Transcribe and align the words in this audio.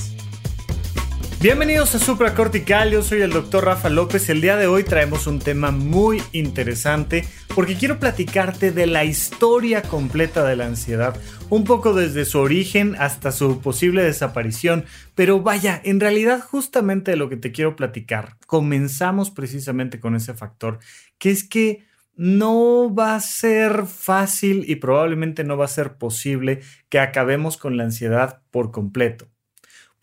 Bienvenidos 1.45 1.95
a 1.95 1.99
Supracortical, 1.99 2.91
yo 2.91 3.03
soy 3.03 3.21
el 3.21 3.31
doctor 3.31 3.67
Rafa 3.67 3.91
López. 3.91 4.31
El 4.31 4.41
día 4.41 4.57
de 4.57 4.67
hoy 4.67 4.83
traemos 4.83 5.27
un 5.27 5.41
tema 5.41 5.73
muy 5.73 6.23
interesante 6.33 7.27
porque 7.55 7.77
quiero 7.77 7.99
platicarte 7.99 8.73
de 8.73 8.87
la 8.87 9.05
historia 9.05 9.83
completa 9.83 10.43
de 10.47 10.57
la 10.57 10.65
ansiedad, 10.65 11.21
un 11.51 11.65
poco 11.65 11.93
desde 11.93 12.25
su 12.25 12.39
origen 12.39 12.97
hasta 12.99 13.31
su 13.31 13.61
posible 13.61 14.03
desaparición, 14.03 14.87
pero 15.15 15.43
vaya, 15.43 15.79
en 15.85 16.01
realidad 16.01 16.41
justamente 16.41 17.11
de 17.11 17.19
lo 17.19 17.29
que 17.29 17.37
te 17.37 17.53
quiero 17.53 17.77
platicar, 17.77 18.39
comenzamos 18.47 19.31
precisamente 19.31 20.01
con 20.01 20.17
ese 20.17 20.33
factor, 20.33 20.79
que 21.19 21.31
es 21.31 21.47
que 21.47 21.85
no 22.17 22.95
va 22.95 23.17
a 23.17 23.21
ser 23.21 23.85
fácil 23.85 24.65
y 24.67 24.77
probablemente 24.77 25.45
no 25.45 25.59
va 25.59 25.67
a 25.67 25.69
ser 25.69 25.99
posible 25.99 26.63
que 26.89 27.01
acabemos 27.01 27.59
con 27.59 27.77
la 27.77 27.85
ansiedad 27.85 28.41
por 28.51 28.71
completo 28.71 29.29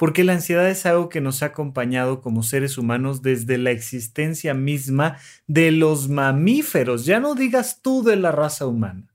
porque 0.01 0.23
la 0.23 0.33
ansiedad 0.33 0.67
es 0.67 0.87
algo 0.87 1.09
que 1.09 1.21
nos 1.21 1.43
ha 1.43 1.47
acompañado 1.47 2.21
como 2.21 2.41
seres 2.41 2.79
humanos 2.79 3.21
desde 3.21 3.59
la 3.59 3.69
existencia 3.69 4.55
misma 4.55 5.19
de 5.45 5.71
los 5.71 6.09
mamíferos, 6.09 7.05
ya 7.05 7.19
no 7.19 7.35
digas 7.35 7.83
tú 7.83 8.01
de 8.01 8.15
la 8.15 8.31
raza 8.31 8.65
humana. 8.65 9.13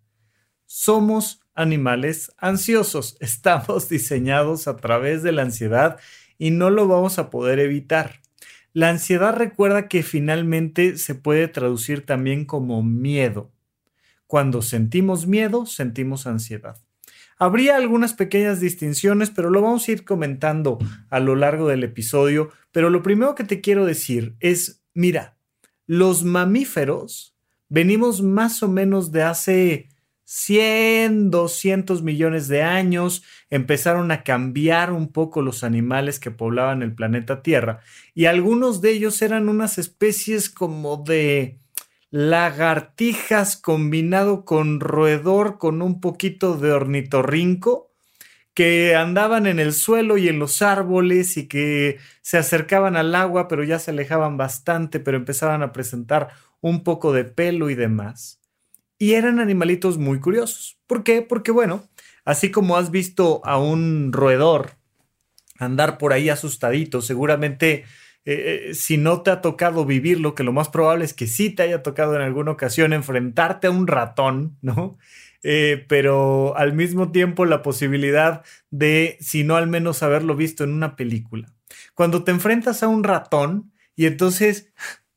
Somos 0.64 1.40
animales 1.56 2.30
ansiosos, 2.38 3.16
estamos 3.20 3.88
diseñados 3.88 4.68
a 4.68 4.76
través 4.76 5.24
de 5.24 5.32
la 5.32 5.42
ansiedad 5.42 5.98
y 6.38 6.52
no 6.52 6.70
lo 6.70 6.86
vamos 6.86 7.18
a 7.18 7.30
poder 7.30 7.58
evitar. 7.58 8.20
La 8.72 8.88
ansiedad 8.88 9.34
recuerda 9.34 9.88
que 9.88 10.04
finalmente 10.04 10.98
se 10.98 11.16
puede 11.16 11.48
traducir 11.48 12.06
también 12.06 12.44
como 12.44 12.84
miedo. 12.84 13.50
Cuando 14.28 14.62
sentimos 14.62 15.26
miedo, 15.26 15.66
sentimos 15.66 16.28
ansiedad. 16.28 16.85
Habría 17.38 17.76
algunas 17.76 18.14
pequeñas 18.14 18.60
distinciones, 18.60 19.30
pero 19.30 19.50
lo 19.50 19.60
vamos 19.60 19.86
a 19.86 19.92
ir 19.92 20.04
comentando 20.04 20.78
a 21.10 21.20
lo 21.20 21.36
largo 21.36 21.68
del 21.68 21.84
episodio. 21.84 22.50
Pero 22.72 22.90
lo 22.90 23.02
primero 23.02 23.34
que 23.34 23.44
te 23.44 23.60
quiero 23.60 23.84
decir 23.84 24.36
es, 24.40 24.82
mira, 24.94 25.36
los 25.86 26.24
mamíferos 26.24 27.36
venimos 27.68 28.22
más 28.22 28.62
o 28.62 28.68
menos 28.68 29.12
de 29.12 29.22
hace 29.22 29.88
100, 30.24 31.30
200 31.30 32.02
millones 32.02 32.48
de 32.48 32.62
años, 32.62 33.22
empezaron 33.48 34.10
a 34.10 34.24
cambiar 34.24 34.92
un 34.92 35.12
poco 35.12 35.40
los 35.40 35.62
animales 35.62 36.18
que 36.18 36.32
poblaban 36.32 36.82
el 36.82 36.94
planeta 36.94 37.42
Tierra 37.42 37.80
y 38.12 38.24
algunos 38.24 38.80
de 38.80 38.90
ellos 38.90 39.22
eran 39.22 39.48
unas 39.48 39.78
especies 39.78 40.50
como 40.50 40.96
de 40.96 41.60
lagartijas 42.16 43.58
combinado 43.58 44.46
con 44.46 44.80
roedor 44.80 45.58
con 45.58 45.82
un 45.82 46.00
poquito 46.00 46.56
de 46.56 46.72
ornitorrinco 46.72 47.92
que 48.54 48.96
andaban 48.96 49.46
en 49.46 49.58
el 49.58 49.74
suelo 49.74 50.16
y 50.16 50.28
en 50.28 50.38
los 50.38 50.62
árboles 50.62 51.36
y 51.36 51.46
que 51.46 51.98
se 52.22 52.38
acercaban 52.38 52.96
al 52.96 53.14
agua 53.14 53.48
pero 53.48 53.64
ya 53.64 53.78
se 53.78 53.90
alejaban 53.90 54.38
bastante 54.38 54.98
pero 54.98 55.18
empezaban 55.18 55.62
a 55.62 55.72
presentar 55.72 56.30
un 56.62 56.84
poco 56.84 57.12
de 57.12 57.24
pelo 57.24 57.68
y 57.68 57.74
demás. 57.74 58.40
Y 58.98 59.12
eran 59.12 59.38
animalitos 59.38 59.98
muy 59.98 60.18
curiosos. 60.18 60.78
¿Por 60.86 61.04
qué? 61.04 61.20
Porque 61.20 61.50
bueno, 61.50 61.86
así 62.24 62.50
como 62.50 62.78
has 62.78 62.90
visto 62.90 63.42
a 63.44 63.58
un 63.58 64.10
roedor 64.14 64.78
andar 65.58 65.98
por 65.98 66.14
ahí 66.14 66.30
asustadito, 66.30 67.02
seguramente 67.02 67.84
eh, 68.26 68.70
eh, 68.70 68.74
si 68.74 68.96
no 68.98 69.22
te 69.22 69.30
ha 69.30 69.40
tocado 69.40 69.86
vivirlo, 69.86 70.34
que 70.34 70.42
lo 70.42 70.52
más 70.52 70.68
probable 70.68 71.04
es 71.04 71.14
que 71.14 71.28
sí 71.28 71.50
te 71.50 71.62
haya 71.62 71.84
tocado 71.84 72.16
en 72.16 72.22
alguna 72.22 72.50
ocasión 72.50 72.92
enfrentarte 72.92 73.68
a 73.68 73.70
un 73.70 73.86
ratón, 73.86 74.58
¿no? 74.62 74.98
Eh, 75.44 75.84
pero 75.88 76.56
al 76.56 76.72
mismo 76.72 77.12
tiempo 77.12 77.44
la 77.44 77.62
posibilidad 77.62 78.42
de, 78.70 79.16
si 79.20 79.44
no 79.44 79.54
al 79.54 79.68
menos 79.68 80.02
haberlo 80.02 80.34
visto 80.34 80.64
en 80.64 80.72
una 80.72 80.96
película. 80.96 81.52
Cuando 81.94 82.24
te 82.24 82.32
enfrentas 82.32 82.82
a 82.82 82.88
un 82.88 83.04
ratón 83.04 83.72
y 83.94 84.06
entonces 84.06 84.72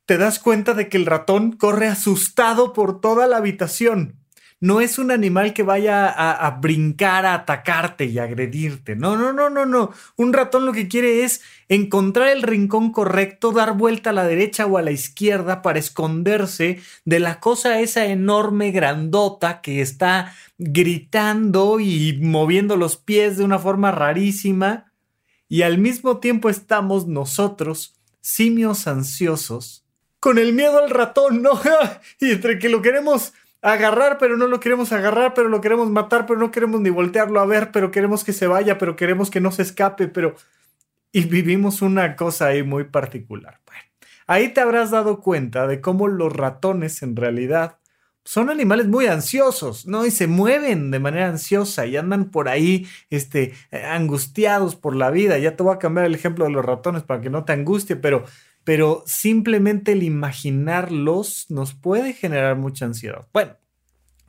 te 0.06 0.20
das 0.20 0.38
cuenta 0.38 0.76
de 0.76 0.88
que 0.88 0.98
el 0.98 1.08
ratón 1.08 1.54
corre 1.54 1.88
asustado 1.88 2.74
por 2.74 3.02
toda 3.02 3.26
la 3.26 3.38
habitación 3.38 4.19
no 4.62 4.82
es 4.82 5.00
un 5.00 5.12
animal 5.12 5.54
que 5.54 5.64
vaya 5.64 6.10
a, 6.10 6.52
brincar, 6.60 7.26
a 7.26 7.34
atacarte 7.34 8.06
y 8.06 8.20
agredirte. 8.20 8.96
No, 8.96 9.16
no, 9.16 9.32
no, 9.32 9.50
no, 9.50 9.66
no. 9.66 9.92
Un 10.18 10.34
ratón 10.34 10.66
lo 10.66 10.74
que 10.74 10.90
quiere 10.90 11.24
es 11.24 11.42
encontrar 11.70 12.28
el 12.28 12.42
rincón 12.42 12.92
correcto, 12.92 13.52
dar 13.52 13.78
vuelta 13.78 14.10
a 14.10 14.14
la 14.14 14.26
derecha 14.26 14.66
o 14.66 14.78
a 14.78 14.82
la 14.82 14.92
izquierda 14.92 15.62
para 15.62 15.80
esconderse 15.80 16.82
de 17.06 17.20
la 17.22 17.40
cosa 17.40 17.80
esa 17.80 18.06
enorme 18.08 18.72
grandota 18.72 19.62
que 19.62 19.80
está 19.82 20.36
gritando 20.58 21.80
y 21.80 22.20
moviendo 22.22 22.76
los 22.76 22.98
pies 22.98 23.38
de 23.38 23.46
una 23.46 23.60
forma 23.60 23.92
rarísima. 23.92 24.92
Y 25.48 25.62
al 25.62 25.78
mismo 25.78 26.18
tiempo 26.18 26.50
estamos 26.50 27.08
nosotros, 27.08 27.96
simios 28.20 28.88
ansiosos, 28.88 29.86
con 30.20 30.38
el 30.38 30.52
miedo 30.52 30.84
al 30.84 30.90
ratón, 30.90 31.42
¿no? 31.42 31.52
y 32.20 32.32
entre 32.32 32.60
que 32.60 32.68
lo 32.68 32.82
queremos 32.82 33.34
agarrar, 33.62 34.18
pero 34.18 34.38
no 34.38 34.48
lo 34.48 34.60
queremos 34.60 34.92
agarrar, 34.92 35.34
pero 35.34 35.50
lo 35.50 35.62
queremos 35.62 35.90
matar, 35.90 36.26
pero 36.26 36.40
no 36.40 36.52
queremos 36.52 36.82
ni 36.82 36.90
voltearlo 36.90 37.40
a 37.40 37.46
ver, 37.46 37.72
pero 37.72 37.92
queremos 37.92 38.24
que 38.24 38.34
se 38.34 38.48
vaya, 38.48 38.78
pero 38.78 38.96
queremos 38.96 39.30
que 39.30 39.42
no 39.42 39.52
se 39.52 39.64
escape, 39.64 40.08
pero... 40.08 40.36
Y 41.12 41.26
vivimos 41.26 41.82
una 41.82 42.16
cosa 42.16 42.48
ahí 42.48 42.62
muy 42.62 42.84
particular. 42.84 43.60
Bueno, 43.66 43.82
ahí 44.28 44.50
te 44.54 44.62
habrás 44.62 44.92
dado 44.92 45.22
cuenta 45.22 45.66
de 45.66 45.82
cómo 45.82 46.08
los 46.08 46.32
ratones 46.32 47.02
en 47.02 47.16
realidad 47.16 47.80
son 48.30 48.52
animales 48.52 48.88
muy 48.88 49.08
ansiosos, 49.08 49.88
¿no? 49.88 50.06
Y 50.06 50.12
se 50.12 50.28
mueven 50.28 50.92
de 50.92 51.00
manera 51.00 51.30
ansiosa 51.30 51.88
y 51.88 51.98
andan 51.98 52.30
por 52.30 52.48
ahí, 52.48 52.86
este, 53.10 53.54
angustiados 53.72 54.76
por 54.76 54.96
la 54.96 55.10
vida. 55.10 55.40
Ya 55.40 55.56
te 55.56 55.64
voy 55.64 55.74
a 55.74 55.80
cambiar 55.80 56.06
el 56.06 56.14
ejemplo 56.14 56.46
de 56.46 56.52
los 56.52 56.64
ratones 56.64 57.02
para 57.02 57.22
que 57.22 57.32
no 57.32 57.44
te 57.44 57.54
angustie, 57.54 57.96
pero 57.96 58.26
pero 58.70 59.02
simplemente 59.08 59.94
el 59.94 60.04
imaginarlos 60.04 61.48
nos 61.50 61.74
puede 61.74 62.14
generar 62.14 62.56
mucha 62.56 62.86
ansiedad. 62.86 63.28
Bueno, 63.34 63.54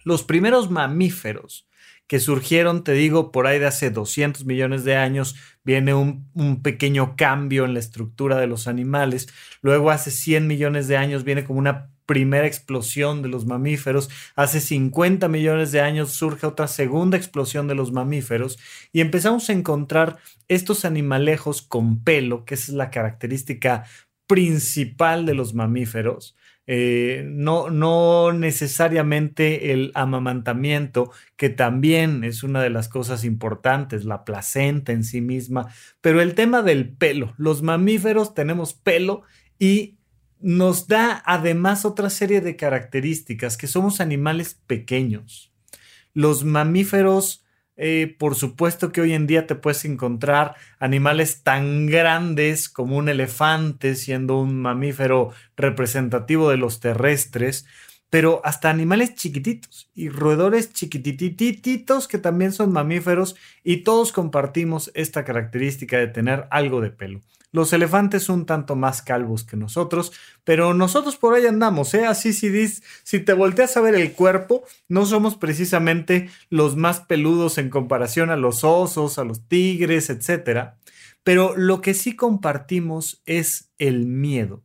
los 0.03 0.23
primeros 0.23 0.71
mamíferos 0.71 1.69
que 2.07 2.21
surgieron, 2.21 2.83
te 2.83 2.93
digo, 2.93 3.33
por 3.33 3.47
ahí 3.47 3.59
de 3.59 3.67
hace 3.67 3.91
200 3.91 4.47
millones 4.47 4.83
de 4.85 4.97
años, 4.97 5.37
viene 5.63 5.93
un, 5.93 6.63
pequeño 6.63 7.17
cambio 7.17 7.67
en 7.67 7.75
la 7.75 7.81
estructura 7.81 8.39
de 8.39 8.47
los 8.47 8.67
animales. 8.67 9.29
Luego, 9.61 9.91
hace 9.91 10.11
100 10.11 10.47
millones 10.47 10.89
de 10.89 10.97
años, 10.97 11.23
viene 11.23 11.45
como 11.45 11.59
una 11.59 11.91
primera 12.07 12.47
explosión 12.47 13.21
de 13.21 13.29
los 13.29 13.45
mamíferos. 13.45 14.09
Hace 14.37 14.63
50 14.63 15.29
millones 15.29 15.71
de 15.71 15.83
años 15.83 16.13
surge 16.13 16.47
otra 16.47 16.67
segunda 16.67 17.19
explosión 17.19 17.69
de 17.69 17.75
los 17.75 17.93
mamíferos 17.93 18.59
y 18.91 19.03
empezamos 19.03 19.51
a 19.51 19.53
encontrar 19.53 20.17
estos 20.49 20.87
animalejos 20.87 21.61
con 21.61 22.03
pelo, 22.03 22.47
que 22.47 22.55
es 22.55 22.71
la 22.71 22.91
característica 22.91 23.85
principal 24.31 25.27
de 25.27 25.35
los 25.35 25.55
mamíferos. 25.55 26.37
Eh, 26.69 27.25
no, 27.27 27.69
no 27.69 28.33
necesariamente 28.33 29.73
el 29.73 29.91
amamantamiento, 29.95 31.11
que 31.35 31.51
también 31.51 32.23
es 32.23 32.45
una 32.45 32.63
de 32.63 32.71
las 32.71 32.89
cosas 32.89 33.25
importantes, 33.25 34.05
la 34.05 34.25
placenta 34.25 34.93
en 34.93 35.03
sí 35.03 35.21
misma, 35.21 35.67
pero 36.01 36.21
el 36.21 36.37
tema 36.37 36.63
del 36.63 36.91
pelo. 36.91 37.35
Los 37.39 37.63
mamíferos 37.63 38.33
tenemos 38.33 38.73
pelo 38.73 39.23
y 39.59 39.99
nos 40.39 40.87
da 40.87 41.21
además 41.27 41.85
otra 41.85 42.09
serie 42.09 42.41
de 42.41 42.55
características, 42.55 43.57
que 43.57 43.67
somos 43.67 44.01
animales 44.01 44.55
pequeños. 44.69 45.53
Los 46.15 46.45
mamíferos 46.45 47.45
eh, 47.83 48.15
por 48.19 48.35
supuesto 48.35 48.93
que 48.93 49.01
hoy 49.01 49.15
en 49.15 49.27
día 49.27 49.47
te 49.47 49.55
puedes 49.55 49.87
encontrar 49.87 50.55
animales 50.79 51.43
tan 51.43 51.87
grandes 51.87 52.69
como 52.69 52.99
un 52.99 53.09
elefante, 53.09 53.95
siendo 53.95 54.39
un 54.39 54.61
mamífero 54.61 55.31
representativo 55.57 56.51
de 56.51 56.59
los 56.59 56.81
terrestres, 56.81 57.67
pero 58.11 58.41
hasta 58.45 58.69
animales 58.69 59.15
chiquititos 59.15 59.89
y 59.95 60.09
roedores 60.09 60.73
chiquitititos 60.73 62.09
que 62.09 62.19
también 62.19 62.53
son 62.53 62.73
mamíferos 62.73 63.37
y 63.63 63.79
todos 63.79 64.13
compartimos 64.13 64.91
esta 64.95 65.25
característica 65.25 65.97
de 65.97 66.09
tener 66.09 66.47
algo 66.51 66.81
de 66.81 66.91
pelo. 66.91 67.21
Los 67.53 67.73
elefantes 67.73 68.25
son 68.25 68.41
un 68.41 68.47
tanto 68.47 68.77
más 68.77 69.03
calvos 69.03 69.43
que 69.43 69.57
nosotros, 69.57 70.13
pero 70.45 70.73
nosotros 70.73 71.17
por 71.17 71.35
ahí 71.35 71.47
andamos, 71.47 71.95
¿eh? 71.95 72.07
Así 72.07 72.33
si, 72.33 72.49
dis, 72.49 72.83
si 73.03 73.19
te 73.19 73.33
volteas 73.33 73.77
a 73.77 73.81
ver 73.81 73.97
el 73.97 74.13
cuerpo, 74.13 74.63
no 74.89 75.05
somos 75.05 75.35
precisamente 75.37 76.31
los 76.49 76.77
más 76.77 77.01
peludos 77.01 77.59
en 77.59 77.69
comparación 77.69 78.31
a 78.31 78.37
los 78.37 78.63
osos, 78.63 79.19
a 79.19 79.25
los 79.25 79.49
tigres, 79.49 80.11
etc. 80.11 80.75
Pero 81.25 81.57
lo 81.57 81.81
que 81.81 81.95
sí 81.95 82.15
compartimos 82.15 83.21
es 83.27 83.71
el 83.79 84.07
miedo 84.07 84.63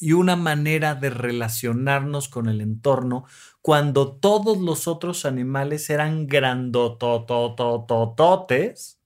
y 0.00 0.12
una 0.12 0.34
manera 0.34 0.94
de 0.94 1.10
relacionarnos 1.10 2.30
con 2.30 2.48
el 2.48 2.62
entorno 2.62 3.26
cuando 3.60 4.16
todos 4.16 4.56
los 4.58 4.88
otros 4.88 5.26
animales 5.26 5.90
eran 5.90 6.26
grandotototototes 6.26 8.98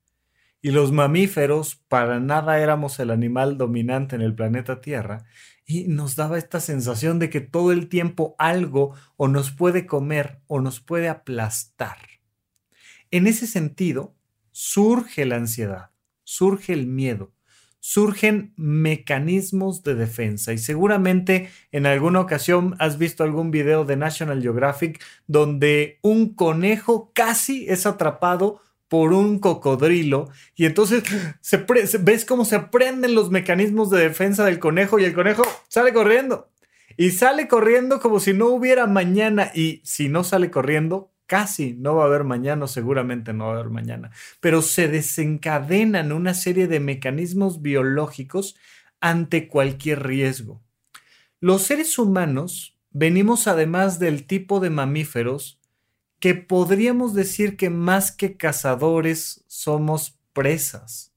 y 0.63 0.71
los 0.71 0.93
mamíferos 0.93 1.75
para 1.89 2.21
nada 2.21 2.61
éramos 2.61 3.01
el 3.01 3.11
animal 3.11 3.59
dominante 3.59 4.17
en 4.17 4.23
el 4.23 4.35
planeta 4.35 4.81
Tierra 4.81 5.27
y 5.67 5.85
nos 5.89 6.17
daba 6.17 6.39
esta 6.39 6.61
sensación 6.61 7.19
de 7.19 7.29
que 7.29 7.41
todo 7.41 7.73
el 7.73 7.89
tiempo 7.89 8.37
algo 8.39 8.95
o 9.17 9.29
nos 9.29 9.51
puede 9.51 9.87
comer 9.87 10.41
o 10.47 10.61
nos 10.61 10.81
puede 10.81 11.09
aplastar. 11.09 11.99
En 13.11 13.27
ese 13.27 13.47
sentido, 13.47 14.15
surge 14.53 15.25
la 15.25 15.37
ansiedad, 15.37 15.91
surge 16.23 16.73
el 16.73 16.87
miedo, 16.87 17.33
surgen 17.87 18.55
mecanismos 18.57 19.83
de 19.83 19.95
defensa 19.95 20.55
y 20.55 20.59
seguramente 20.59 21.51
en 21.71 21.85
alguna 21.85 22.21
ocasión 22.21 22.77
has 22.79 22.97
visto 22.97 23.25
algún 23.25 23.51
video 23.51 23.85
de 23.85 23.95
National 23.95 24.41
Geographic 24.41 25.05
donde 25.27 25.99
un 26.01 26.35
conejo 26.35 27.13
casi 27.13 27.69
es 27.69 27.85
atrapado 27.85 28.63
por 28.89 29.13
un 29.13 29.39
cocodrilo 29.39 30.31
y 30.57 30.65
entonces 30.65 31.03
ves 32.01 32.25
cómo 32.25 32.47
se 32.47 32.59
prenden 32.59 33.15
los 33.15 33.31
mecanismos 33.31 33.91
de 33.91 34.01
defensa 34.01 34.47
del 34.47 34.61
conejo 34.61 34.99
y 34.99 35.05
el 35.05 35.13
conejo 35.13 35.43
sale 35.69 35.93
corriendo. 35.93 36.49
Y 36.97 37.11
sale 37.11 37.49
corriendo 37.49 38.01
como 38.01 38.19
si 38.19 38.33
no 38.33 38.47
hubiera 38.47 38.87
mañana 38.87 39.51
y 39.55 39.83
si 39.85 40.09
no 40.09 40.25
sale 40.25 40.51
corriendo, 40.51 41.11
casi 41.27 41.75
no 41.75 41.97
va 41.97 42.05
a 42.05 42.07
haber 42.07 42.25
mañana, 42.25 42.67
seguramente 42.67 43.33
no 43.33 43.47
va 43.47 43.53
a 43.53 43.55
haber 43.55 43.71
mañana, 43.71 44.11
pero 44.41 44.63
se 44.63 44.89
desencadenan 44.89 46.13
una 46.13 46.35
serie 46.35 46.69
de 46.69 46.81
mecanismos 46.81 47.63
biológicos 47.63 48.57
ante 49.01 49.49
cualquier 49.49 50.03
riesgo. 50.03 50.63
Los 51.41 51.63
seres 51.63 51.99
humanos 51.99 52.79
venimos 52.91 53.47
además 53.49 53.99
del 53.99 54.27
tipo 54.27 54.61
de 54.61 54.71
mamíferos 54.71 55.61
que 56.21 56.35
podríamos 56.35 57.13
decir 57.13 57.57
que 57.57 57.69
más 57.69 58.13
que 58.13 58.37
cazadores 58.37 59.45
somos 59.47 60.19
presas. 60.33 61.13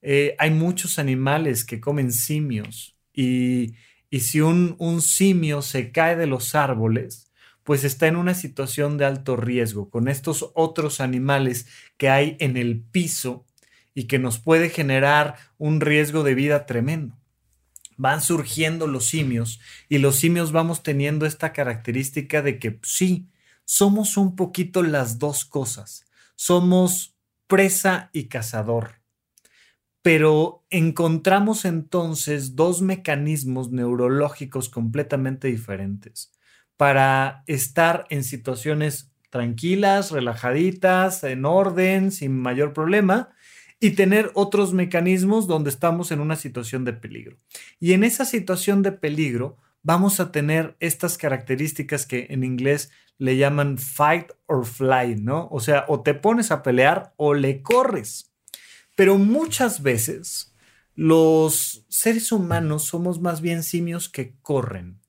Eh, 0.00 0.34
hay 0.38 0.50
muchos 0.50 0.98
animales 0.98 1.64
que 1.64 1.80
comen 1.80 2.10
simios 2.10 2.96
y, 3.14 3.74
si 4.10 4.40
un, 4.40 4.74
un 4.78 5.00
simio 5.00 5.62
se 5.62 5.92
cae 5.92 6.16
de 6.16 6.26
los 6.26 6.54
árboles, 6.54 7.31
pues 7.64 7.84
está 7.84 8.06
en 8.06 8.16
una 8.16 8.34
situación 8.34 8.98
de 8.98 9.04
alto 9.04 9.36
riesgo 9.36 9.88
con 9.90 10.08
estos 10.08 10.50
otros 10.54 11.00
animales 11.00 11.66
que 11.96 12.08
hay 12.08 12.36
en 12.40 12.56
el 12.56 12.80
piso 12.80 13.46
y 13.94 14.04
que 14.04 14.18
nos 14.18 14.38
puede 14.38 14.70
generar 14.70 15.36
un 15.58 15.80
riesgo 15.80 16.22
de 16.22 16.34
vida 16.34 16.66
tremendo. 16.66 17.18
Van 17.96 18.20
surgiendo 18.20 18.86
los 18.86 19.06
simios 19.06 19.60
y 19.88 19.98
los 19.98 20.16
simios 20.16 20.50
vamos 20.50 20.82
teniendo 20.82 21.26
esta 21.26 21.52
característica 21.52 22.42
de 22.42 22.58
que 22.58 22.80
sí, 22.82 23.28
somos 23.64 24.16
un 24.16 24.34
poquito 24.34 24.82
las 24.82 25.18
dos 25.18 25.44
cosas. 25.44 26.04
Somos 26.34 27.16
presa 27.46 28.10
y 28.12 28.24
cazador. 28.24 29.02
Pero 30.00 30.64
encontramos 30.70 31.64
entonces 31.64 32.56
dos 32.56 32.82
mecanismos 32.82 33.70
neurológicos 33.70 34.68
completamente 34.68 35.46
diferentes 35.46 36.32
para 36.76 37.44
estar 37.46 38.06
en 38.10 38.24
situaciones 38.24 39.12
tranquilas, 39.30 40.10
relajaditas, 40.10 41.24
en 41.24 41.44
orden, 41.44 42.12
sin 42.12 42.38
mayor 42.38 42.72
problema, 42.72 43.30
y 43.80 43.90
tener 43.92 44.30
otros 44.34 44.72
mecanismos 44.74 45.46
donde 45.46 45.70
estamos 45.70 46.12
en 46.12 46.20
una 46.20 46.36
situación 46.36 46.84
de 46.84 46.92
peligro. 46.92 47.38
Y 47.80 47.94
en 47.94 48.04
esa 48.04 48.24
situación 48.24 48.82
de 48.82 48.92
peligro 48.92 49.58
vamos 49.82 50.20
a 50.20 50.30
tener 50.30 50.76
estas 50.80 51.18
características 51.18 52.06
que 52.06 52.28
en 52.30 52.44
inglés 52.44 52.90
le 53.18 53.36
llaman 53.36 53.78
fight 53.78 54.30
or 54.46 54.64
fly, 54.66 55.16
¿no? 55.16 55.48
O 55.50 55.60
sea, 55.60 55.84
o 55.88 56.02
te 56.02 56.14
pones 56.14 56.50
a 56.50 56.62
pelear 56.62 57.12
o 57.16 57.34
le 57.34 57.62
corres. 57.62 58.32
Pero 58.96 59.18
muchas 59.18 59.82
veces 59.82 60.54
los 60.94 61.84
seres 61.88 62.32
humanos 62.32 62.84
somos 62.84 63.20
más 63.20 63.40
bien 63.40 63.62
simios 63.62 64.08
que 64.08 64.34
corren. 64.42 65.01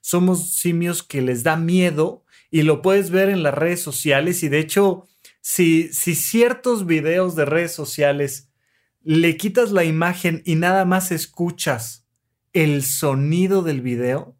Somos 0.00 0.54
simios 0.54 1.02
que 1.02 1.20
les 1.22 1.42
da 1.42 1.56
miedo 1.56 2.24
y 2.50 2.62
lo 2.62 2.82
puedes 2.82 3.10
ver 3.10 3.28
en 3.28 3.42
las 3.42 3.54
redes 3.54 3.82
sociales. 3.82 4.42
Y 4.42 4.48
de 4.48 4.60
hecho, 4.60 5.06
si, 5.40 5.92
si 5.92 6.14
ciertos 6.14 6.86
videos 6.86 7.36
de 7.36 7.44
redes 7.44 7.72
sociales 7.72 8.48
le 9.02 9.36
quitas 9.36 9.70
la 9.72 9.84
imagen 9.84 10.42
y 10.44 10.54
nada 10.54 10.84
más 10.84 11.12
escuchas 11.12 12.06
el 12.52 12.82
sonido 12.84 13.62
del 13.62 13.80
video, 13.80 14.37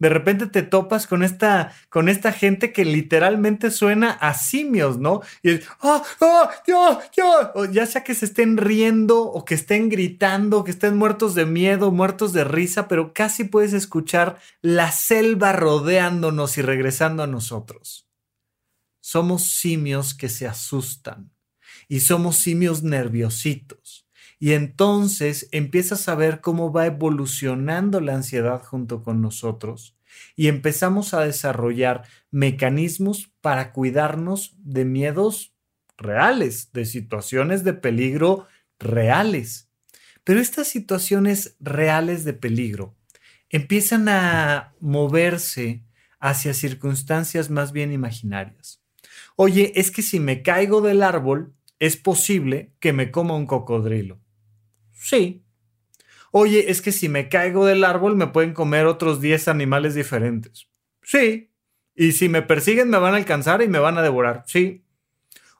de 0.00 0.08
repente 0.08 0.46
te 0.46 0.62
topas 0.62 1.06
con 1.06 1.22
esta, 1.22 1.72
con 1.90 2.08
esta 2.08 2.32
gente 2.32 2.72
que 2.72 2.84
literalmente 2.84 3.70
suena 3.70 4.10
a 4.10 4.34
simios, 4.34 4.98
¿no? 4.98 5.20
Y 5.42 5.50
es, 5.50 5.68
¡ah, 5.82 6.02
ah, 6.22 6.50
ya, 6.66 7.00
ya! 7.14 7.52
ya 7.70 7.86
sea 7.86 8.02
que 8.02 8.14
se 8.14 8.24
estén 8.24 8.56
riendo 8.56 9.22
o 9.22 9.44
que 9.44 9.54
estén 9.54 9.90
gritando, 9.90 10.64
que 10.64 10.70
estén 10.70 10.96
muertos 10.96 11.34
de 11.34 11.44
miedo, 11.44 11.92
muertos 11.92 12.32
de 12.32 12.44
risa, 12.44 12.88
pero 12.88 13.12
casi 13.12 13.44
puedes 13.44 13.74
escuchar 13.74 14.38
la 14.62 14.90
selva 14.90 15.52
rodeándonos 15.52 16.56
y 16.56 16.62
regresando 16.62 17.22
a 17.22 17.26
nosotros. 17.26 18.08
Somos 19.02 19.50
simios 19.50 20.14
que 20.14 20.30
se 20.30 20.46
asustan 20.46 21.30
y 21.88 22.00
somos 22.00 22.36
simios 22.36 22.82
nerviositos. 22.82 24.06
Y 24.42 24.54
entonces 24.54 25.48
empiezas 25.52 26.08
a 26.08 26.14
ver 26.14 26.40
cómo 26.40 26.72
va 26.72 26.86
evolucionando 26.86 28.00
la 28.00 28.14
ansiedad 28.14 28.62
junto 28.64 29.02
con 29.02 29.20
nosotros 29.20 29.98
y 30.34 30.48
empezamos 30.48 31.12
a 31.12 31.20
desarrollar 31.20 32.08
mecanismos 32.30 33.30
para 33.42 33.72
cuidarnos 33.72 34.56
de 34.58 34.86
miedos 34.86 35.54
reales, 35.98 36.72
de 36.72 36.86
situaciones 36.86 37.64
de 37.64 37.74
peligro 37.74 38.46
reales. 38.78 39.68
Pero 40.24 40.40
estas 40.40 40.68
situaciones 40.68 41.56
reales 41.60 42.24
de 42.24 42.32
peligro 42.32 42.96
empiezan 43.50 44.08
a 44.08 44.74
moverse 44.80 45.84
hacia 46.18 46.54
circunstancias 46.54 47.50
más 47.50 47.72
bien 47.72 47.92
imaginarias. 47.92 48.82
Oye, 49.36 49.72
es 49.74 49.90
que 49.90 50.00
si 50.00 50.18
me 50.18 50.42
caigo 50.42 50.80
del 50.80 51.02
árbol, 51.02 51.54
es 51.78 51.96
posible 51.96 52.72
que 52.78 52.94
me 52.94 53.10
coma 53.10 53.36
un 53.36 53.46
cocodrilo. 53.46 54.18
Sí. 55.00 55.42
Oye, 56.30 56.70
es 56.70 56.82
que 56.82 56.92
si 56.92 57.08
me 57.08 57.28
caigo 57.28 57.66
del 57.66 57.84
árbol 57.84 58.16
me 58.16 58.28
pueden 58.28 58.52
comer 58.52 58.86
otros 58.86 59.20
10 59.20 59.48
animales 59.48 59.94
diferentes. 59.94 60.68
Sí. 61.02 61.50
Y 61.94 62.12
si 62.12 62.28
me 62.28 62.42
persiguen 62.42 62.90
me 62.90 62.98
van 62.98 63.14
a 63.14 63.16
alcanzar 63.16 63.62
y 63.62 63.68
me 63.68 63.78
van 63.78 63.98
a 63.98 64.02
devorar. 64.02 64.44
Sí. 64.46 64.84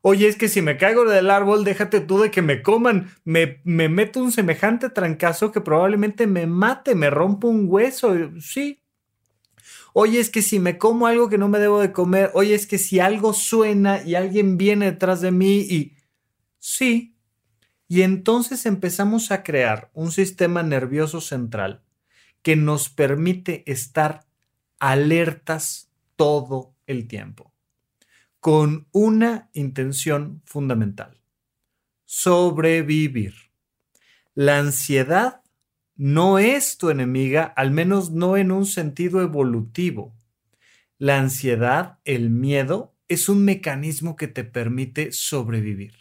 Oye, 0.03 0.29
es 0.29 0.37
que 0.37 0.49
si 0.49 0.63
me 0.63 0.77
caigo 0.77 1.05
del 1.05 1.31
árbol, 1.31 1.65
déjate 1.65 2.01
tú 2.01 2.21
de 2.21 2.31
que 2.31 2.43
me 2.43 2.63
coman. 2.63 3.11
Me, 3.25 3.61
me 3.65 3.89
meto 3.89 4.21
un 4.21 4.33
semejante 4.33 4.91
trancazo 4.91 5.53
que 5.53 5.61
probablemente 5.61 6.27
me 6.27 6.47
mate, 6.47 6.95
me 6.95 7.11
rompo 7.11 7.49
un 7.49 7.67
hueso. 7.69 8.15
Sí. 8.41 8.81
Oye, 9.93 10.21
es 10.21 10.31
que 10.31 10.43
si 10.43 10.61
me 10.61 10.79
como 10.79 11.07
algo 11.07 11.29
que 11.29 11.39
no 11.39 11.49
me 11.49 11.59
debo 11.59 11.81
de 11.81 11.93
comer. 11.93 12.31
Oye, 12.35 12.55
es 12.55 12.67
que 12.67 12.79
si 12.79 13.01
algo 13.01 13.33
suena 13.33 14.03
y 14.03 14.15
alguien 14.15 14.57
viene 14.57 14.87
detrás 14.93 15.21
de 15.21 15.33
mí 15.33 15.61
y... 15.61 15.97
Sí. 16.59 17.10
Y 17.91 18.03
entonces 18.03 18.67
empezamos 18.67 19.33
a 19.33 19.43
crear 19.43 19.91
un 19.95 20.13
sistema 20.13 20.63
nervioso 20.63 21.21
central 21.21 21.83
que 22.41 22.55
nos 22.55 22.89
permite 22.89 23.65
estar 23.67 24.29
alertas 24.79 25.91
todo 26.15 26.73
el 26.87 27.09
tiempo, 27.09 27.53
con 28.39 28.87
una 28.93 29.51
intención 29.55 30.41
fundamental, 30.45 31.21
sobrevivir. 32.05 33.35
La 34.37 34.61
ansiedad 34.61 35.43
no 35.97 36.39
es 36.39 36.79
tu 36.79 36.91
enemiga, 36.91 37.43
al 37.57 37.73
menos 37.73 38.13
no 38.13 38.37
en 38.37 38.53
un 38.53 38.67
sentido 38.67 39.21
evolutivo. 39.21 40.15
La 40.97 41.19
ansiedad, 41.19 41.99
el 42.05 42.31
miedo, 42.31 42.95
es 43.09 43.29
un 43.29 43.45
mecanismo 43.45 44.15
que 44.15 44.29
te 44.29 44.45
permite 44.45 45.11
sobrevivir. 45.11 46.00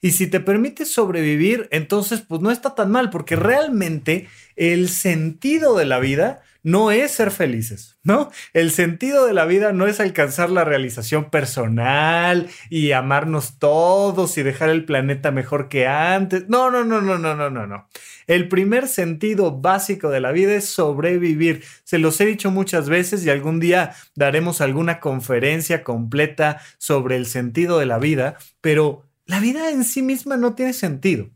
Y 0.00 0.12
si 0.12 0.26
te 0.26 0.40
permite 0.40 0.84
sobrevivir, 0.84 1.68
entonces 1.70 2.20
pues 2.20 2.40
no 2.40 2.50
está 2.50 2.74
tan 2.74 2.90
mal, 2.90 3.10
porque 3.10 3.36
realmente 3.36 4.28
el 4.56 4.88
sentido 4.88 5.76
de 5.76 5.84
la 5.84 5.98
vida 5.98 6.42
no 6.62 6.90
es 6.90 7.12
ser 7.12 7.30
felices, 7.30 7.98
¿no? 8.02 8.30
El 8.52 8.70
sentido 8.70 9.26
de 9.26 9.32
la 9.32 9.46
vida 9.46 9.72
no 9.72 9.86
es 9.86 9.98
alcanzar 9.98 10.50
la 10.50 10.64
realización 10.64 11.30
personal 11.30 12.48
y 12.68 12.92
amarnos 12.92 13.58
todos 13.58 14.36
y 14.36 14.42
dejar 14.42 14.68
el 14.68 14.84
planeta 14.84 15.30
mejor 15.30 15.68
que 15.68 15.86
antes. 15.86 16.48
No, 16.48 16.70
no, 16.70 16.84
no, 16.84 17.00
no, 17.00 17.18
no, 17.18 17.34
no, 17.34 17.50
no, 17.50 17.66
no. 17.66 17.88
El 18.26 18.48
primer 18.48 18.88
sentido 18.88 19.58
básico 19.58 20.10
de 20.10 20.20
la 20.20 20.32
vida 20.32 20.54
es 20.54 20.66
sobrevivir. 20.66 21.64
Se 21.84 21.98
los 21.98 22.20
he 22.20 22.26
dicho 22.26 22.50
muchas 22.50 22.88
veces 22.88 23.24
y 23.24 23.30
algún 23.30 23.58
día 23.58 23.92
daremos 24.14 24.60
alguna 24.60 25.00
conferencia 25.00 25.82
completa 25.82 26.60
sobre 26.78 27.16
el 27.16 27.26
sentido 27.26 27.78
de 27.78 27.86
la 27.86 27.98
vida, 27.98 28.36
pero 28.60 29.09
la 29.30 29.38
vida 29.38 29.70
en 29.70 29.84
sí 29.84 30.02
misma 30.02 30.36
no 30.36 30.56
tiene 30.56 30.72
sentido. 30.72 31.30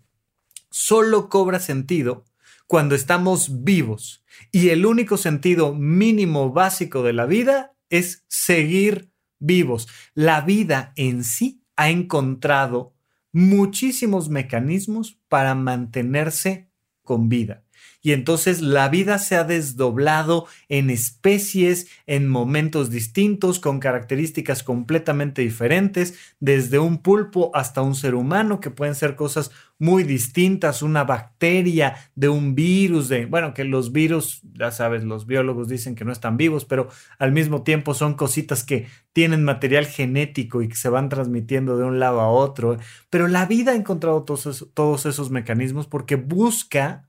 Solo 0.68 1.28
cobra 1.28 1.60
sentido 1.60 2.24
cuando 2.66 2.96
estamos 2.96 3.62
vivos. 3.62 4.24
Y 4.50 4.70
el 4.70 4.84
único 4.84 5.16
sentido 5.16 5.76
mínimo 5.76 6.50
básico 6.50 7.04
de 7.04 7.12
la 7.12 7.24
vida 7.26 7.76
es 7.90 8.24
seguir 8.26 9.12
vivos. 9.38 9.86
La 10.12 10.40
vida 10.40 10.92
en 10.96 11.22
sí 11.22 11.62
ha 11.76 11.88
encontrado 11.88 12.96
muchísimos 13.30 14.28
mecanismos 14.28 15.20
para 15.28 15.54
mantenerse 15.54 16.68
con 17.04 17.28
vida. 17.28 17.63
Y 18.04 18.12
entonces 18.12 18.60
la 18.60 18.90
vida 18.90 19.18
se 19.18 19.34
ha 19.34 19.44
desdoblado 19.44 20.46
en 20.68 20.90
especies, 20.90 21.88
en 22.06 22.28
momentos 22.28 22.90
distintos, 22.90 23.58
con 23.58 23.80
características 23.80 24.62
completamente 24.62 25.40
diferentes, 25.40 26.14
desde 26.38 26.78
un 26.78 26.98
pulpo 26.98 27.50
hasta 27.54 27.80
un 27.80 27.94
ser 27.94 28.14
humano, 28.14 28.60
que 28.60 28.68
pueden 28.68 28.94
ser 28.94 29.16
cosas 29.16 29.52
muy 29.78 30.04
distintas, 30.04 30.82
una 30.82 31.04
bacteria, 31.04 31.96
de 32.14 32.28
un 32.28 32.54
virus, 32.54 33.08
de, 33.08 33.24
bueno, 33.24 33.54
que 33.54 33.64
los 33.64 33.90
virus, 33.90 34.42
ya 34.52 34.70
sabes, 34.70 35.02
los 35.02 35.26
biólogos 35.26 35.68
dicen 35.68 35.94
que 35.94 36.04
no 36.04 36.12
están 36.12 36.36
vivos, 36.36 36.66
pero 36.66 36.88
al 37.18 37.32
mismo 37.32 37.62
tiempo 37.62 37.94
son 37.94 38.12
cositas 38.12 38.64
que 38.64 38.86
tienen 39.14 39.44
material 39.44 39.86
genético 39.86 40.60
y 40.60 40.68
que 40.68 40.76
se 40.76 40.90
van 40.90 41.08
transmitiendo 41.08 41.78
de 41.78 41.84
un 41.84 41.98
lado 41.98 42.20
a 42.20 42.28
otro. 42.28 42.76
Pero 43.08 43.28
la 43.28 43.46
vida 43.46 43.72
ha 43.72 43.76
encontrado 43.76 44.24
todos 44.24 44.68
todos 44.74 45.06
esos 45.06 45.30
mecanismos 45.30 45.86
porque 45.86 46.16
busca 46.16 47.08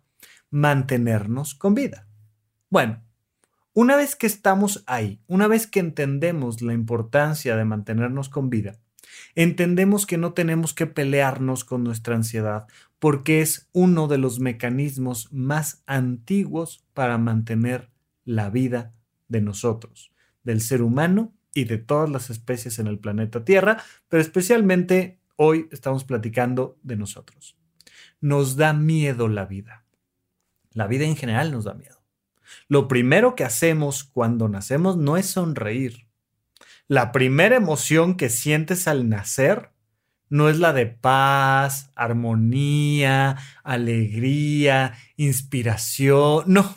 mantenernos 0.56 1.54
con 1.54 1.76
vida. 1.76 2.08
Bueno, 2.70 3.04
una 3.74 3.98
vez 3.98 4.16
que 4.16 4.26
estamos 4.26 4.86
ahí, 4.88 5.20
una 5.28 5.50
vez 5.50 5.68
que 5.68 5.82
entendemos 5.82 6.62
la 6.62 6.72
importancia 6.72 7.58
de 7.58 7.66
mantenernos 7.66 8.30
con 8.30 8.50
vida, 8.50 8.80
entendemos 9.36 10.06
que 10.06 10.18
no 10.18 10.32
tenemos 10.32 10.74
que 10.74 10.88
pelearnos 10.88 11.66
con 11.66 11.84
nuestra 11.84 12.16
ansiedad 12.16 12.68
porque 13.00 13.42
es 13.42 13.68
uno 13.74 14.08
de 14.08 14.18
los 14.18 14.40
mecanismos 14.40 15.28
más 15.34 15.84
antiguos 15.88 16.86
para 16.94 17.18
mantener 17.18 17.92
la 18.24 18.50
vida 18.50 18.94
de 19.28 19.42
nosotros, 19.42 20.14
del 20.46 20.62
ser 20.62 20.84
humano 20.84 21.34
y 21.54 21.66
de 21.66 21.80
todas 21.80 22.10
las 22.10 22.30
especies 22.30 22.80
en 22.80 22.88
el 22.88 22.98
planeta 22.98 23.44
Tierra, 23.44 23.84
pero 24.08 24.22
especialmente 24.22 25.20
hoy 25.36 25.68
estamos 25.74 26.06
platicando 26.06 26.80
de 26.82 26.96
nosotros. 26.96 27.58
Nos 28.22 28.56
da 28.56 28.72
miedo 28.72 29.28
la 29.28 29.46
vida. 29.46 29.85
La 30.76 30.88
vida 30.88 31.06
en 31.06 31.16
general 31.16 31.52
nos 31.52 31.64
da 31.64 31.74
miedo. 31.74 32.04
Lo 32.68 32.88
primero 32.88 33.34
que 33.34 33.46
hacemos 33.46 34.04
cuando 34.04 34.50
nacemos 34.50 34.98
no 34.98 35.18
es 35.18 35.26
sonreír. 35.26 36.06
La 36.88 37.12
primera 37.12 37.56
emoción 37.56 38.16
que 38.18 38.30
sientes 38.30 38.88
al 38.88 39.10
nacer 39.10 39.72
no 40.30 40.50
es 40.50 40.60
la 40.60 40.74
de 40.74 40.86
paz, 40.86 41.92
armonía, 41.96 43.38
alegría, 43.64 44.94
inspiración. 45.16 46.44
No. 46.48 46.76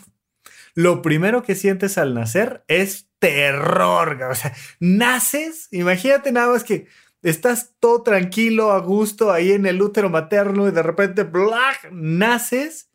Lo 0.75 1.01
primero 1.01 1.43
que 1.43 1.55
sientes 1.55 1.97
al 1.97 2.13
nacer 2.13 2.63
es 2.69 3.09
terror. 3.19 4.17
O 4.31 4.35
sea, 4.35 4.53
naces, 4.79 5.67
imagínate 5.71 6.31
nada 6.31 6.53
más 6.53 6.63
que 6.63 6.87
estás 7.21 7.73
todo 7.81 8.01
tranquilo, 8.01 8.71
a 8.71 8.79
gusto 8.79 9.31
ahí 9.31 9.51
en 9.51 9.65
el 9.65 9.81
útero 9.81 10.09
materno 10.09 10.69
y 10.69 10.71
de 10.71 10.83
repente, 10.83 11.29
naces 11.91 12.88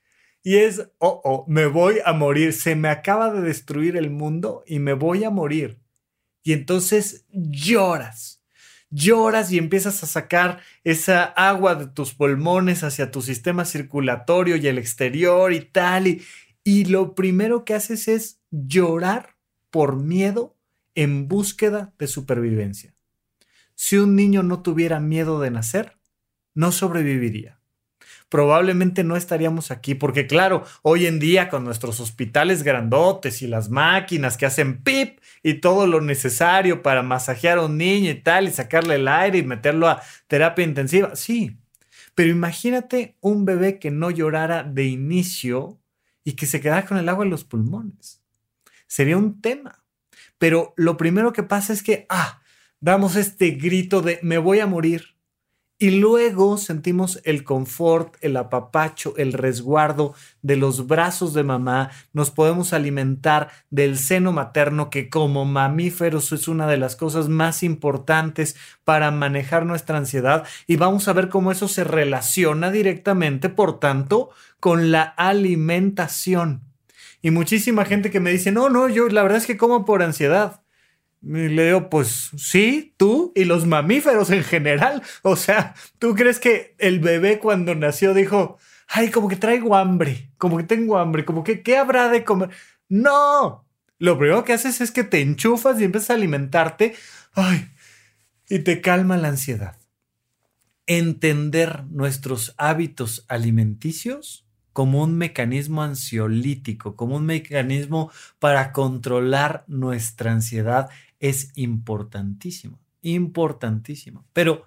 y 0.46 0.58
es, 0.58 0.90
oh, 0.98 1.22
oh, 1.24 1.46
me 1.48 1.64
voy 1.64 1.96
a 2.04 2.12
morir, 2.12 2.52
se 2.52 2.76
me 2.76 2.90
acaba 2.90 3.32
de 3.32 3.40
destruir 3.40 3.96
el 3.96 4.10
mundo 4.10 4.62
y 4.66 4.78
me 4.78 4.92
voy 4.92 5.24
a 5.24 5.30
morir. 5.30 5.80
Y 6.42 6.52
entonces 6.52 7.24
lloras, 7.32 8.42
lloras 8.90 9.50
y 9.50 9.56
empiezas 9.56 10.02
a 10.04 10.06
sacar 10.06 10.60
esa 10.84 11.24
agua 11.24 11.76
de 11.76 11.86
tus 11.86 12.12
pulmones 12.12 12.84
hacia 12.84 13.10
tu 13.10 13.22
sistema 13.22 13.64
circulatorio 13.64 14.56
y 14.56 14.66
el 14.66 14.76
exterior 14.76 15.50
y 15.54 15.60
tal. 15.60 16.08
Y, 16.08 16.22
y 16.62 16.84
lo 16.84 17.14
primero 17.14 17.64
que 17.64 17.72
haces 17.72 18.06
es 18.06 18.38
llorar 18.50 19.36
por 19.70 19.96
miedo 19.96 20.58
en 20.94 21.26
búsqueda 21.26 21.94
de 21.98 22.06
supervivencia. 22.06 22.94
Si 23.74 23.96
un 23.96 24.14
niño 24.14 24.42
no 24.42 24.60
tuviera 24.60 25.00
miedo 25.00 25.40
de 25.40 25.50
nacer, 25.50 25.96
no 26.52 26.70
sobreviviría 26.70 27.63
probablemente 28.28 29.04
no 29.04 29.16
estaríamos 29.16 29.71
aquí, 29.71 29.95
porque 29.95 30.26
claro, 30.26 30.64
hoy 30.83 31.07
en 31.07 31.19
día 31.19 31.49
con 31.49 31.64
nuestros 31.64 32.00
hospitales 32.00 32.62
grandotes 32.62 33.43
y 33.43 33.47
las 33.47 33.71
máquinas 33.71 34.37
que 34.37 34.47
hacen 34.47 34.83
pip 34.83 35.21
y 35.43 35.54
todo 35.54 35.87
lo 35.87 36.00
necesario 36.00 36.83
para 36.83 37.02
masajear 37.02 37.59
a 37.59 37.66
un 37.66 37.78
niño 37.78 38.11
y 38.11 38.21
tal, 38.21 38.49
y 38.49 38.50
sacarle 38.50 38.97
el 38.97 39.09
aire 39.09 39.38
y 39.38 39.43
meterlo 39.43 39.88
a 39.88 40.02
terapia 40.26 40.64
intensiva, 40.64 41.14
sí, 41.14 41.57
pero 42.14 42.31
imagínate 42.31 43.16
un 43.21 43.45
bebé 43.45 43.78
que 43.78 43.90
no 43.90 44.11
llorara 44.11 44.62
de 44.62 44.85
inicio 44.85 45.81
y 46.23 46.33
que 46.33 46.47
se 46.47 46.61
quedara 46.61 46.87
con 46.87 46.97
el 46.97 47.09
agua 47.09 47.25
en 47.25 47.31
los 47.31 47.45
pulmones. 47.45 48.23
Sería 48.87 49.19
un 49.19 49.40
tema. 49.40 49.85
Pero 50.38 50.75
lo 50.76 50.97
primero 50.97 51.33
que 51.33 51.43
pasa 51.43 51.73
es 51.73 51.83
que, 51.83 52.07
ah, 52.09 52.40
damos 52.81 53.16
este 53.16 53.50
grito 53.50 54.02
de 54.02 54.19
me 54.23 54.38
voy 54.38 54.61
a 54.61 54.66
morir 54.66 55.13
y 55.78 55.90
luego 55.90 56.57
sentimos 56.57 57.21
el 57.25 57.43
confort, 57.43 58.16
el 58.21 58.37
apapacho, 58.37 59.14
el 59.16 59.33
resguardo 59.33 60.14
de 60.40 60.57
los 60.57 60.87
brazos 60.87 61.35
de 61.35 61.43
mamá. 61.43 61.90
Nos 62.12 62.31
podemos 62.31 62.73
alimentar 62.73 63.50
del 63.71 63.99
seno 63.99 64.33
materno, 64.33 64.88
que 64.88 65.09
como 65.11 65.45
mamíferos 65.45 66.31
es 66.33 66.47
una 66.47 66.69
de 66.69 66.76
las 66.76 66.95
cosas 66.95 67.28
más 67.28 67.64
importantes 67.64 68.57
para 68.85 69.11
manejar 69.11 69.66
nuestra 69.66 69.99
ansiedad. 69.99 70.45
Y 70.69 70.76
vamos 70.76 71.09
a 71.09 71.12
ver 71.12 71.28
cómo 71.28 71.50
eso 71.50 71.66
se 71.66 71.83
relaciona 71.83 72.71
directamente, 72.71 73.49
por 73.49 73.81
tanto, 73.81 74.31
con 74.61 74.93
la 74.93 75.02
alimentación. 75.02 76.62
Y 77.21 77.31
muchísima 77.31 77.85
gente 77.85 78.11
que 78.11 78.21
me 78.21 78.31
dice, 78.31 78.52
no, 78.52 78.69
no, 78.71 78.88
yo 78.88 79.09
la 79.09 79.23
verdad 79.23 79.38
es 79.38 79.47
que 79.47 79.57
como 79.57 79.85
por 79.85 80.02
ansiedad. 80.02 80.63
Y 81.26 81.49
le 81.49 81.66
digo, 81.66 81.88
pues 81.88 82.31
sí, 82.37 82.95
tú 82.97 83.33
y 83.35 83.45
los 83.45 83.66
mamíferos 83.66 84.31
en 84.31 84.45
general. 84.45 85.02
O 85.23 85.37
sea, 85.37 85.75
¿tú 85.99 86.14
crees 86.14 86.38
que 86.38 86.75
el 86.78 87.00
bebé 87.00 87.38
cuando 87.38 87.75
nació 87.75 88.12
dijo, 88.12 88.59
ay, 88.88 89.11
como 89.11 89.28
que 89.28 89.37
traigo 89.37 89.75
hambre, 89.75 90.31
como 90.37 90.57
que 90.57 90.64
tengo 90.64 90.99
hambre, 90.99 91.25
como 91.25 91.43
que, 91.43 91.62
¿qué 91.62 91.78
habrá 91.78 92.09
de 92.09 92.25
comer? 92.25 92.50
No, 92.88 93.66
lo 93.99 94.19
primero 94.19 94.45
que 94.45 94.52
haces 94.52 94.81
es 94.81 94.90
que 94.90 95.04
te 95.04 95.21
enchufas 95.21 95.81
y 95.81 95.85
empiezas 95.85 96.11
a 96.11 96.14
alimentarte, 96.14 96.95
ay, 97.33 97.71
y 98.49 98.59
te 98.61 98.81
calma 98.81 99.16
la 99.16 99.28
ansiedad. 99.28 99.78
Entender 100.87 101.85
nuestros 101.85 102.54
hábitos 102.59 103.25
alimenticios 103.28 104.47
como 104.75 105.02
un 105.02 105.16
mecanismo 105.16 105.83
ansiolítico, 105.83 106.97
como 106.97 107.16
un 107.16 107.26
mecanismo 107.26 108.11
para 108.40 108.73
controlar 108.73 109.64
nuestra 109.69 110.33
ansiedad 110.33 110.90
es 111.25 111.52
importantísimo, 111.54 112.78
importantísimo. 113.00 114.26
Pero 114.35 114.66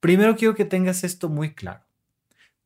primero 0.00 0.36
quiero 0.36 0.54
que 0.54 0.64
tengas 0.64 1.04
esto 1.04 1.28
muy 1.28 1.52
claro. 1.52 1.84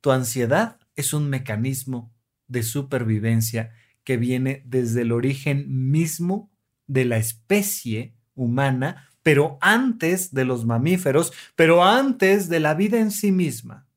Tu 0.01 0.13
ansiedad 0.13 0.79
es 0.95 1.13
un 1.13 1.29
mecanismo 1.29 2.15
de 2.47 2.63
supervivencia 2.63 3.73
que 4.05 4.17
viene 4.17 4.63
desde 4.65 5.03
el 5.03 5.11
origen 5.11 5.91
mismo 5.91 6.53
de 6.87 7.05
la 7.05 7.17
especie 7.17 8.15
humana, 8.37 9.09
pero 9.25 9.59
antes 9.61 10.33
de 10.33 10.45
los 10.45 10.65
mamíferos, 10.65 11.33
pero 11.57 11.83
antes 11.83 12.49
de 12.49 12.61
la 12.61 12.75
vida 12.75 13.01
en 13.01 13.11
sí 13.11 13.33
misma. 13.33 13.89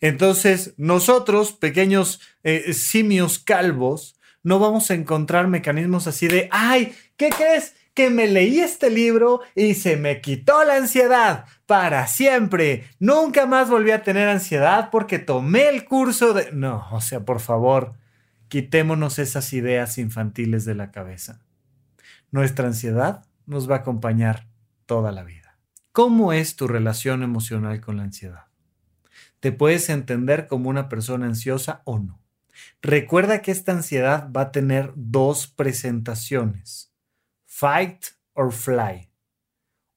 Entonces, 0.00 0.74
nosotros, 0.76 1.52
pequeños 1.52 2.20
eh, 2.42 2.72
simios 2.72 3.38
calvos, 3.38 4.18
no 4.42 4.58
vamos 4.58 4.90
a 4.90 4.94
encontrar 4.94 5.46
mecanismos 5.46 6.08
así 6.08 6.26
de, 6.26 6.48
ay, 6.50 6.92
¿qué 7.16 7.30
crees? 7.30 7.76
Que 7.94 8.10
me 8.10 8.26
leí 8.26 8.60
este 8.60 8.90
libro 8.90 9.40
y 9.54 9.74
se 9.74 9.96
me 9.96 10.20
quitó 10.20 10.64
la 10.64 10.76
ansiedad 10.76 11.44
para 11.66 12.06
siempre. 12.06 12.84
Nunca 12.98 13.46
más 13.46 13.68
volví 13.68 13.90
a 13.90 14.02
tener 14.02 14.28
ansiedad 14.28 14.88
porque 14.90 15.18
tomé 15.18 15.68
el 15.68 15.84
curso 15.84 16.32
de... 16.32 16.52
No, 16.52 16.86
o 16.92 17.00
sea, 17.00 17.24
por 17.24 17.40
favor, 17.40 17.94
quitémonos 18.48 19.18
esas 19.18 19.52
ideas 19.52 19.98
infantiles 19.98 20.64
de 20.64 20.74
la 20.74 20.90
cabeza. 20.90 21.40
Nuestra 22.30 22.66
ansiedad 22.66 23.24
nos 23.46 23.70
va 23.70 23.76
a 23.76 23.78
acompañar 23.78 24.46
toda 24.86 25.12
la 25.12 25.22
vida. 25.22 25.58
¿Cómo 25.92 26.32
es 26.32 26.56
tu 26.56 26.68
relación 26.68 27.22
emocional 27.22 27.80
con 27.80 27.98
la 27.98 28.04
ansiedad? 28.04 28.46
¿Te 29.40 29.52
puedes 29.52 29.90
entender 29.90 30.46
como 30.46 30.70
una 30.70 30.88
persona 30.88 31.26
ansiosa 31.26 31.82
o 31.84 31.98
no? 31.98 32.22
Recuerda 32.80 33.42
que 33.42 33.50
esta 33.50 33.72
ansiedad 33.72 34.30
va 34.30 34.42
a 34.42 34.52
tener 34.52 34.92
dos 34.94 35.46
presentaciones, 35.46 36.91
fight 37.52 38.06
or 38.32 38.50
fly. 38.50 39.08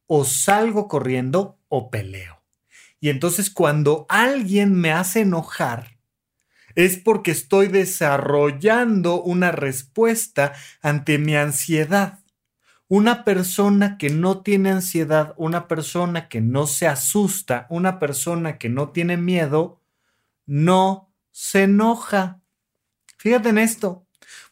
O 0.07 0.25
salgo 0.25 0.87
corriendo 0.87 1.57
o 1.69 1.89
peleo. 1.89 2.43
Y 2.99 3.09
entonces 3.09 3.49
cuando 3.49 4.05
alguien 4.09 4.73
me 4.73 4.91
hace 4.91 5.21
enojar, 5.21 5.97
es 6.75 6.97
porque 6.97 7.31
estoy 7.31 7.67
desarrollando 7.67 9.23
una 9.23 9.51
respuesta 9.51 10.53
ante 10.81 11.17
mi 11.17 11.35
ansiedad. 11.35 12.19
Una 12.87 13.23
persona 13.23 13.97
que 13.97 14.09
no 14.09 14.41
tiene 14.41 14.71
ansiedad, 14.71 15.33
una 15.37 15.67
persona 15.67 16.27
que 16.27 16.41
no 16.41 16.67
se 16.67 16.87
asusta, 16.87 17.67
una 17.69 17.99
persona 17.99 18.57
que 18.57 18.69
no 18.69 18.89
tiene 18.89 19.17
miedo, 19.17 19.81
no 20.45 21.11
se 21.31 21.63
enoja. 21.63 22.41
Fíjate 23.17 23.49
en 23.49 23.57
esto, 23.57 24.04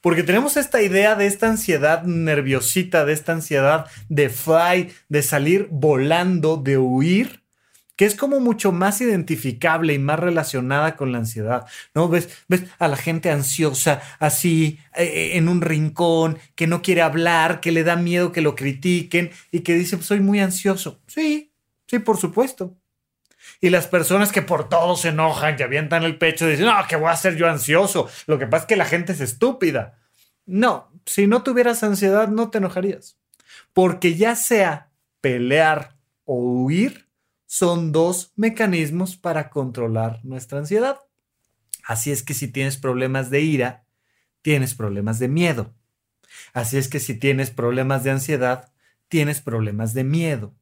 porque 0.04 0.24
tenemos 0.24 0.58
esta 0.58 0.82
idea 0.82 1.16
de 1.16 1.28
esta 1.28 1.48
ansiedad 1.48 2.04
nerviosita, 2.04 3.06
de 3.06 3.14
esta 3.14 3.32
ansiedad 3.32 3.86
de 4.10 4.28
fly, 4.28 4.92
de 5.08 5.24
salir 5.24 5.70
volando, 5.72 6.58
de 6.58 6.78
huir, 6.78 7.42
que 7.96 8.04
es 8.04 8.14
como 8.14 8.42
mucho 8.42 8.74
más 8.74 9.00
identificable 9.00 9.94
y 9.94 10.00
más 10.00 10.20
relacionada 10.20 10.98
con 10.98 11.14
la 11.14 11.20
ansiedad, 11.20 11.68
¿no? 11.96 12.10
Ves, 12.10 12.28
ves 12.50 12.66
a 12.80 12.90
la 12.90 12.98
gente 12.98 13.32
ansiosa, 13.32 14.02
así, 14.20 14.78
eh, 14.94 15.06
eh, 15.06 15.38
en 15.38 15.48
un 15.48 15.62
rincón, 15.62 16.38
que 16.56 16.68
no 16.68 16.82
quiere 16.82 17.02
hablar, 17.02 17.62
que 17.62 17.72
le 17.72 17.86
da 17.86 17.96
miedo 17.96 18.34
que 18.34 18.42
lo 18.42 18.56
critiquen 18.56 19.32
y 19.52 19.62
que 19.62 19.76
dice, 19.76 20.02
soy 20.02 20.20
muy 20.20 20.42
ansioso. 20.42 21.02
Sí, 21.08 21.54
sí, 21.88 22.00
por 22.00 22.18
supuesto. 22.18 22.76
Y 23.64 23.70
las 23.70 23.88
personas 23.88 24.34
que 24.34 24.42
por 24.42 24.68
todo 24.68 24.98
se 24.98 25.08
enojan, 25.08 25.56
que 25.56 25.64
avientan 25.64 26.04
el 26.04 26.18
pecho 26.18 26.46
y 26.46 26.52
dicen, 26.52 26.66
no, 26.66 26.74
que 26.86 26.98
voy 26.98 27.10
a 27.10 27.16
ser 27.16 27.38
yo 27.38 27.50
ansioso. 27.50 28.10
Lo 28.28 28.38
que 28.38 28.46
pasa 28.46 28.64
es 28.64 28.68
que 28.68 28.76
la 28.76 28.84
gente 28.84 29.14
es 29.14 29.22
estúpida. 29.22 30.02
No, 30.46 30.92
si 31.06 31.28
no 31.28 31.44
tuvieras 31.44 31.82
ansiedad, 31.82 32.28
no 32.28 32.50
te 32.50 32.58
enojarías. 32.58 33.18
Porque 33.72 34.16
ya 34.16 34.36
sea 34.36 34.92
pelear 35.22 35.96
o 36.26 36.36
huir, 36.36 37.08
son 37.46 37.94
dos 37.94 38.34
mecanismos 38.36 39.16
para 39.16 39.50
controlar 39.50 40.20
nuestra 40.26 40.60
ansiedad. 40.60 41.00
Así 41.86 42.12
es 42.12 42.22
que 42.22 42.34
si 42.34 42.50
tienes 42.50 42.76
problemas 42.76 43.30
de 43.30 43.44
ira, 43.44 43.86
tienes 44.42 44.76
problemas 44.76 45.20
de 45.20 45.30
miedo. 45.30 45.74
Así 46.52 46.76
es 46.78 46.90
que 46.90 47.00
si 47.00 47.18
tienes 47.18 47.50
problemas 47.50 48.04
de 48.04 48.12
ansiedad, 48.12 48.74
tienes 49.08 49.40
problemas 49.40 49.94
de 49.94 50.04
miedo. 50.04 50.54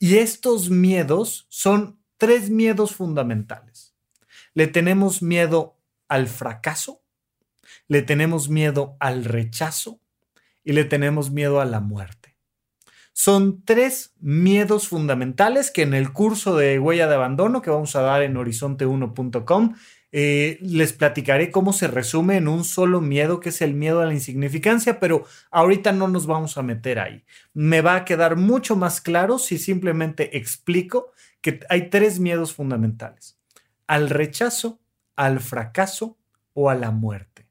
Y 0.00 0.16
estos 0.16 0.70
miedos 0.70 1.46
son 1.48 2.01
tres 2.22 2.50
miedos 2.50 2.94
fundamentales. 2.94 3.96
Le 4.54 4.68
tenemos 4.68 5.22
miedo 5.22 5.76
al 6.06 6.28
fracaso, 6.28 7.02
le 7.88 8.02
tenemos 8.02 8.48
miedo 8.48 8.96
al 9.00 9.24
rechazo 9.24 9.98
y 10.62 10.70
le 10.70 10.84
tenemos 10.84 11.32
miedo 11.32 11.60
a 11.60 11.64
la 11.64 11.80
muerte. 11.80 12.36
Son 13.12 13.64
tres 13.64 14.14
miedos 14.20 14.86
fundamentales 14.86 15.72
que 15.72 15.82
en 15.82 15.94
el 15.94 16.12
curso 16.12 16.56
de 16.56 16.78
huella 16.78 17.08
de 17.08 17.16
abandono 17.16 17.60
que 17.60 17.70
vamos 17.70 17.96
a 17.96 18.02
dar 18.02 18.22
en 18.22 18.36
horizonte1.com 18.36 19.74
eh, 20.12 20.58
les 20.60 20.92
platicaré 20.92 21.50
cómo 21.50 21.72
se 21.72 21.88
resume 21.88 22.36
en 22.36 22.46
un 22.46 22.62
solo 22.62 23.00
miedo, 23.00 23.40
que 23.40 23.48
es 23.48 23.62
el 23.62 23.74
miedo 23.74 24.00
a 24.00 24.06
la 24.06 24.12
insignificancia, 24.12 25.00
pero 25.00 25.24
ahorita 25.50 25.90
no 25.90 26.06
nos 26.06 26.26
vamos 26.26 26.56
a 26.56 26.62
meter 26.62 27.00
ahí. 27.00 27.24
Me 27.52 27.80
va 27.80 27.96
a 27.96 28.04
quedar 28.04 28.36
mucho 28.36 28.76
más 28.76 29.00
claro 29.00 29.38
si 29.38 29.58
simplemente 29.58 30.36
explico 30.36 31.12
que 31.42 31.60
hay 31.68 31.90
tres 31.90 32.18
miedos 32.18 32.54
fundamentales. 32.54 33.38
Al 33.86 34.08
rechazo, 34.08 34.80
al 35.16 35.40
fracaso 35.40 36.16
o 36.54 36.70
a 36.70 36.74
la 36.74 36.90
muerte. 36.90 37.46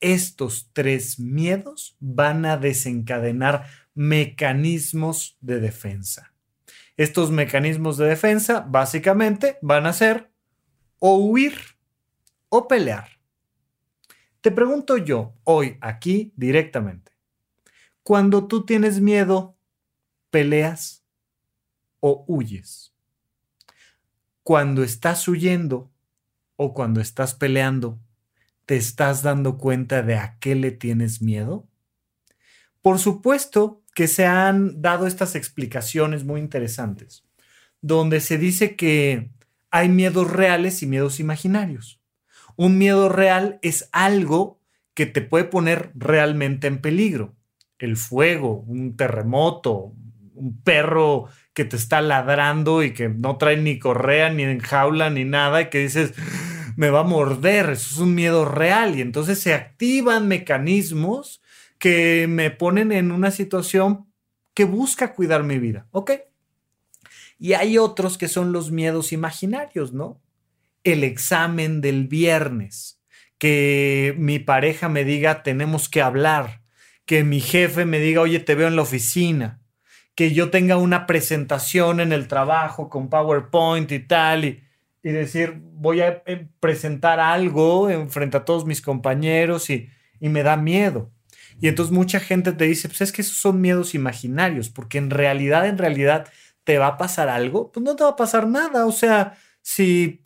Estos 0.00 0.70
tres 0.72 1.20
miedos 1.20 1.96
van 2.00 2.44
a 2.44 2.56
desencadenar 2.56 3.66
mecanismos 3.94 5.36
de 5.40 5.60
defensa. 5.60 6.34
Estos 6.96 7.30
mecanismos 7.30 7.98
de 7.98 8.06
defensa 8.06 8.60
básicamente 8.60 9.58
van 9.62 9.86
a 9.86 9.92
ser 9.92 10.32
o 10.98 11.16
huir 11.16 11.54
o 12.48 12.66
pelear. 12.66 13.08
Te 14.40 14.50
pregunto 14.50 14.96
yo 14.96 15.34
hoy 15.44 15.78
aquí 15.80 16.32
directamente, 16.36 17.12
cuando 18.02 18.48
tú 18.48 18.66
tienes 18.66 19.00
miedo, 19.00 19.56
peleas 20.30 21.01
o 22.02 22.24
huyes. 22.26 22.92
Cuando 24.42 24.82
estás 24.82 25.26
huyendo 25.28 25.92
o 26.56 26.74
cuando 26.74 27.00
estás 27.00 27.34
peleando, 27.34 28.00
¿te 28.66 28.76
estás 28.76 29.22
dando 29.22 29.56
cuenta 29.56 30.02
de 30.02 30.16
a 30.16 30.36
qué 30.40 30.56
le 30.56 30.72
tienes 30.72 31.22
miedo? 31.22 31.68
Por 32.82 32.98
supuesto 32.98 33.84
que 33.94 34.08
se 34.08 34.26
han 34.26 34.82
dado 34.82 35.06
estas 35.06 35.36
explicaciones 35.36 36.24
muy 36.24 36.40
interesantes, 36.40 37.24
donde 37.80 38.20
se 38.20 38.36
dice 38.36 38.74
que 38.74 39.30
hay 39.70 39.88
miedos 39.88 40.28
reales 40.28 40.82
y 40.82 40.86
miedos 40.86 41.20
imaginarios. 41.20 42.00
Un 42.56 42.78
miedo 42.78 43.08
real 43.08 43.60
es 43.62 43.88
algo 43.92 44.60
que 44.94 45.06
te 45.06 45.22
puede 45.22 45.44
poner 45.44 45.92
realmente 45.94 46.66
en 46.66 46.80
peligro. 46.80 47.36
El 47.78 47.96
fuego, 47.96 48.64
un 48.66 48.96
terremoto, 48.96 49.94
un 50.34 50.60
perro 50.62 51.28
que 51.54 51.64
te 51.64 51.76
está 51.76 52.00
ladrando 52.00 52.82
y 52.82 52.94
que 52.94 53.08
no 53.08 53.36
trae 53.36 53.56
ni 53.56 53.78
correa, 53.78 54.30
ni 54.30 54.42
en 54.44 54.60
jaula, 54.60 55.10
ni 55.10 55.24
nada, 55.24 55.62
y 55.62 55.70
que 55.70 55.80
dices, 55.80 56.14
me 56.76 56.90
va 56.90 57.00
a 57.00 57.04
morder, 57.04 57.70
eso 57.70 57.88
es 57.94 57.98
un 57.98 58.14
miedo 58.14 58.44
real. 58.44 58.96
Y 58.96 59.02
entonces 59.02 59.40
se 59.40 59.54
activan 59.54 60.28
mecanismos 60.28 61.42
que 61.78 62.26
me 62.28 62.50
ponen 62.50 62.92
en 62.92 63.12
una 63.12 63.30
situación 63.30 64.06
que 64.54 64.64
busca 64.64 65.14
cuidar 65.14 65.42
mi 65.42 65.58
vida, 65.58 65.86
¿ok? 65.90 66.12
Y 67.38 67.54
hay 67.54 67.78
otros 67.78 68.18
que 68.18 68.28
son 68.28 68.52
los 68.52 68.70
miedos 68.70 69.12
imaginarios, 69.12 69.92
¿no? 69.92 70.20
El 70.84 71.04
examen 71.04 71.80
del 71.80 72.06
viernes, 72.06 73.00
que 73.38 74.14
mi 74.16 74.38
pareja 74.38 74.88
me 74.88 75.04
diga 75.04 75.42
tenemos 75.42 75.88
que 75.88 76.02
hablar, 76.02 76.62
que 77.04 77.24
mi 77.24 77.40
jefe 77.40 77.84
me 77.84 77.98
diga 77.98 78.20
oye 78.20 78.38
te 78.38 78.54
veo 78.54 78.68
en 78.68 78.76
la 78.76 78.82
oficina, 78.82 79.61
que 80.14 80.32
yo 80.32 80.50
tenga 80.50 80.76
una 80.76 81.06
presentación 81.06 82.00
en 82.00 82.12
el 82.12 82.28
trabajo 82.28 82.88
con 82.88 83.08
PowerPoint 83.08 83.90
y 83.92 84.00
tal, 84.00 84.44
y, 84.44 84.62
y 85.02 85.10
decir 85.10 85.60
voy 85.74 86.00
a 86.00 86.22
eh, 86.26 86.48
presentar 86.60 87.18
algo 87.20 87.90
en 87.90 88.10
frente 88.10 88.36
a 88.36 88.44
todos 88.44 88.66
mis 88.66 88.82
compañeros 88.82 89.68
y, 89.70 89.88
y 90.20 90.28
me 90.28 90.42
da 90.42 90.56
miedo. 90.56 91.10
Y 91.60 91.68
entonces 91.68 91.92
mucha 91.92 92.20
gente 92.20 92.52
te 92.52 92.64
dice, 92.64 92.88
pues 92.88 93.00
es 93.02 93.12
que 93.12 93.22
esos 93.22 93.36
son 93.36 93.60
miedos 93.60 93.94
imaginarios, 93.94 94.68
porque 94.68 94.98
en 94.98 95.10
realidad, 95.10 95.66
en 95.66 95.78
realidad, 95.78 96.28
¿te 96.64 96.78
va 96.78 96.88
a 96.88 96.98
pasar 96.98 97.28
algo? 97.28 97.70
Pues 97.72 97.84
no 97.84 97.96
te 97.96 98.04
va 98.04 98.10
a 98.10 98.16
pasar 98.16 98.48
nada. 98.48 98.86
O 98.86 98.92
sea, 98.92 99.36
si 99.60 100.20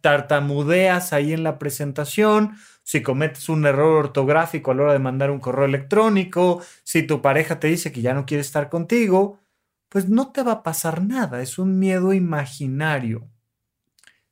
tartamudeas 0.00 1.12
ahí 1.12 1.32
en 1.32 1.42
la 1.42 1.58
presentación, 1.58 2.52
si 2.90 3.04
cometes 3.04 3.48
un 3.48 3.64
error 3.66 4.04
ortográfico 4.06 4.72
a 4.72 4.74
la 4.74 4.82
hora 4.82 4.92
de 4.94 4.98
mandar 4.98 5.30
un 5.30 5.38
correo 5.38 5.64
electrónico, 5.64 6.60
si 6.82 7.04
tu 7.04 7.22
pareja 7.22 7.60
te 7.60 7.68
dice 7.68 7.92
que 7.92 8.00
ya 8.00 8.14
no 8.14 8.26
quiere 8.26 8.40
estar 8.40 8.68
contigo, 8.68 9.38
pues 9.88 10.08
no 10.08 10.32
te 10.32 10.42
va 10.42 10.50
a 10.50 10.62
pasar 10.64 11.00
nada. 11.00 11.40
Es 11.40 11.60
un 11.60 11.78
miedo 11.78 12.12
imaginario. 12.12 13.30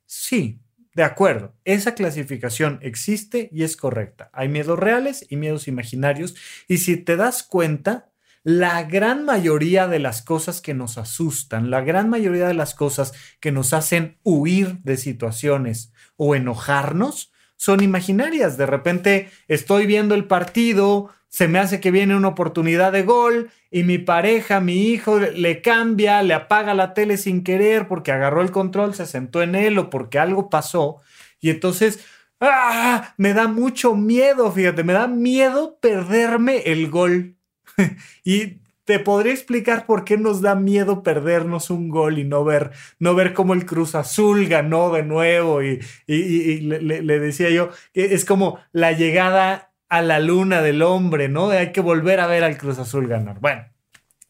Sí, 0.05 0.59
de 0.93 1.03
acuerdo, 1.03 1.55
esa 1.63 1.95
clasificación 1.95 2.79
existe 2.81 3.49
y 3.53 3.63
es 3.63 3.77
correcta. 3.77 4.29
Hay 4.33 4.49
miedos 4.49 4.77
reales 4.77 5.25
y 5.29 5.37
miedos 5.37 5.69
imaginarios. 5.69 6.35
Y 6.67 6.79
si 6.79 6.97
te 6.97 7.15
das 7.15 7.43
cuenta, 7.43 8.11
la 8.43 8.83
gran 8.83 9.23
mayoría 9.23 9.87
de 9.87 9.99
las 9.99 10.21
cosas 10.21 10.59
que 10.59 10.73
nos 10.73 10.97
asustan, 10.97 11.71
la 11.71 11.79
gran 11.79 12.09
mayoría 12.09 12.49
de 12.49 12.55
las 12.55 12.75
cosas 12.75 13.13
que 13.39 13.53
nos 13.53 13.71
hacen 13.71 14.17
huir 14.23 14.79
de 14.79 14.97
situaciones 14.97 15.93
o 16.17 16.35
enojarnos, 16.35 17.31
son 17.59 17.83
imaginarias. 17.83 18.57
De 18.57 18.65
repente 18.65 19.29
estoy 19.49 19.85
viendo 19.85 20.15
el 20.15 20.23
partido, 20.23 21.09
se 21.27 21.49
me 21.49 21.59
hace 21.59 21.81
que 21.81 21.91
viene 21.91 22.15
una 22.15 22.29
oportunidad 22.29 22.93
de 22.93 23.03
gol 23.03 23.51
y 23.69 23.83
mi 23.83 23.97
pareja, 23.97 24.61
mi 24.61 24.87
hijo, 24.87 25.19
le 25.19 25.61
cambia, 25.61 26.23
le 26.23 26.33
apaga 26.33 26.73
la 26.73 26.93
tele 26.93 27.17
sin 27.17 27.43
querer 27.43 27.89
porque 27.89 28.13
agarró 28.13 28.41
el 28.41 28.51
control, 28.51 28.95
se 28.95 29.05
sentó 29.05 29.43
en 29.43 29.55
él 29.55 29.77
o 29.77 29.89
porque 29.89 30.19
algo 30.19 30.49
pasó. 30.49 31.01
Y 31.41 31.49
entonces, 31.49 31.99
¡ah! 32.39 33.13
Me 33.17 33.33
da 33.33 33.49
mucho 33.49 33.93
miedo, 33.93 34.49
fíjate, 34.53 34.85
me 34.85 34.93
da 34.93 35.07
miedo 35.07 35.77
perderme 35.81 36.59
el 36.59 36.89
gol. 36.89 37.35
y 38.23 38.58
te 38.89 38.97
podría 38.97 39.33
explicar 39.33 39.85
por 39.85 40.03
qué 40.03 40.17
nos 40.17 40.41
da 40.41 40.55
miedo 40.55 41.03
perdernos 41.03 41.69
un 41.69 41.89
gol 41.89 42.17
y 42.17 42.23
no 42.23 42.43
ver, 42.43 42.71
no 42.97 43.13
ver 43.13 43.35
cómo 43.35 43.53
el 43.53 43.67
Cruz 43.67 43.93
Azul 43.93 44.47
ganó 44.47 44.91
de 44.91 45.03
nuevo. 45.03 45.61
Y, 45.61 45.79
le, 46.07 47.03
le 47.03 47.19
decía 47.19 47.51
yo, 47.51 47.69
es 47.93 48.25
como 48.25 48.57
la 48.71 48.93
llegada 48.93 49.73
a 49.89 50.01
la 50.01 50.19
luna 50.19 50.63
del 50.63 50.81
hombre, 50.81 51.29
¿no? 51.29 51.51
Hay 51.51 51.71
que 51.71 51.81
volver 51.81 52.19
a 52.19 52.25
ver 52.25 52.43
al 52.43 52.57
Cruz 52.57 52.79
Azul 52.79 53.07
ganar. 53.07 53.39
Bueno, 53.39 53.67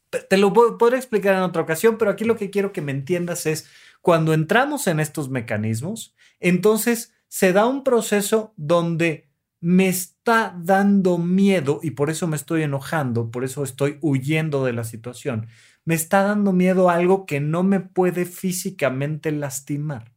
te 0.10 0.36
lo 0.36 0.52
podré 0.52 0.98
explicar 0.98 1.36
en 1.36 1.44
otra 1.44 1.62
ocasión, 1.62 1.98
pero 1.98 2.12
aquí 2.12 2.26
lo 2.26 2.36
que 2.36 2.50
quiero 2.50 2.74
que 2.74 2.82
me 2.82 2.92
entiendas 2.92 3.46
es, 3.46 3.66
cuando 4.02 4.34
entramos 4.34 4.88
en 4.88 5.00
estos 5.00 5.30
mecanismos, 5.30 6.18
entonces 6.42 7.14
se 7.30 7.54
da 7.54 7.66
un 7.66 7.86
proceso 7.86 8.54
donde 8.58 9.29
me 9.62 9.90
está 9.90 10.56
dando 10.58 11.18
miedo 11.18 11.80
y 11.84 11.92
por 11.92 12.10
eso 12.10 12.28
me 12.28 12.38
estoy 12.38 12.64
enojando, 12.64 13.30
por 13.30 13.44
eso 13.44 13.64
estoy 13.64 13.98
huyendo 14.02 14.64
de 14.64 14.74
la 14.74 14.84
situación. 14.84 15.48
Me 15.86 15.96
está 15.96 16.24
dando 16.24 16.54
miedo 16.54 16.90
algo 16.90 17.26
que 17.26 17.40
no 17.40 17.64
me 17.64 17.80
puede 17.80 18.26
físicamente 18.26 19.32
lastimar. 19.32 20.14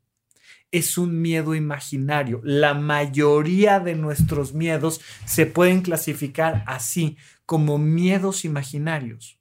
Es 0.71 0.97
un 0.97 1.21
miedo 1.21 1.55
imaginario. 1.55 2.41
La 2.45 2.75
mayoría 2.75 3.81
de 3.81 3.95
nuestros 3.95 4.55
miedos 4.55 5.01
se 5.25 5.47
pueden 5.47 5.83
clasificar 5.83 6.65
así, 6.67 7.17
como 7.45 7.79
miedos 7.79 8.45
imaginarios. 8.45 9.39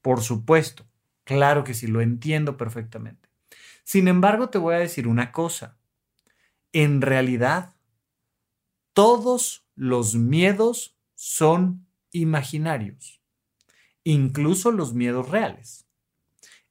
Por 0.00 0.22
supuesto, 0.22 0.86
claro 1.24 1.64
que 1.64 1.74
sí, 1.74 1.86
lo 1.86 2.00
entiendo 2.00 2.56
perfectamente. 2.56 3.28
Sin 3.84 4.08
embargo, 4.08 4.48
te 4.48 4.58
voy 4.58 4.74
a 4.76 4.78
decir 4.78 5.06
una 5.06 5.32
cosa. 5.32 5.76
En 6.72 7.02
realidad, 7.02 7.74
todos 8.92 9.64
los 9.74 10.14
miedos 10.14 10.96
son 11.14 11.86
imaginarios, 12.12 13.20
incluso 14.04 14.72
los 14.72 14.94
miedos 14.94 15.28
reales. 15.28 15.86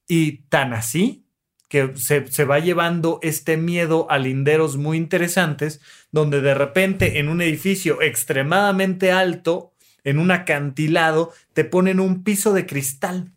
Y 0.07 0.39
tan 0.49 0.73
así 0.73 1.25
que 1.69 1.95
se, 1.95 2.45
va 2.45 2.59
llevando 2.59 3.19
este 3.21 3.55
miedo 3.55 4.09
a 4.09 4.17
linderos 4.17 4.75
muy 4.75 4.97
interesantes, 4.97 5.81
donde 6.11 6.41
de 6.41 6.55
repente 6.55 7.19
en 7.19 7.29
un 7.29 7.41
edificio 7.41 8.01
extremadamente 8.01 9.11
alto, 9.11 9.71
en 10.03 10.17
un 10.17 10.31
acantilado, 10.31 11.31
te 11.53 11.65
ponen 11.65 11.99
un 11.99 12.23
piso 12.23 12.53
de 12.53 12.65
cristal. 12.65 13.31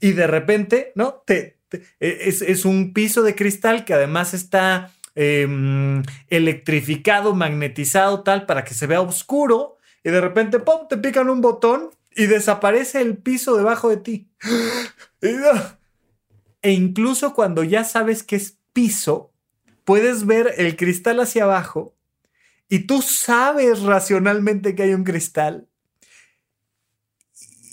Y 0.00 0.12
de 0.12 0.26
repente, 0.26 0.92
¿no? 0.94 1.22
Te, 1.26 1.58
es, 2.00 2.40
es 2.40 2.64
un 2.64 2.94
piso 2.94 3.22
de 3.22 3.34
cristal 3.34 3.84
que 3.84 3.92
además 3.92 4.32
está 4.32 4.90
Em, 5.14 6.02
electrificado, 6.28 7.34
magnetizado, 7.34 8.22
tal, 8.22 8.46
para 8.46 8.64
que 8.64 8.74
se 8.74 8.86
vea 8.86 9.00
oscuro. 9.00 9.76
Y 10.02 10.10
de 10.10 10.20
repente, 10.20 10.58
¡pum!, 10.58 10.88
te 10.88 10.96
pican 10.96 11.28
un 11.28 11.40
botón 11.40 11.90
y 12.14 12.26
desaparece 12.26 13.00
el 13.00 13.18
piso 13.18 13.56
debajo 13.56 13.88
de 13.88 13.96
ti. 13.98 14.28
E 16.64 16.70
incluso 16.70 17.34
cuando 17.34 17.64
ya 17.64 17.82
sabes 17.82 18.22
que 18.22 18.36
es 18.36 18.56
piso, 18.72 19.32
puedes 19.84 20.26
ver 20.26 20.54
el 20.58 20.76
cristal 20.76 21.18
hacia 21.18 21.42
abajo 21.42 21.96
y 22.68 22.86
tú 22.86 23.02
sabes 23.02 23.82
racionalmente 23.82 24.76
que 24.76 24.84
hay 24.84 24.94
un 24.94 25.02
cristal. 25.02 25.68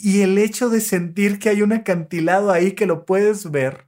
Y 0.02 0.22
el 0.22 0.40
hecho 0.40 0.70
de 0.70 0.82
sentir 0.82 1.38
que 1.38 1.50
hay 1.50 1.62
un 1.62 1.72
acantilado 1.72 2.52
ahí 2.52 2.72
que 2.72 2.88
lo 2.88 3.06
puedes 3.06 3.52
ver, 3.52 3.88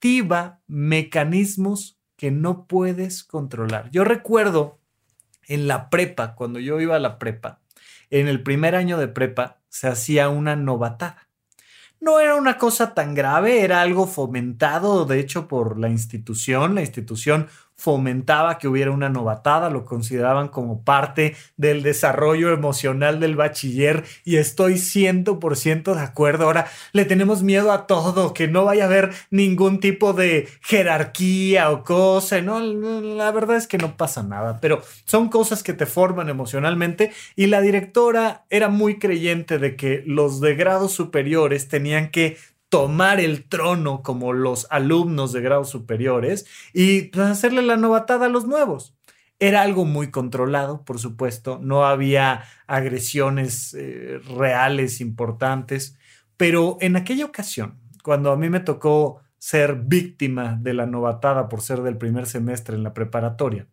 activa 0.00 0.60
mecanismos 0.66 1.98
que 2.16 2.30
no 2.30 2.66
puedes 2.66 3.22
controlar. 3.22 3.90
Yo 3.90 4.02
recuerdo 4.02 4.78
en 5.46 5.68
la 5.68 5.90
prepa, 5.90 6.34
cuando 6.36 6.58
yo 6.58 6.80
iba 6.80 6.96
a 6.96 7.00
la 7.00 7.18
prepa, 7.18 7.60
en 8.08 8.26
el 8.26 8.42
primer 8.42 8.76
año 8.76 8.96
de 8.96 9.08
prepa 9.08 9.58
se 9.68 9.88
hacía 9.88 10.30
una 10.30 10.56
novatada. 10.56 11.28
No 12.00 12.18
era 12.18 12.36
una 12.36 12.56
cosa 12.56 12.94
tan 12.94 13.14
grave, 13.14 13.60
era 13.60 13.82
algo 13.82 14.06
fomentado, 14.06 15.04
de 15.04 15.20
hecho, 15.20 15.46
por 15.48 15.78
la 15.78 15.90
institución. 15.90 16.74
La 16.74 16.80
institución 16.80 17.48
fomentaba 17.80 18.58
que 18.58 18.68
hubiera 18.68 18.90
una 18.90 19.08
novatada, 19.08 19.70
lo 19.70 19.86
consideraban 19.86 20.48
como 20.48 20.84
parte 20.84 21.34
del 21.56 21.82
desarrollo 21.82 22.52
emocional 22.52 23.20
del 23.20 23.36
bachiller 23.36 24.04
y 24.22 24.36
estoy 24.36 24.74
100% 24.74 25.94
de 25.94 26.00
acuerdo. 26.00 26.44
Ahora 26.44 26.66
le 26.92 27.06
tenemos 27.06 27.42
miedo 27.42 27.72
a 27.72 27.86
todo, 27.86 28.34
que 28.34 28.48
no 28.48 28.66
vaya 28.66 28.84
a 28.84 28.86
haber 28.86 29.10
ningún 29.30 29.80
tipo 29.80 30.12
de 30.12 30.46
jerarquía 30.60 31.70
o 31.70 31.82
cosa, 31.82 32.42
no, 32.42 32.60
la 32.60 33.30
verdad 33.30 33.56
es 33.56 33.66
que 33.66 33.78
no 33.78 33.96
pasa 33.96 34.22
nada, 34.22 34.58
pero 34.60 34.82
son 35.06 35.30
cosas 35.30 35.62
que 35.62 35.72
te 35.72 35.86
forman 35.86 36.28
emocionalmente 36.28 37.12
y 37.34 37.46
la 37.46 37.62
directora 37.62 38.44
era 38.50 38.68
muy 38.68 38.98
creyente 38.98 39.58
de 39.58 39.76
que 39.76 40.02
los 40.06 40.42
de 40.42 40.54
grados 40.54 40.92
superiores 40.92 41.68
tenían 41.68 42.10
que 42.10 42.36
tomar 42.70 43.20
el 43.20 43.44
trono 43.48 44.02
como 44.02 44.32
los 44.32 44.66
alumnos 44.70 45.32
de 45.32 45.42
grados 45.42 45.68
superiores 45.68 46.46
y 46.72 47.10
hacerle 47.20 47.62
la 47.62 47.76
novatada 47.76 48.26
a 48.26 48.30
los 48.30 48.46
nuevos. 48.46 48.96
Era 49.40 49.62
algo 49.62 49.84
muy 49.84 50.10
controlado, 50.10 50.84
por 50.84 50.98
supuesto, 50.98 51.58
no 51.60 51.84
había 51.84 52.44
agresiones 52.66 53.74
eh, 53.74 54.20
reales 54.36 55.00
importantes, 55.00 55.98
pero 56.36 56.78
en 56.80 56.96
aquella 56.96 57.24
ocasión, 57.24 57.80
cuando 58.04 58.30
a 58.30 58.36
mí 58.36 58.48
me 58.48 58.60
tocó 58.60 59.20
ser 59.38 59.74
víctima 59.74 60.56
de 60.60 60.74
la 60.74 60.86
novatada 60.86 61.48
por 61.48 61.62
ser 61.62 61.82
del 61.82 61.96
primer 61.96 62.26
semestre 62.26 62.76
en 62.76 62.84
la 62.84 62.94
preparatoria, 62.94 63.66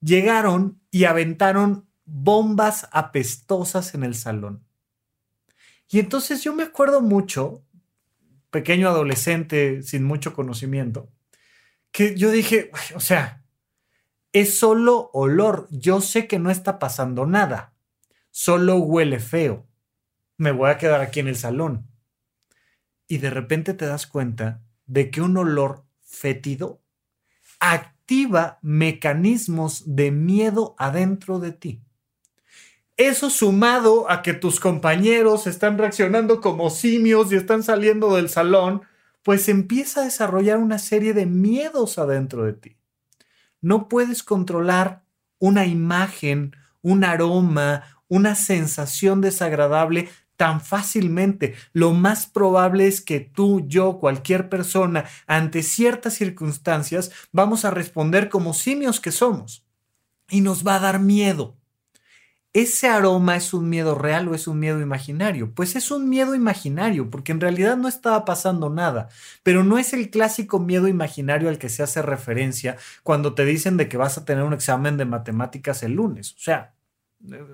llegaron 0.00 0.80
y 0.90 1.04
aventaron 1.04 1.86
bombas 2.04 2.88
apestosas 2.92 3.94
en 3.94 4.04
el 4.04 4.14
salón. 4.14 4.64
Y 5.90 5.98
entonces 5.98 6.42
yo 6.42 6.54
me 6.54 6.62
acuerdo 6.62 7.02
mucho 7.02 7.62
pequeño 8.52 8.88
adolescente 8.88 9.82
sin 9.82 10.04
mucho 10.04 10.34
conocimiento, 10.34 11.10
que 11.90 12.14
yo 12.14 12.30
dije, 12.30 12.70
o 12.94 13.00
sea, 13.00 13.42
es 14.32 14.58
solo 14.58 15.10
olor, 15.12 15.66
yo 15.70 16.00
sé 16.00 16.28
que 16.28 16.38
no 16.38 16.50
está 16.50 16.78
pasando 16.78 17.26
nada, 17.26 17.74
solo 18.30 18.76
huele 18.76 19.18
feo, 19.18 19.66
me 20.36 20.52
voy 20.52 20.70
a 20.70 20.78
quedar 20.78 21.00
aquí 21.00 21.20
en 21.20 21.28
el 21.28 21.36
salón. 21.36 21.88
Y 23.08 23.18
de 23.18 23.30
repente 23.30 23.74
te 23.74 23.86
das 23.86 24.06
cuenta 24.06 24.62
de 24.86 25.10
que 25.10 25.22
un 25.22 25.36
olor 25.36 25.84
fétido 26.02 26.82
activa 27.58 28.58
mecanismos 28.60 29.82
de 29.86 30.10
miedo 30.10 30.74
adentro 30.78 31.38
de 31.38 31.52
ti. 31.52 31.82
Eso 33.02 33.30
sumado 33.30 34.08
a 34.08 34.22
que 34.22 34.32
tus 34.32 34.60
compañeros 34.60 35.48
están 35.48 35.76
reaccionando 35.76 36.40
como 36.40 36.70
simios 36.70 37.32
y 37.32 37.34
están 37.34 37.64
saliendo 37.64 38.14
del 38.14 38.28
salón, 38.28 38.82
pues 39.24 39.48
empieza 39.48 40.02
a 40.02 40.04
desarrollar 40.04 40.58
una 40.58 40.78
serie 40.78 41.12
de 41.12 41.26
miedos 41.26 41.98
adentro 41.98 42.44
de 42.44 42.52
ti. 42.52 42.76
No 43.60 43.88
puedes 43.88 44.22
controlar 44.22 45.02
una 45.40 45.66
imagen, 45.66 46.54
un 46.80 47.02
aroma, 47.02 47.82
una 48.06 48.36
sensación 48.36 49.20
desagradable 49.20 50.08
tan 50.36 50.60
fácilmente. 50.60 51.56
Lo 51.72 51.94
más 51.94 52.26
probable 52.26 52.86
es 52.86 53.00
que 53.00 53.18
tú, 53.18 53.66
yo, 53.66 53.98
cualquier 53.98 54.48
persona, 54.48 55.06
ante 55.26 55.64
ciertas 55.64 56.14
circunstancias, 56.14 57.10
vamos 57.32 57.64
a 57.64 57.72
responder 57.72 58.28
como 58.28 58.54
simios 58.54 59.00
que 59.00 59.10
somos. 59.10 59.66
Y 60.30 60.40
nos 60.40 60.64
va 60.64 60.76
a 60.76 60.80
dar 60.80 61.00
miedo. 61.00 61.56
¿Ese 62.52 62.88
aroma 62.88 63.36
es 63.36 63.54
un 63.54 63.68
miedo 63.68 63.94
real 63.94 64.28
o 64.28 64.34
es 64.34 64.46
un 64.46 64.58
miedo 64.58 64.80
imaginario? 64.80 65.54
Pues 65.54 65.74
es 65.74 65.90
un 65.90 66.08
miedo 66.08 66.34
imaginario, 66.34 67.10
porque 67.10 67.32
en 67.32 67.40
realidad 67.40 67.76
no 67.76 67.88
estaba 67.88 68.24
pasando 68.24 68.68
nada, 68.68 69.08
pero 69.42 69.64
no 69.64 69.78
es 69.78 69.92
el 69.94 70.10
clásico 70.10 70.58
miedo 70.58 70.88
imaginario 70.88 71.48
al 71.48 71.58
que 71.58 71.68
se 71.68 71.82
hace 71.82 72.02
referencia 72.02 72.76
cuando 73.02 73.34
te 73.34 73.44
dicen 73.44 73.76
de 73.76 73.88
que 73.88 73.96
vas 73.96 74.18
a 74.18 74.24
tener 74.24 74.44
un 74.44 74.52
examen 74.52 74.96
de 74.96 75.06
matemáticas 75.06 75.82
el 75.82 75.92
lunes. 75.92 76.34
O 76.34 76.40
sea, 76.40 76.74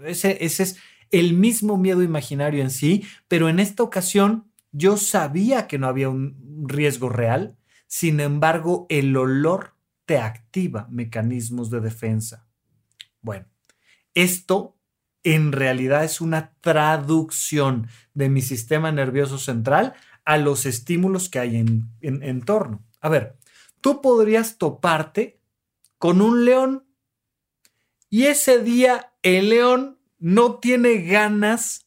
ese, 0.04 0.44
ese 0.44 0.62
es 0.64 0.76
el 1.10 1.34
mismo 1.34 1.76
miedo 1.76 2.02
imaginario 2.02 2.62
en 2.62 2.70
sí, 2.70 3.06
pero 3.28 3.48
en 3.48 3.60
esta 3.60 3.82
ocasión 3.82 4.50
yo 4.72 4.96
sabía 4.96 5.66
que 5.66 5.78
no 5.78 5.86
había 5.86 6.08
un 6.08 6.66
riesgo 6.68 7.08
real, 7.08 7.56
sin 7.86 8.20
embargo, 8.20 8.86
el 8.90 9.16
olor 9.16 9.74
te 10.04 10.18
activa 10.18 10.86
mecanismos 10.90 11.70
de 11.70 11.80
defensa. 11.80 12.46
Bueno, 13.22 13.46
esto 14.14 14.77
en 15.34 15.52
realidad 15.52 16.04
es 16.04 16.20
una 16.20 16.54
traducción 16.60 17.88
de 18.14 18.28
mi 18.28 18.40
sistema 18.42 18.92
nervioso 18.92 19.38
central 19.38 19.94
a 20.24 20.36
los 20.38 20.66
estímulos 20.66 21.28
que 21.28 21.38
hay 21.38 21.56
en, 21.56 22.42
torno. 22.42 22.84
A 23.00 23.08
ver, 23.08 23.36
tú 23.80 24.00
podrías 24.00 24.58
toparte 24.58 25.40
con 25.98 26.20
un 26.20 26.44
león 26.44 26.84
y 28.10 28.24
ese 28.24 28.62
día 28.62 29.12
el 29.22 29.50
león 29.50 29.98
no 30.18 30.56
tiene 30.56 31.02
ganas 31.02 31.86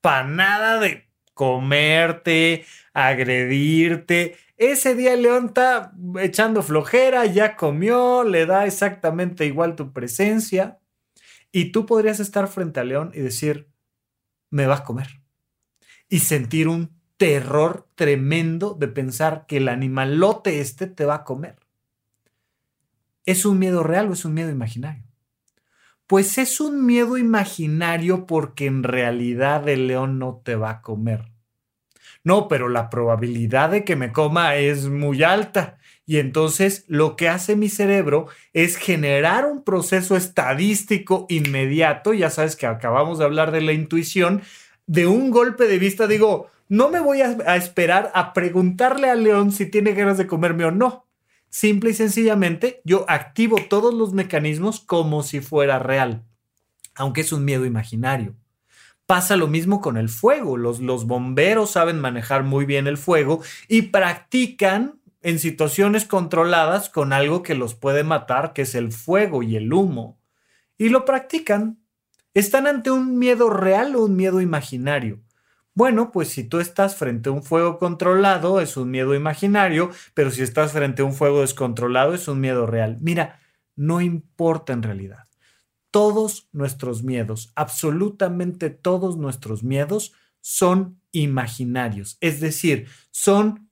para 0.00 0.26
nada 0.26 0.80
de 0.80 1.08
comerte, 1.34 2.64
agredirte. 2.92 4.36
Ese 4.56 4.94
día 4.94 5.14
el 5.14 5.22
león 5.22 5.46
está 5.46 5.92
echando 6.20 6.62
flojera, 6.62 7.26
ya 7.26 7.56
comió, 7.56 8.24
le 8.24 8.46
da 8.46 8.66
exactamente 8.66 9.44
igual 9.44 9.76
tu 9.76 9.92
presencia. 9.92 10.78
Y 11.56 11.72
tú 11.72 11.86
podrías 11.86 12.20
estar 12.20 12.48
frente 12.48 12.80
al 12.80 12.90
león 12.90 13.12
y 13.14 13.20
decir, 13.20 13.70
me 14.50 14.66
vas 14.66 14.80
a 14.80 14.84
comer. 14.84 15.22
Y 16.06 16.18
sentir 16.18 16.68
un 16.68 17.00
terror 17.16 17.88
tremendo 17.94 18.74
de 18.74 18.88
pensar 18.88 19.46
que 19.46 19.56
el 19.56 19.68
animalote 19.68 20.60
este 20.60 20.86
te 20.86 21.06
va 21.06 21.14
a 21.14 21.24
comer. 21.24 21.56
¿Es 23.24 23.46
un 23.46 23.58
miedo 23.58 23.82
real 23.82 24.10
o 24.10 24.12
es 24.12 24.26
un 24.26 24.34
miedo 24.34 24.50
imaginario? 24.50 25.04
Pues 26.06 26.36
es 26.36 26.60
un 26.60 26.84
miedo 26.84 27.16
imaginario 27.16 28.26
porque 28.26 28.66
en 28.66 28.82
realidad 28.82 29.66
el 29.66 29.86
león 29.86 30.18
no 30.18 30.42
te 30.44 30.56
va 30.56 30.68
a 30.68 30.82
comer. 30.82 31.32
No, 32.22 32.48
pero 32.48 32.68
la 32.68 32.90
probabilidad 32.90 33.70
de 33.70 33.82
que 33.82 33.96
me 33.96 34.12
coma 34.12 34.56
es 34.56 34.90
muy 34.90 35.22
alta. 35.22 35.78
Y 36.06 36.18
entonces 36.18 36.84
lo 36.86 37.16
que 37.16 37.28
hace 37.28 37.56
mi 37.56 37.68
cerebro 37.68 38.28
es 38.52 38.76
generar 38.76 39.44
un 39.44 39.64
proceso 39.64 40.16
estadístico 40.16 41.26
inmediato. 41.28 42.14
Ya 42.14 42.30
sabes 42.30 42.54
que 42.54 42.66
acabamos 42.66 43.18
de 43.18 43.24
hablar 43.24 43.50
de 43.50 43.60
la 43.60 43.72
intuición. 43.72 44.42
De 44.86 45.08
un 45.08 45.32
golpe 45.32 45.66
de 45.66 45.80
vista 45.80 46.06
digo, 46.06 46.48
no 46.68 46.88
me 46.90 47.00
voy 47.00 47.22
a, 47.22 47.36
a 47.46 47.56
esperar 47.56 48.12
a 48.14 48.32
preguntarle 48.32 49.10
al 49.10 49.24
león 49.24 49.50
si 49.50 49.66
tiene 49.66 49.94
ganas 49.94 50.16
de 50.16 50.28
comerme 50.28 50.64
o 50.64 50.70
no. 50.70 51.06
Simple 51.48 51.90
y 51.90 51.94
sencillamente 51.94 52.80
yo 52.84 53.04
activo 53.08 53.56
todos 53.68 53.92
los 53.92 54.12
mecanismos 54.12 54.78
como 54.78 55.24
si 55.24 55.40
fuera 55.40 55.80
real, 55.80 56.22
aunque 56.94 57.22
es 57.22 57.32
un 57.32 57.44
miedo 57.44 57.64
imaginario. 57.64 58.36
Pasa 59.06 59.36
lo 59.36 59.46
mismo 59.46 59.80
con 59.80 59.96
el 59.96 60.08
fuego. 60.08 60.56
Los, 60.56 60.80
los 60.80 61.06
bomberos 61.06 61.70
saben 61.70 62.00
manejar 62.00 62.44
muy 62.44 62.64
bien 62.64 62.86
el 62.86 62.98
fuego 62.98 63.40
y 63.68 63.82
practican 63.82 65.00
en 65.26 65.40
situaciones 65.40 66.04
controladas 66.04 66.88
con 66.88 67.12
algo 67.12 67.42
que 67.42 67.56
los 67.56 67.74
puede 67.74 68.04
matar, 68.04 68.52
que 68.52 68.62
es 68.62 68.76
el 68.76 68.92
fuego 68.92 69.42
y 69.42 69.56
el 69.56 69.72
humo. 69.72 70.20
Y 70.78 70.88
lo 70.88 71.04
practican. 71.04 71.80
¿Están 72.32 72.68
ante 72.68 72.92
un 72.92 73.18
miedo 73.18 73.50
real 73.50 73.96
o 73.96 74.04
un 74.04 74.14
miedo 74.14 74.40
imaginario? 74.40 75.24
Bueno, 75.74 76.12
pues 76.12 76.28
si 76.28 76.44
tú 76.44 76.60
estás 76.60 76.94
frente 76.94 77.28
a 77.28 77.32
un 77.32 77.42
fuego 77.42 77.76
controlado, 77.80 78.60
es 78.60 78.76
un 78.76 78.92
miedo 78.92 79.16
imaginario, 79.16 79.90
pero 80.14 80.30
si 80.30 80.42
estás 80.42 80.70
frente 80.70 81.02
a 81.02 81.06
un 81.06 81.12
fuego 81.12 81.40
descontrolado, 81.40 82.14
es 82.14 82.28
un 82.28 82.40
miedo 82.40 82.64
real. 82.64 82.98
Mira, 83.00 83.40
no 83.74 84.00
importa 84.00 84.74
en 84.74 84.84
realidad. 84.84 85.26
Todos 85.90 86.48
nuestros 86.52 87.02
miedos, 87.02 87.50
absolutamente 87.56 88.70
todos 88.70 89.16
nuestros 89.16 89.64
miedos, 89.64 90.12
son 90.40 91.00
imaginarios, 91.10 92.16
es 92.20 92.38
decir, 92.38 92.86
son 93.10 93.65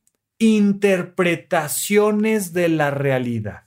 interpretaciones 0.45 2.53
de 2.53 2.69
la 2.69 2.91
realidad. 2.91 3.63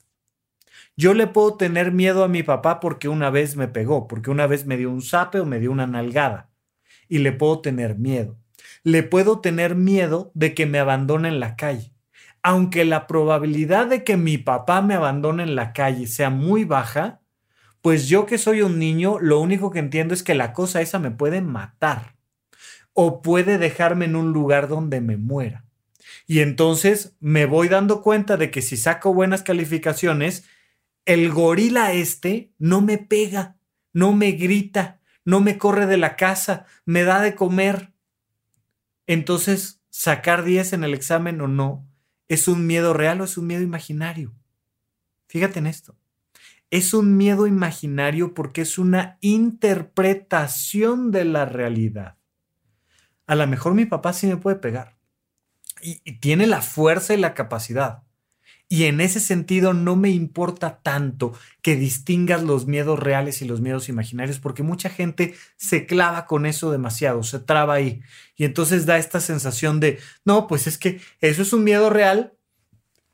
Yo 0.95 1.15
le 1.15 1.27
puedo 1.27 1.57
tener 1.57 1.91
miedo 1.91 2.23
a 2.23 2.27
mi 2.27 2.43
papá 2.43 2.79
porque 2.79 3.09
una 3.09 3.31
vez 3.31 3.55
me 3.55 3.67
pegó, 3.67 4.07
porque 4.07 4.29
una 4.29 4.45
vez 4.47 4.67
me 4.67 4.77
dio 4.77 4.91
un 4.91 5.01
zape 5.01 5.39
o 5.39 5.45
me 5.45 5.59
dio 5.59 5.71
una 5.71 5.87
nalgada. 5.87 6.51
Y 7.07 7.19
le 7.19 7.31
puedo 7.31 7.61
tener 7.61 7.97
miedo. 7.97 8.37
Le 8.83 9.03
puedo 9.03 9.39
tener 9.39 9.75
miedo 9.75 10.31
de 10.33 10.53
que 10.53 10.65
me 10.65 10.79
abandone 10.79 11.29
en 11.29 11.39
la 11.39 11.55
calle. 11.55 11.93
Aunque 12.43 12.83
la 12.85 13.07
probabilidad 13.07 13.87
de 13.87 14.03
que 14.03 14.17
mi 14.17 14.37
papá 14.37 14.81
me 14.81 14.93
abandone 14.93 15.43
en 15.43 15.55
la 15.55 15.73
calle 15.73 16.07
sea 16.07 16.29
muy 16.29 16.63
baja, 16.63 17.21
pues 17.81 18.07
yo 18.07 18.25
que 18.25 18.37
soy 18.37 18.61
un 18.61 18.79
niño, 18.79 19.19
lo 19.19 19.39
único 19.39 19.71
que 19.71 19.79
entiendo 19.79 20.13
es 20.13 20.23
que 20.23 20.35
la 20.35 20.53
cosa 20.53 20.81
esa 20.81 20.99
me 20.99 21.11
puede 21.11 21.41
matar 21.41 22.15
o 22.93 23.21
puede 23.21 23.57
dejarme 23.57 24.05
en 24.05 24.15
un 24.15 24.33
lugar 24.33 24.67
donde 24.67 25.01
me 25.01 25.17
muera. 25.17 25.66
Y 26.25 26.41
entonces 26.41 27.15
me 27.19 27.45
voy 27.45 27.69
dando 27.69 28.01
cuenta 28.01 28.37
de 28.37 28.51
que 28.51 28.61
si 28.61 28.77
saco 28.77 29.13
buenas 29.13 29.43
calificaciones, 29.43 30.45
el 31.05 31.31
gorila 31.31 31.93
este 31.93 32.51
no 32.57 32.81
me 32.81 32.97
pega, 32.97 33.55
no 33.93 34.13
me 34.13 34.33
grita, 34.33 34.99
no 35.23 35.39
me 35.39 35.57
corre 35.57 35.85
de 35.85 35.97
la 35.97 36.17
casa, 36.17 36.65
me 36.85 37.03
da 37.03 37.21
de 37.21 37.33
comer. 37.33 37.93
Entonces, 39.07 39.81
sacar 39.89 40.43
10 40.43 40.73
en 40.73 40.83
el 40.83 40.93
examen 40.93 41.39
o 41.39 41.47
no, 41.47 41.87
¿es 42.27 42.49
un 42.49 42.67
miedo 42.67 42.93
real 42.93 43.21
o 43.21 43.23
es 43.23 43.37
un 43.37 43.47
miedo 43.47 43.61
imaginario? 43.61 44.35
Fíjate 45.27 45.59
en 45.59 45.67
esto. 45.67 45.97
Es 46.69 46.93
un 46.93 47.15
miedo 47.15 47.47
imaginario 47.47 48.33
porque 48.33 48.61
es 48.61 48.77
una 48.77 49.17
interpretación 49.21 51.11
de 51.11 51.23
la 51.23 51.45
realidad. 51.45 52.17
A 53.25 53.35
lo 53.35 53.47
mejor 53.47 53.73
mi 53.73 53.85
papá 53.85 54.11
sí 54.11 54.27
me 54.27 54.35
puede 54.35 54.57
pegar 54.57 54.96
y, 55.81 55.99
tiene 56.19 56.47
la 56.47 56.61
fuerza 56.61 57.13
y 57.13 57.17
la 57.17 57.33
capacidad. 57.33 58.03
Y 58.69 58.83
en 58.83 58.99
ese 58.99 59.21
sentido 59.21 59.73
no 59.73 59.95
me 59.95 60.09
importa 60.09 60.79
tanto 60.83 61.33
que 61.61 61.77
distingas 61.77 62.43
los 62.43 62.67
miedos 62.67 62.99
reales 62.99 63.41
y 63.41 63.45
los 63.45 63.61
miedos 63.61 63.87
imaginarios, 63.87 64.39
porque 64.39 64.61
mucha 64.61 64.89
gente 64.89 65.35
se 65.55 65.85
clava 65.85 66.25
con 66.25 66.45
eso 66.45 66.69
demasiado, 66.71 67.23
se 67.23 67.39
traba 67.39 67.75
ahí. 67.75 68.01
Y 68.35 68.43
entonces 68.43 68.85
da 68.85 68.97
esta 68.97 69.21
sensación 69.21 69.79
de, 69.79 69.99
no, 70.25 70.47
pues 70.47 70.67
es 70.67 70.77
que 70.77 70.99
eso 71.21 71.43
es 71.43 71.53
un 71.53 71.63
miedo 71.63 71.89
real, 71.89 72.33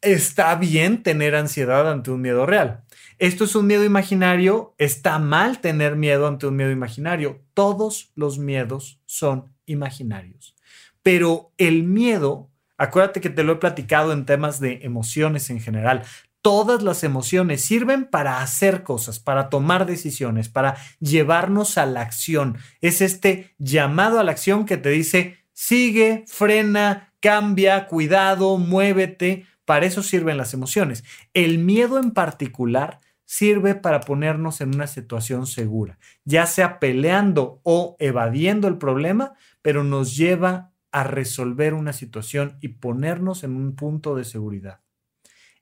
está 0.02 0.56
bien 0.56 1.04
tener 1.04 1.36
ansiedad 1.36 1.90
ante 1.90 2.12
un 2.12 2.22
miedo 2.22 2.46
real. 2.46 2.84
Esto 3.20 3.44
es 3.44 3.56
un 3.56 3.68
miedo 3.68 3.84
imaginario, 3.84 4.76
está 4.78 5.20
mal 5.20 5.62
tener 5.62 5.96
miedo 5.96 6.28
ante 6.28 6.48
un 6.48 6.56
miedo 6.56 6.72
imaginario. 6.72 7.42
Todos 7.54 8.12
los 8.16 8.40
miedos 8.40 9.00
son 9.06 9.54
imaginarios. 9.66 10.56
Pero 11.04 11.52
el 11.58 11.84
miedo 11.84 12.50
Acuérdate 12.78 13.22
que 13.22 13.30
te 13.30 13.44
lo 13.44 13.54
he 13.54 13.58
platicado 13.58 14.14
en 14.14 14.26
temas 14.26 14.60
de 14.60 14.80
emociones 14.84 15.50
en 15.50 15.60
general. 15.60 16.04
Todas 16.42 16.84
las 16.84 17.04
emociones 17.04 17.64
sirven 17.64 18.06
para 18.06 18.42
hacer 18.42 18.84
cosas, 18.84 19.20
para 19.20 19.50
tomar 19.50 19.86
decisiones, 19.86 20.50
para 20.50 20.76
llevarnos 21.00 21.78
a 21.78 21.86
la 21.86 22.02
acción. 22.02 22.58
Es 22.82 23.02
este 23.02 23.56
llamado 23.60 24.20
a 24.20 24.24
la 24.24 24.32
acción 24.32 24.66
que 24.66 24.76
te 24.78 24.90
dice, 24.90 25.38
sigue, 25.54 26.26
frena, 26.28 27.14
cambia, 27.22 27.88
cuidado, 27.88 28.58
muévete. 28.58 29.46
Para 29.64 29.86
eso 29.86 30.04
sirven 30.04 30.36
las 30.36 30.54
emociones. 30.54 31.06
El 31.34 31.60
miedo 31.60 31.98
en 31.98 32.12
particular 32.12 33.00
sirve 33.24 33.74
para 33.74 34.02
ponernos 34.02 34.60
en 34.60 34.76
una 34.76 34.88
situación 34.88 35.48
segura, 35.48 35.98
ya 36.26 36.46
sea 36.46 36.80
peleando 36.80 37.62
o 37.64 37.96
evadiendo 38.00 38.68
el 38.68 38.78
problema, 38.78 39.34
pero 39.62 39.86
nos 39.86 40.18
lleva 40.18 40.73
a 40.94 41.04
resolver 41.04 41.74
una 41.74 41.92
situación 41.92 42.58
y 42.62 42.70
ponernos 42.70 43.44
en 43.44 43.56
un 43.56 43.76
punto 43.76 44.16
de 44.16 44.24
seguridad. 44.24 44.80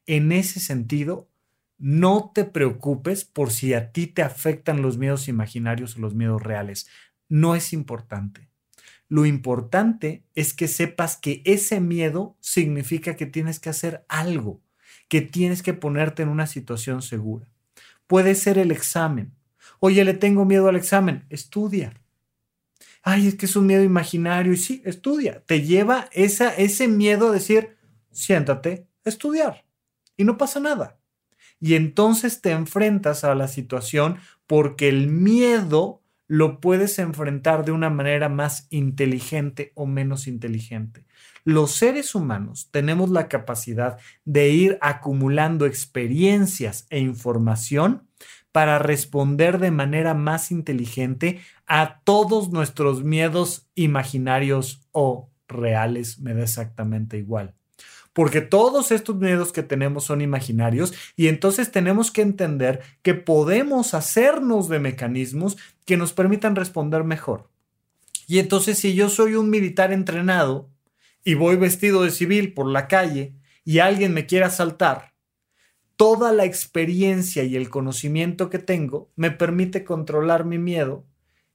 En 0.06 0.34
ese 0.34 0.60
sentido, 0.60 1.30
no 1.78 2.32
te 2.36 2.44
preocupes 2.44 3.24
por 3.24 3.50
si 3.50 3.74
a 3.74 3.92
ti 3.94 4.08
te 4.08 4.22
afectan 4.22 4.82
los 4.82 4.98
miedos 4.98 5.30
imaginarios 5.30 5.96
o 5.96 6.02
los 6.02 6.14
miedos 6.14 6.44
reales. 6.44 6.88
No 7.30 7.56
es 7.56 7.72
importante. 7.72 8.50
Lo 9.08 9.26
importante 9.26 10.26
es 10.36 10.54
que 10.54 10.68
sepas 10.68 11.16
que 11.16 11.42
ese 11.46 11.80
miedo 11.80 12.36
significa 12.42 13.16
que 13.16 13.26
tienes 13.26 13.60
que 13.60 13.70
hacer 13.70 14.06
algo, 14.10 14.62
que 15.08 15.22
tienes 15.22 15.64
que 15.64 15.74
ponerte 15.74 16.24
en 16.24 16.30
una 16.30 16.46
situación 16.46 17.02
segura. 17.02 17.48
Puede 18.06 18.36
ser 18.36 18.58
el 18.58 18.72
examen. 18.72 19.34
Oye, 19.80 20.04
le 20.04 20.14
tengo 20.14 20.44
miedo 20.44 20.68
al 20.68 20.76
examen. 20.76 21.26
Estudia 21.30 22.01
ay, 23.04 23.28
es 23.28 23.36
que 23.36 23.46
es 23.46 23.56
un 23.56 23.68
miedo 23.68 23.84
imaginario. 23.84 24.54
Y 24.54 24.58
sí, 24.58 24.82
estudia. 24.86 25.44
Te 25.46 25.62
lleva 25.62 26.10
esa, 26.12 26.50
ese 26.56 26.88
miedo 26.88 27.30
a 27.30 27.32
decir, 27.32 27.78
siéntate, 28.12 28.88
estudiar. 29.04 29.66
Y 30.18 30.24
no 30.24 30.38
pasa 30.38 30.60
nada. 30.60 31.00
Y 31.60 31.76
entonces 31.76 32.42
te 32.42 32.52
enfrentas 32.52 33.24
a 33.24 33.36
la 33.36 33.48
situación 33.48 34.18
porque 34.48 34.90
el 34.90 35.08
miedo 35.08 36.02
lo 36.28 36.60
puedes 36.62 36.98
enfrentar 36.98 37.66
de 37.66 37.72
una 37.72 37.90
manera 37.90 38.30
más 38.30 38.68
inteligente 38.70 39.74
o 39.76 39.86
menos 39.86 40.28
inteligente. 40.28 41.06
Los 41.44 41.72
seres 41.72 42.16
humanos 42.16 42.70
tenemos 42.72 43.10
la 43.10 43.28
capacidad 43.28 43.98
de 44.24 44.50
ir 44.50 44.78
acumulando 44.82 45.66
experiencias 45.66 46.88
e 46.90 47.00
información 47.00 48.08
para 48.52 48.80
responder 48.80 49.60
de 49.60 49.72
manera 49.72 50.14
más 50.14 50.52
inteligente 50.52 51.42
a 51.68 52.02
todos 52.04 52.52
nuestros 52.52 53.04
miedos 53.04 53.68
imaginarios 53.76 54.88
o 54.92 55.30
reales, 55.48 56.20
me 56.20 56.34
da 56.34 56.44
exactamente 56.44 57.18
igual. 57.18 57.54
Porque 58.14 58.42
todos 58.42 58.92
estos 58.92 59.16
miedos 59.16 59.54
que 59.54 59.64
tenemos 59.64 60.04
son 60.04 60.22
imaginarios 60.22 60.94
y 61.16 61.28
entonces 61.28 61.72
tenemos 61.72 62.12
que 62.12 62.22
entender 62.22 62.82
que 63.04 63.14
podemos 63.14 63.94
hacernos 63.94 64.68
de 64.68 64.80
mecanismos 64.80 65.58
que 65.86 65.96
nos 65.96 66.12
permitan 66.12 66.56
responder 66.58 67.06
mejor. 67.06 67.50
Y 68.28 68.40
entonces 68.40 68.78
si 68.80 68.96
yo 68.96 69.08
soy 69.10 69.36
un 69.36 69.50
militar 69.50 69.94
entrenado 69.94 70.70
y 71.24 71.36
voy 71.36 71.56
vestido 71.56 72.04
de 72.04 72.12
civil 72.12 72.54
por 72.54 72.68
la 72.68 72.88
calle 72.90 73.34
y 73.64 73.80
alguien 73.80 74.14
me 74.14 74.26
quiere 74.26 74.46
asaltar, 74.46 75.11
toda 76.02 76.32
la 76.32 76.46
experiencia 76.46 77.44
y 77.44 77.56
el 77.56 77.70
conocimiento 77.70 78.50
que 78.50 78.58
tengo 78.58 79.12
me 79.16 79.30
permite 79.30 79.84
controlar 79.84 80.46
mi 80.46 80.58
miedo 80.58 81.06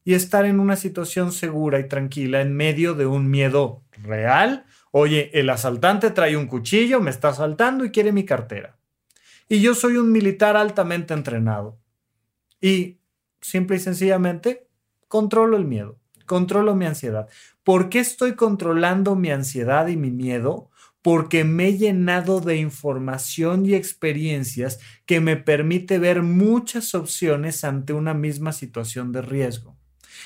y 0.05 0.15
estar 0.15 0.45
en 0.45 0.61
una 0.61 0.77
situación 0.77 1.33
segura 1.33 1.81
y 1.81 1.89
tranquila 1.89 2.41
en 2.43 2.55
medio 2.55 2.95
de 2.95 3.07
un 3.07 3.29
miedo 3.29 3.83
real. 4.05 4.65
Oye, 4.93 5.33
el 5.37 5.51
asaltante 5.51 6.13
trae 6.13 6.37
un 6.37 6.47
cuchillo, 6.47 7.01
me 7.01 7.11
está 7.11 7.31
asaltando 7.31 7.85
y 7.85 7.91
quiere 7.91 8.13
mi 8.13 8.25
cartera. 8.25 8.79
Y 9.49 9.61
yo 9.61 9.75
soy 9.75 9.97
un 9.97 10.13
militar 10.13 10.57
altamente 10.57 11.13
entrenado. 11.13 11.81
Y 12.61 13.01
simple 13.41 13.79
y 13.79 13.81
sencillamente 13.81 14.69
controlo 15.09 15.57
el 15.57 15.65
miedo, 15.65 15.99
controlo 16.25 16.77
mi 16.77 16.87
ansiedad. 16.87 17.29
¿Por 17.65 17.89
qué 17.89 17.99
estoy 17.99 18.37
controlando 18.37 19.17
mi 19.17 19.33
ansiedad 19.33 19.89
y 19.89 19.97
mi 19.97 20.13
miedo? 20.13 20.71
Porque 21.07 21.45
me 21.45 21.69
he 21.69 21.79
llenado 21.79 22.41
de 22.41 22.57
información 22.57 23.65
y 23.65 23.75
experiencias 23.75 24.81
que 25.07 25.21
me 25.21 25.37
permite 25.37 26.01
ver 26.01 26.23
muchas 26.23 26.97
opciones 26.97 27.63
ante 27.63 27.93
una 27.93 28.13
misma 28.13 28.51
situación 28.51 29.13
de 29.13 29.23
riesgo. 29.23 29.77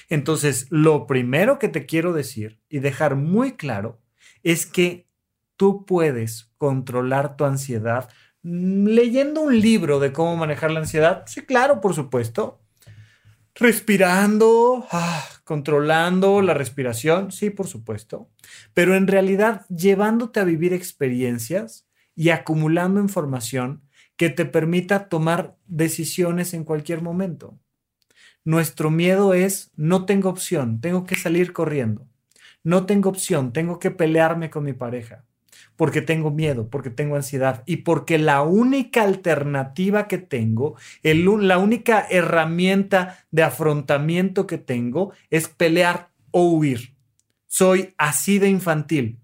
Entonces, 0.09 0.69
lo 0.71 1.07
primero 1.07 1.59
que 1.59 1.69
te 1.69 1.85
quiero 1.85 2.14
decir 2.14 2.61
y 2.71 2.79
dejar 2.79 3.14
muy 3.14 3.59
claro 3.59 4.01
es 4.43 4.64
que 4.64 5.07
tú 5.57 5.85
puedes 5.85 6.51
controlar 6.57 7.37
tu 7.37 7.45
ansiedad 7.45 8.09
mm, 8.43 8.87
leyendo 8.87 9.43
un 9.43 9.61
libro 9.61 10.01
de 10.01 10.14
cómo 10.14 10.35
manejar 10.38 10.71
la 10.71 10.81
ansiedad. 10.81 11.25
Sí, 11.27 11.43
claro, 11.43 11.83
por 11.83 11.95
supuesto. 11.95 12.62
Respirando, 13.55 14.87
ah, 14.90 15.29
controlando 15.50 16.42
la 16.42 16.54
respiración, 16.54 17.32
sí, 17.32 17.50
por 17.50 17.66
supuesto. 17.66 18.30
Pero 18.72 18.94
en 18.94 19.08
realidad 19.08 19.66
llevándote 19.66 20.38
a 20.38 20.44
vivir 20.44 20.72
experiencias 20.72 21.88
y 22.14 22.30
acumulando 22.30 23.00
información 23.00 23.82
que 24.14 24.30
te 24.30 24.44
permita 24.44 25.08
tomar 25.08 25.56
decisiones 25.66 26.54
en 26.54 26.62
cualquier 26.62 27.02
momento. 27.02 27.58
Nuestro 28.44 28.92
miedo 28.92 29.34
es, 29.34 29.72
no 29.74 30.06
tengo 30.06 30.28
opción, 30.28 30.80
tengo 30.80 31.02
que 31.02 31.16
salir 31.16 31.52
corriendo. 31.52 32.06
No 32.62 32.86
tengo 32.86 33.10
opción, 33.10 33.52
tengo 33.52 33.80
que 33.80 33.90
pelearme 33.90 34.50
con 34.50 34.62
mi 34.62 34.72
pareja 34.72 35.24
porque 35.81 36.03
tengo 36.03 36.31
miedo, 36.31 36.69
porque 36.69 36.90
tengo 36.90 37.16
ansiedad 37.16 37.62
y 37.64 37.77
porque 37.79 38.19
la 38.19 38.43
única 38.43 39.03
alternativa 39.03 40.09
que 40.09 40.19
tengo, 40.19 40.77
la 41.03 41.57
única 41.57 42.07
herramienta 42.11 43.25
de 43.31 43.45
afrontamiento 43.45 44.47
que 44.47 44.59
tengo 44.59 45.14
es 45.31 45.49
pelear 45.49 46.11
o 46.33 46.51
huir. 46.51 46.97
Soy 47.47 47.95
así 47.97 48.38
de 48.38 48.51
infantil. 48.51 49.21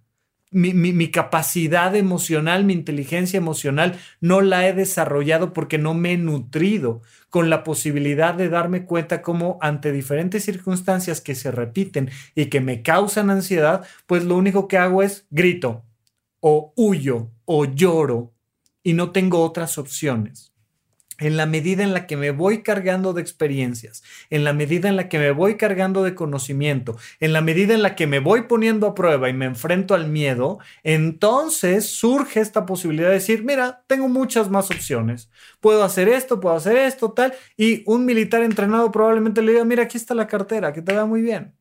Mi, 0.50 0.72
mi, 0.72 1.10
capacidad 1.10 1.94
emocional, 1.94 2.64
mi 2.64 2.72
inteligencia 2.72 3.36
emocional, 3.36 3.98
no 4.22 4.40
la 4.40 4.66
he 4.66 4.72
desarrollado 4.72 5.52
porque 5.52 5.76
no 5.76 5.92
me 5.92 6.12
he 6.12 6.16
nutrido 6.16 7.02
con 7.28 7.50
la 7.50 7.64
posibilidad 7.64 8.32
de 8.32 8.48
darme 8.48 8.86
cuenta 8.86 9.20
cómo 9.20 9.58
ante 9.60 9.92
diferentes 9.92 10.46
circunstancias 10.46 11.20
que 11.20 11.34
se 11.34 11.50
repiten 11.50 12.08
y 12.34 12.46
que 12.46 12.62
me 12.62 12.80
causan 12.80 13.28
ansiedad, 13.28 13.86
pues 14.06 14.24
lo 14.24 14.38
único 14.38 14.68
que 14.68 14.78
hago 14.78 15.02
es 15.02 15.26
grito, 15.28 15.82
o 16.40 16.72
huyo 16.76 17.30
o 17.44 17.64
lloro 17.64 18.32
y 18.82 18.92
no 18.92 19.10
tengo 19.10 19.42
otras 19.42 19.78
opciones. 19.78 20.52
En 21.18 21.38
la 21.38 21.46
medida 21.46 21.82
en 21.82 21.94
la 21.94 22.06
que 22.06 22.16
me 22.18 22.30
voy 22.30 22.62
cargando 22.62 23.14
de 23.14 23.22
experiencias, 23.22 24.02
en 24.28 24.44
la 24.44 24.52
medida 24.52 24.90
en 24.90 24.96
la 24.96 25.08
que 25.08 25.18
me 25.18 25.30
voy 25.30 25.56
cargando 25.56 26.04
de 26.04 26.14
conocimiento, 26.14 26.98
en 27.20 27.32
la 27.32 27.40
medida 27.40 27.72
en 27.72 27.82
la 27.82 27.94
que 27.94 28.06
me 28.06 28.18
voy 28.18 28.42
poniendo 28.42 28.86
a 28.86 28.94
prueba 28.94 29.30
y 29.30 29.32
me 29.32 29.46
enfrento 29.46 29.94
al 29.94 30.08
miedo, 30.08 30.58
entonces 30.84 31.86
surge 31.86 32.40
esta 32.40 32.66
posibilidad 32.66 33.08
de 33.08 33.14
decir, 33.14 33.44
mira, 33.44 33.82
tengo 33.86 34.08
muchas 34.08 34.50
más 34.50 34.70
opciones. 34.70 35.30
Puedo 35.60 35.82
hacer 35.84 36.10
esto, 36.10 36.38
puedo 36.38 36.54
hacer 36.54 36.76
esto, 36.76 37.10
tal. 37.12 37.32
Y 37.56 37.82
un 37.86 38.04
militar 38.04 38.42
entrenado 38.42 38.92
probablemente 38.92 39.40
le 39.40 39.52
diga, 39.52 39.64
mira, 39.64 39.84
aquí 39.84 39.96
está 39.96 40.14
la 40.14 40.26
cartera, 40.26 40.74
que 40.74 40.82
te 40.82 40.92
va 40.94 41.06
muy 41.06 41.22
bien 41.22 41.54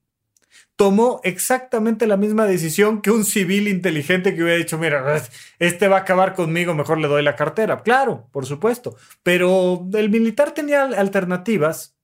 tomó 0.76 1.22
exactamente 1.24 2.08
la 2.08 2.18
misma 2.18 2.46
decisión 2.46 3.02
que 3.02 3.12
un 3.12 3.24
civil 3.24 3.68
inteligente 3.68 4.36
que 4.36 4.44
hubiera 4.44 4.58
dicho, 4.58 4.78
mira, 4.78 5.22
este 5.60 5.88
va 5.88 5.98
a 5.98 6.00
acabar 6.02 6.34
conmigo, 6.34 6.74
mejor 6.74 7.00
le 7.00 7.08
doy 7.08 7.24
la 7.24 7.36
cartera. 7.36 7.82
Claro, 7.82 8.28
por 8.32 8.46
supuesto, 8.46 8.98
pero 9.24 9.88
el 9.94 10.10
militar 10.10 10.52
tenía 10.52 10.84
alternativas 10.84 11.98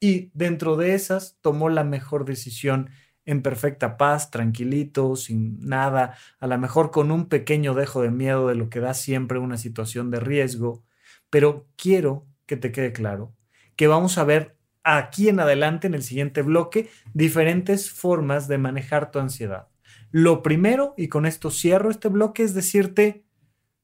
y 0.00 0.30
dentro 0.34 0.76
de 0.76 0.94
esas 0.94 1.38
tomó 1.40 1.68
la 1.70 1.84
mejor 1.84 2.24
decisión 2.24 2.90
en 3.24 3.42
perfecta 3.42 3.96
paz, 3.98 4.30
tranquilito, 4.30 5.14
sin 5.16 5.60
nada, 5.60 6.16
a 6.40 6.46
lo 6.46 6.56
mejor 6.58 6.90
con 6.90 7.10
un 7.10 7.28
pequeño 7.28 7.74
dejo 7.74 8.00
de 8.00 8.10
miedo 8.10 8.48
de 8.48 8.54
lo 8.54 8.70
que 8.70 8.80
da 8.80 8.94
siempre 8.94 9.38
una 9.38 9.58
situación 9.58 10.10
de 10.10 10.20
riesgo. 10.20 10.82
Pero 11.28 11.66
quiero 11.76 12.26
que 12.46 12.56
te 12.56 12.72
quede 12.72 12.92
claro 12.92 13.34
que 13.76 13.86
vamos 13.86 14.18
a 14.18 14.24
ver 14.24 14.57
aquí 14.96 15.28
en 15.28 15.40
adelante, 15.40 15.86
en 15.86 15.94
el 15.94 16.02
siguiente 16.02 16.42
bloque, 16.42 16.88
diferentes 17.12 17.90
formas 17.90 18.48
de 18.48 18.58
manejar 18.58 19.10
tu 19.10 19.18
ansiedad. 19.18 19.68
Lo 20.10 20.42
primero, 20.42 20.94
y 20.96 21.08
con 21.08 21.26
esto 21.26 21.50
cierro 21.50 21.90
este 21.90 22.08
bloque, 22.08 22.42
es 22.42 22.54
decirte, 22.54 23.24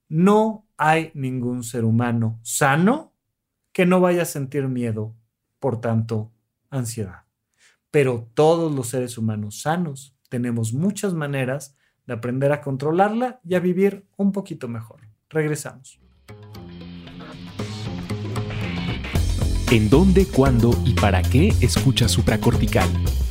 no 0.08 0.66
hay 0.76 1.10
ningún 1.14 1.62
ser 1.62 1.84
humano 1.84 2.40
sano 2.42 3.12
que 3.72 3.84
no 3.84 4.00
vaya 4.00 4.22
a 4.22 4.26
sentir 4.26 4.68
miedo, 4.68 5.14
por 5.58 5.80
tanto, 5.80 6.32
ansiedad. 6.70 7.24
Pero 7.90 8.30
todos 8.34 8.74
los 8.74 8.88
seres 8.88 9.18
humanos 9.18 9.60
sanos 9.60 10.16
tenemos 10.30 10.72
muchas 10.72 11.12
maneras 11.12 11.76
de 12.06 12.14
aprender 12.14 12.52
a 12.52 12.60
controlarla 12.60 13.40
y 13.44 13.54
a 13.54 13.60
vivir 13.60 14.06
un 14.16 14.32
poquito 14.32 14.68
mejor. 14.68 15.00
Regresamos. 15.28 16.03
¿En 19.74 19.90
dónde, 19.90 20.24
cuándo 20.26 20.70
y 20.84 20.92
para 20.92 21.20
qué 21.20 21.52
escuchas 21.60 22.12
supracortical? 22.12 22.88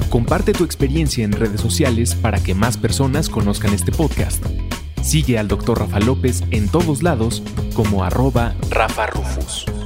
Comparte 0.10 0.52
tu 0.52 0.66
experiencia 0.66 1.24
en 1.24 1.32
redes 1.32 1.62
sociales 1.62 2.16
para 2.16 2.44
que 2.44 2.54
más 2.54 2.76
personas 2.76 3.30
conozcan 3.30 3.74
este 3.74 3.94
podcast. 3.94 4.46
Sigue 5.02 5.40
al 5.40 5.48
Dr. 5.48 5.80
Rafa 5.80 6.02
López 6.02 6.44
en 6.52 6.68
todos 6.68 7.02
lados 7.02 7.44
como 7.76 8.04
arroba 8.04 8.56
Rafa 8.70 9.08
Rufus. 9.08 9.83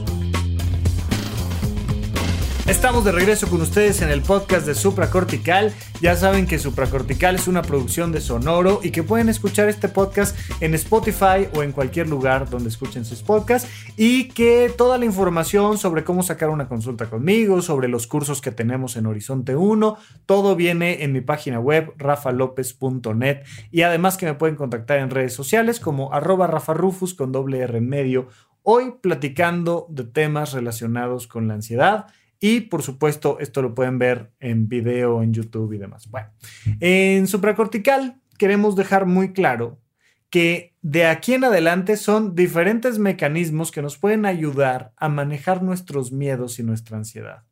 Estamos 2.68 3.06
de 3.06 3.14
regreso 3.14 3.48
con 3.48 3.62
ustedes 3.62 4.02
en 4.02 4.10
el 4.10 4.22
podcast 4.22 4.68
de 4.68 4.76
Supracortical. 4.76 5.74
Ya 6.02 6.18
saben 6.18 6.46
que 6.46 6.60
Supracortical 6.60 7.36
es 7.36 7.48
una 7.48 7.62
producción 7.62 8.12
de 8.12 8.20
Sonoro 8.20 8.82
y 8.84 8.92
que 8.92 9.04
pueden 9.04 9.30
escuchar 9.30 9.70
este 9.70 9.88
podcast 9.88 10.38
en 10.62 10.74
Spotify 10.74 11.48
o 11.56 11.64
en 11.64 11.72
cualquier 11.72 12.10
lugar 12.10 12.50
donde 12.50 12.68
escuchen 12.68 13.06
sus 13.06 13.24
podcasts. 13.24 13.70
Y 13.96 14.28
que 14.28 14.70
toda 14.78 14.98
la 14.98 15.06
información 15.06 15.78
sobre 15.78 16.04
cómo 16.04 16.24
sacar 16.24 16.50
una 16.50 16.68
consulta 16.68 17.10
conmigo, 17.10 17.62
sobre 17.62 17.88
los 17.88 18.06
cursos 18.06 18.42
que 18.42 18.52
tenemos 18.52 18.98
en 18.98 19.06
Horizonte 19.06 19.56
1, 19.56 19.98
todo 20.26 20.58
viene 20.58 21.06
en 21.06 21.14
mi 21.14 21.22
página 21.22 21.62
web 21.62 21.94
rafalopez.net 21.98 23.44
y 23.72 23.84
además 23.84 24.18
que 24.18 24.26
me 24.26 24.34
pueden 24.34 24.58
contactar 24.58 25.00
en 25.00 25.10
redes 25.10 25.34
sociales 25.34 25.80
como 25.80 26.14
arroba 26.14 26.48
rafarufus 26.48 27.14
con 27.14 27.32
doble 27.32 27.60
R 27.60 27.80
medio, 27.80 28.28
hoy 28.62 28.96
platicando 29.02 29.88
de 29.90 30.04
temas 30.04 30.52
relacionados 30.52 31.28
con 31.28 31.48
la 31.48 31.54
ansiedad 31.54 32.08
y 32.40 32.62
por 32.62 32.84
supuesto, 32.84 33.40
esto 33.40 33.62
lo 33.62 33.74
pueden 33.74 34.00
ver 34.00 34.32
en 34.40 34.68
video, 34.68 35.22
en 35.24 35.34
YouTube 35.34 35.74
y 35.74 35.78
demás. 35.78 36.10
Bueno, 36.10 36.30
en 36.80 37.28
supracortical 37.28 38.22
queremos 38.38 38.76
dejar 38.76 39.06
muy 39.06 39.34
claro 39.34 39.80
que 40.30 40.76
de 40.82 41.06
aquí 41.06 41.34
en 41.34 41.46
adelante 41.46 41.98
son 41.98 42.36
diferentes 42.36 43.00
mecanismos 43.00 43.72
que 43.72 43.82
nos 43.82 43.98
pueden 43.98 44.26
ayudar 44.26 44.94
a 44.98 45.10
manejar 45.10 45.64
nuestros 45.64 46.12
miedos 46.12 46.60
y 46.60 46.64
nuestra 46.64 46.98
ansiedad. 46.98 47.44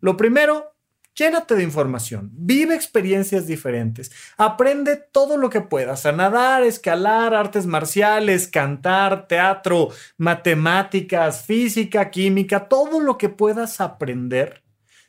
Lo 0.00 0.16
primero 0.16 0.77
Llénate 1.18 1.56
de 1.56 1.64
información, 1.64 2.30
vive 2.32 2.76
experiencias 2.76 3.48
diferentes, 3.48 4.12
aprende 4.36 4.94
todo 4.94 5.36
lo 5.36 5.50
que 5.50 5.60
puedas, 5.60 6.06
a 6.06 6.12
nadar, 6.12 6.62
escalar, 6.62 7.34
artes 7.34 7.66
marciales, 7.66 8.46
cantar, 8.46 9.26
teatro, 9.26 9.88
matemáticas, 10.16 11.42
física, 11.42 12.08
química, 12.10 12.68
todo 12.68 13.00
lo 13.00 13.18
que 13.18 13.30
puedas 13.30 13.80
aprender 13.80 14.62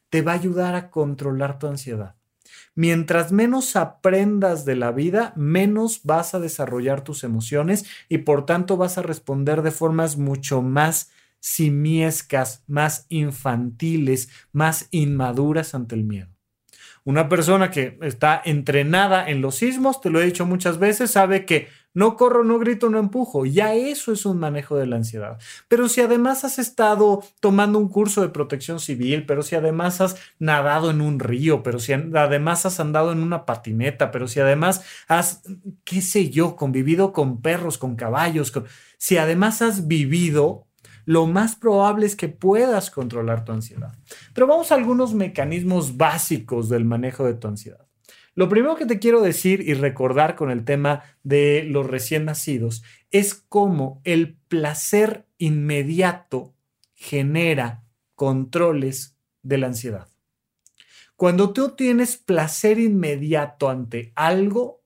te 0.10 0.24
va 0.24 0.32
a 0.32 0.36
ayudar 0.36 0.74
a 0.74 0.90
controlar 0.90 1.60
tu 1.60 1.68
ansiedad. 1.68 2.16
Mientras 2.74 3.32
menos 3.32 3.76
aprendas 3.76 4.66
de 4.66 4.78
la 4.78 4.92
vida, 4.92 5.34
menos 5.36 6.02
vas 6.06 6.34
a 6.34 6.40
desarrollar 6.40 7.04
tus 7.04 7.24
emociones 7.24 7.86
y 8.08 8.20
por 8.20 8.48
tanto 8.48 8.78
vas 8.78 8.98
a 8.98 9.04
responder 9.04 9.62
de 9.62 9.70
formas 9.70 10.18
mucho 10.18 10.64
más 10.64 11.12
simiescas, 11.40 12.64
más 12.68 13.06
infantiles, 13.10 14.30
más 14.52 14.88
inmaduras 14.92 15.74
ante 15.76 15.96
el 15.96 16.04
miedo. 16.04 16.30
Una 17.06 17.30
persona 17.30 17.72
que 17.72 17.98
está 18.02 18.42
entrenada 18.44 19.30
en 19.30 19.42
los 19.42 19.56
sismos, 19.56 20.02
te 20.02 20.10
lo 20.10 20.22
he 20.22 20.26
dicho 20.26 20.46
muchas 20.46 20.78
veces, 20.78 21.12
sabe 21.12 21.46
que 21.46 21.68
no 21.94 22.16
corro, 22.18 22.44
no 22.44 22.60
grito, 22.60 22.90
no 22.90 23.00
empujo. 23.00 23.46
Ya 23.46 23.74
eso 23.74 24.12
es 24.12 24.26
un 24.26 24.38
manejo 24.38 24.78
de 24.78 24.86
la 24.86 24.98
ansiedad. 24.98 25.40
Pero 25.68 25.90
si 25.90 26.02
además 26.02 26.44
has 26.46 26.60
estado 26.60 27.24
tomando 27.40 27.80
un 27.80 27.90
curso 27.90 28.22
de 28.22 28.30
protección 28.30 28.80
civil, 28.80 29.26
pero 29.26 29.42
si 29.42 29.56
además 29.56 30.02
has 30.02 30.18
nadado 30.38 30.92
en 30.92 31.02
un 31.02 31.20
río, 31.20 31.64
pero 31.64 31.80
si 31.80 31.94
además 31.94 32.66
has 32.66 32.80
andado 32.80 33.12
en 33.12 33.24
una 33.24 33.46
patineta, 33.46 34.12
pero 34.12 34.28
si 34.28 34.40
además 34.40 34.84
has, 35.08 35.42
qué 35.84 36.02
sé 36.02 36.30
yo, 36.30 36.56
convivido 36.56 37.12
con 37.12 37.42
perros, 37.42 37.78
con 37.78 37.96
caballos, 37.96 38.54
si 38.98 39.18
además 39.18 39.64
has 39.64 39.88
vivido 39.88 40.69
lo 41.06 41.26
más 41.28 41.56
probable 41.56 42.06
es 42.06 42.16
que 42.16 42.30
puedas 42.30 42.92
controlar 42.92 43.46
tu 43.46 43.52
ansiedad. 43.52 43.98
Pero 44.34 44.48
vamos 44.48 44.72
a 44.72 44.76
algunos 44.76 45.14
mecanismos 45.14 45.98
básicos 45.98 46.70
del 46.70 46.86
manejo 46.86 47.26
de 47.26 47.34
tu 47.34 47.48
ansiedad. 47.48 47.88
Lo 48.36 48.48
primero 48.48 48.76
que 48.76 48.86
te 48.86 49.00
quiero 49.00 49.22
decir 49.22 49.62
y 49.68 49.74
recordar 49.74 50.36
con 50.36 50.50
el 50.50 50.64
tema 50.64 51.04
de 51.24 51.64
los 51.64 51.86
recién 51.88 52.26
nacidos 52.26 52.84
es 53.12 53.34
cómo 53.34 54.02
el 54.06 54.38
placer 54.48 55.26
inmediato 55.38 56.54
genera 56.94 57.84
controles 58.16 59.18
de 59.42 59.58
la 59.58 59.68
ansiedad. 59.68 60.08
Cuando 61.16 61.52
tú 61.52 61.76
tienes 61.76 62.16
placer 62.16 62.80
inmediato 62.80 63.70
ante 63.70 64.14
algo, 64.16 64.84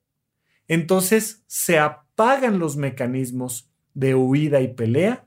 entonces 0.66 1.44
se 1.46 1.78
apagan 1.78 2.58
los 2.58 2.76
mecanismos 2.76 3.70
de 3.92 4.16
huida 4.16 4.60
y 4.60 4.74
pelea 4.74 5.26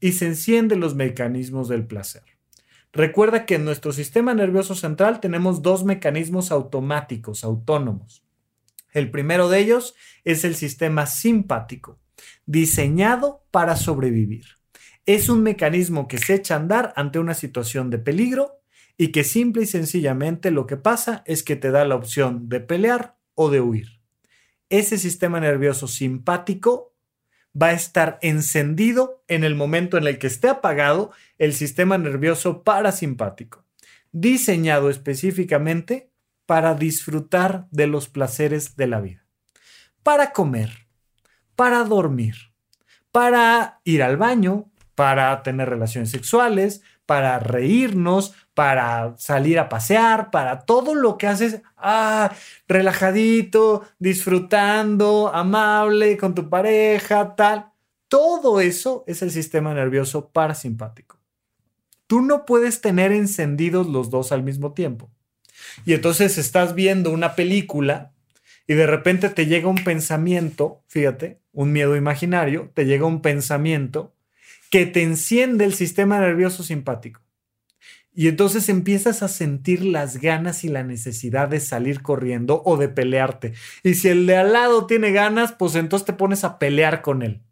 y 0.00 0.12
se 0.12 0.26
encienden 0.26 0.80
los 0.80 0.94
mecanismos 0.94 1.68
del 1.68 1.86
placer. 1.86 2.22
Recuerda 2.92 3.44
que 3.44 3.56
en 3.56 3.64
nuestro 3.64 3.92
sistema 3.92 4.34
nervioso 4.34 4.74
central 4.74 5.20
tenemos 5.20 5.62
dos 5.62 5.84
mecanismos 5.84 6.50
automáticos, 6.50 7.44
autónomos. 7.44 8.24
El 8.92 9.10
primero 9.10 9.50
de 9.50 9.58
ellos 9.58 9.94
es 10.24 10.44
el 10.44 10.54
sistema 10.54 11.06
simpático, 11.06 11.98
diseñado 12.46 13.44
para 13.50 13.76
sobrevivir. 13.76 14.46
Es 15.04 15.28
un 15.28 15.42
mecanismo 15.42 16.08
que 16.08 16.18
se 16.18 16.34
echa 16.34 16.54
a 16.54 16.58
andar 16.58 16.94
ante 16.96 17.18
una 17.18 17.34
situación 17.34 17.90
de 17.90 17.98
peligro 17.98 18.62
y 18.96 19.08
que 19.08 19.24
simple 19.24 19.64
y 19.64 19.66
sencillamente 19.66 20.50
lo 20.50 20.66
que 20.66 20.78
pasa 20.78 21.22
es 21.26 21.42
que 21.42 21.56
te 21.56 21.70
da 21.70 21.84
la 21.84 21.96
opción 21.96 22.48
de 22.48 22.60
pelear 22.60 23.16
o 23.34 23.50
de 23.50 23.60
huir. 23.60 24.00
Ese 24.70 24.96
sistema 24.98 25.38
nervioso 25.38 25.86
simpático 25.86 26.95
va 27.60 27.68
a 27.68 27.72
estar 27.72 28.18
encendido 28.22 29.24
en 29.28 29.44
el 29.44 29.54
momento 29.54 29.96
en 29.96 30.06
el 30.06 30.18
que 30.18 30.26
esté 30.26 30.48
apagado 30.48 31.12
el 31.38 31.54
sistema 31.54 31.96
nervioso 31.98 32.62
parasimpático, 32.62 33.64
diseñado 34.12 34.90
específicamente 34.90 36.10
para 36.44 36.74
disfrutar 36.74 37.66
de 37.70 37.86
los 37.86 38.08
placeres 38.08 38.76
de 38.76 38.86
la 38.86 39.00
vida, 39.00 39.26
para 40.02 40.32
comer, 40.32 40.86
para 41.56 41.82
dormir, 41.84 42.36
para 43.10 43.80
ir 43.84 44.02
al 44.02 44.16
baño, 44.16 44.70
para 44.94 45.42
tener 45.42 45.68
relaciones 45.68 46.10
sexuales, 46.10 46.82
para 47.06 47.38
reírnos, 47.38 48.34
para 48.56 49.14
salir 49.18 49.58
a 49.58 49.68
pasear, 49.68 50.30
para 50.30 50.60
todo 50.60 50.94
lo 50.94 51.18
que 51.18 51.26
haces, 51.26 51.60
ah, 51.76 52.32
relajadito, 52.66 53.86
disfrutando, 53.98 55.30
amable 55.34 56.16
con 56.16 56.34
tu 56.34 56.48
pareja, 56.48 57.36
tal. 57.36 57.66
Todo 58.08 58.62
eso 58.62 59.04
es 59.06 59.20
el 59.20 59.30
sistema 59.30 59.74
nervioso 59.74 60.30
parasimpático. 60.30 61.18
Tú 62.06 62.22
no 62.22 62.46
puedes 62.46 62.80
tener 62.80 63.12
encendidos 63.12 63.88
los 63.88 64.08
dos 64.08 64.32
al 64.32 64.42
mismo 64.42 64.72
tiempo. 64.72 65.10
Y 65.84 65.92
entonces 65.92 66.38
estás 66.38 66.74
viendo 66.74 67.10
una 67.10 67.34
película 67.34 68.14
y 68.66 68.72
de 68.72 68.86
repente 68.86 69.28
te 69.28 69.44
llega 69.44 69.68
un 69.68 69.84
pensamiento, 69.84 70.82
fíjate, 70.86 71.42
un 71.52 71.72
miedo 71.72 71.94
imaginario, 71.94 72.70
te 72.72 72.86
llega 72.86 73.04
un 73.04 73.20
pensamiento 73.20 74.14
que 74.70 74.86
te 74.86 75.02
enciende 75.02 75.66
el 75.66 75.74
sistema 75.74 76.18
nervioso 76.20 76.62
simpático. 76.62 77.25
Y 78.14 78.28
entonces 78.28 78.70
empiezas 78.70 79.22
a 79.22 79.28
sentir 79.28 79.84
las 79.84 80.16
ganas 80.16 80.64
y 80.64 80.68
la 80.68 80.82
necesidad 80.82 81.48
de 81.48 81.60
salir 81.60 82.00
corriendo 82.00 82.62
o 82.64 82.78
de 82.78 82.88
pelearte. 82.88 83.52
Y 83.82 83.92
si 83.92 84.08
el 84.08 84.26
de 84.26 84.36
al 84.36 84.54
lado 84.54 84.86
tiene 84.86 85.12
ganas, 85.12 85.52
pues 85.52 85.74
entonces 85.74 86.06
te 86.06 86.14
pones 86.14 86.42
a 86.42 86.58
pelear 86.58 87.02
con 87.02 87.22
él. 87.22 87.42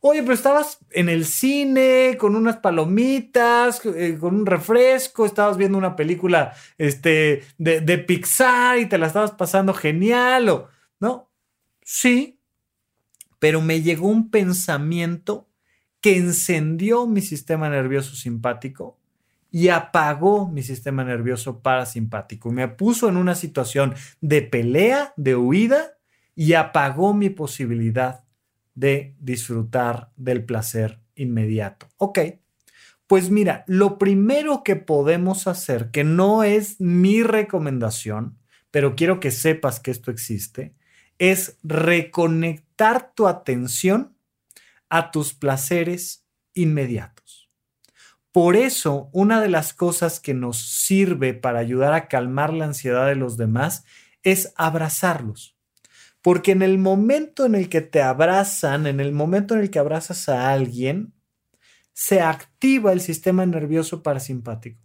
Oye, 0.00 0.22
pero 0.22 0.34
estabas 0.34 0.78
en 0.90 1.08
el 1.08 1.24
cine 1.24 2.16
con 2.18 2.34
unas 2.34 2.56
palomitas, 2.56 3.80
eh, 3.86 4.18
con 4.20 4.34
un 4.34 4.46
refresco, 4.46 5.24
estabas 5.24 5.56
viendo 5.56 5.78
una 5.78 5.94
película 5.94 6.52
este, 6.78 7.44
de, 7.56 7.80
de 7.80 7.98
Pixar 7.98 8.78
y 8.78 8.86
te 8.86 8.98
la 8.98 9.06
estabas 9.06 9.32
pasando 9.32 9.72
genial, 9.72 10.48
o, 10.48 10.68
¿no? 11.00 11.30
Sí, 11.82 12.40
pero 13.38 13.60
me 13.60 13.82
llegó 13.82 14.08
un 14.08 14.30
pensamiento 14.30 15.48
que 16.00 16.16
encendió 16.16 17.06
mi 17.06 17.20
sistema 17.20 17.70
nervioso 17.70 18.16
simpático 18.16 18.95
y 19.56 19.70
apagó 19.70 20.46
mi 20.50 20.62
sistema 20.62 21.02
nervioso 21.02 21.62
parasimpático. 21.62 22.50
Me 22.50 22.68
puso 22.68 23.08
en 23.08 23.16
una 23.16 23.34
situación 23.34 23.94
de 24.20 24.42
pelea, 24.42 25.14
de 25.16 25.34
huida 25.34 25.96
y 26.34 26.52
apagó 26.52 27.14
mi 27.14 27.30
posibilidad 27.30 28.22
de 28.74 29.16
disfrutar 29.18 30.10
del 30.14 30.44
placer 30.44 31.00
inmediato. 31.14 31.88
Ok, 31.96 32.18
pues 33.06 33.30
mira, 33.30 33.64
lo 33.66 33.96
primero 33.96 34.62
que 34.62 34.76
podemos 34.76 35.46
hacer, 35.46 35.90
que 35.90 36.04
no 36.04 36.44
es 36.44 36.78
mi 36.78 37.22
recomendación, 37.22 38.36
pero 38.70 38.94
quiero 38.94 39.20
que 39.20 39.30
sepas 39.30 39.80
que 39.80 39.90
esto 39.90 40.10
existe, 40.10 40.74
es 41.16 41.56
reconectar 41.62 43.14
tu 43.14 43.26
atención 43.26 44.18
a 44.90 45.10
tus 45.10 45.32
placeres 45.32 46.26
inmediatos. 46.52 47.15
Por 48.36 48.54
eso, 48.54 49.08
una 49.12 49.40
de 49.40 49.48
las 49.48 49.72
cosas 49.72 50.20
que 50.20 50.34
nos 50.34 50.58
sirve 50.58 51.32
para 51.32 51.58
ayudar 51.58 51.94
a 51.94 52.06
calmar 52.06 52.52
la 52.52 52.66
ansiedad 52.66 53.06
de 53.06 53.16
los 53.16 53.38
demás 53.38 53.86
es 54.22 54.52
abrazarlos. 54.56 55.56
Porque 56.20 56.52
en 56.52 56.60
el 56.60 56.76
momento 56.76 57.46
en 57.46 57.54
el 57.54 57.70
que 57.70 57.80
te 57.80 58.02
abrazan, 58.02 58.86
en 58.86 59.00
el 59.00 59.12
momento 59.12 59.54
en 59.54 59.60
el 59.60 59.70
que 59.70 59.78
abrazas 59.78 60.28
a 60.28 60.52
alguien, 60.52 61.14
se 61.94 62.20
activa 62.20 62.92
el 62.92 63.00
sistema 63.00 63.46
nervioso 63.46 64.02
parasimpático. 64.02 64.82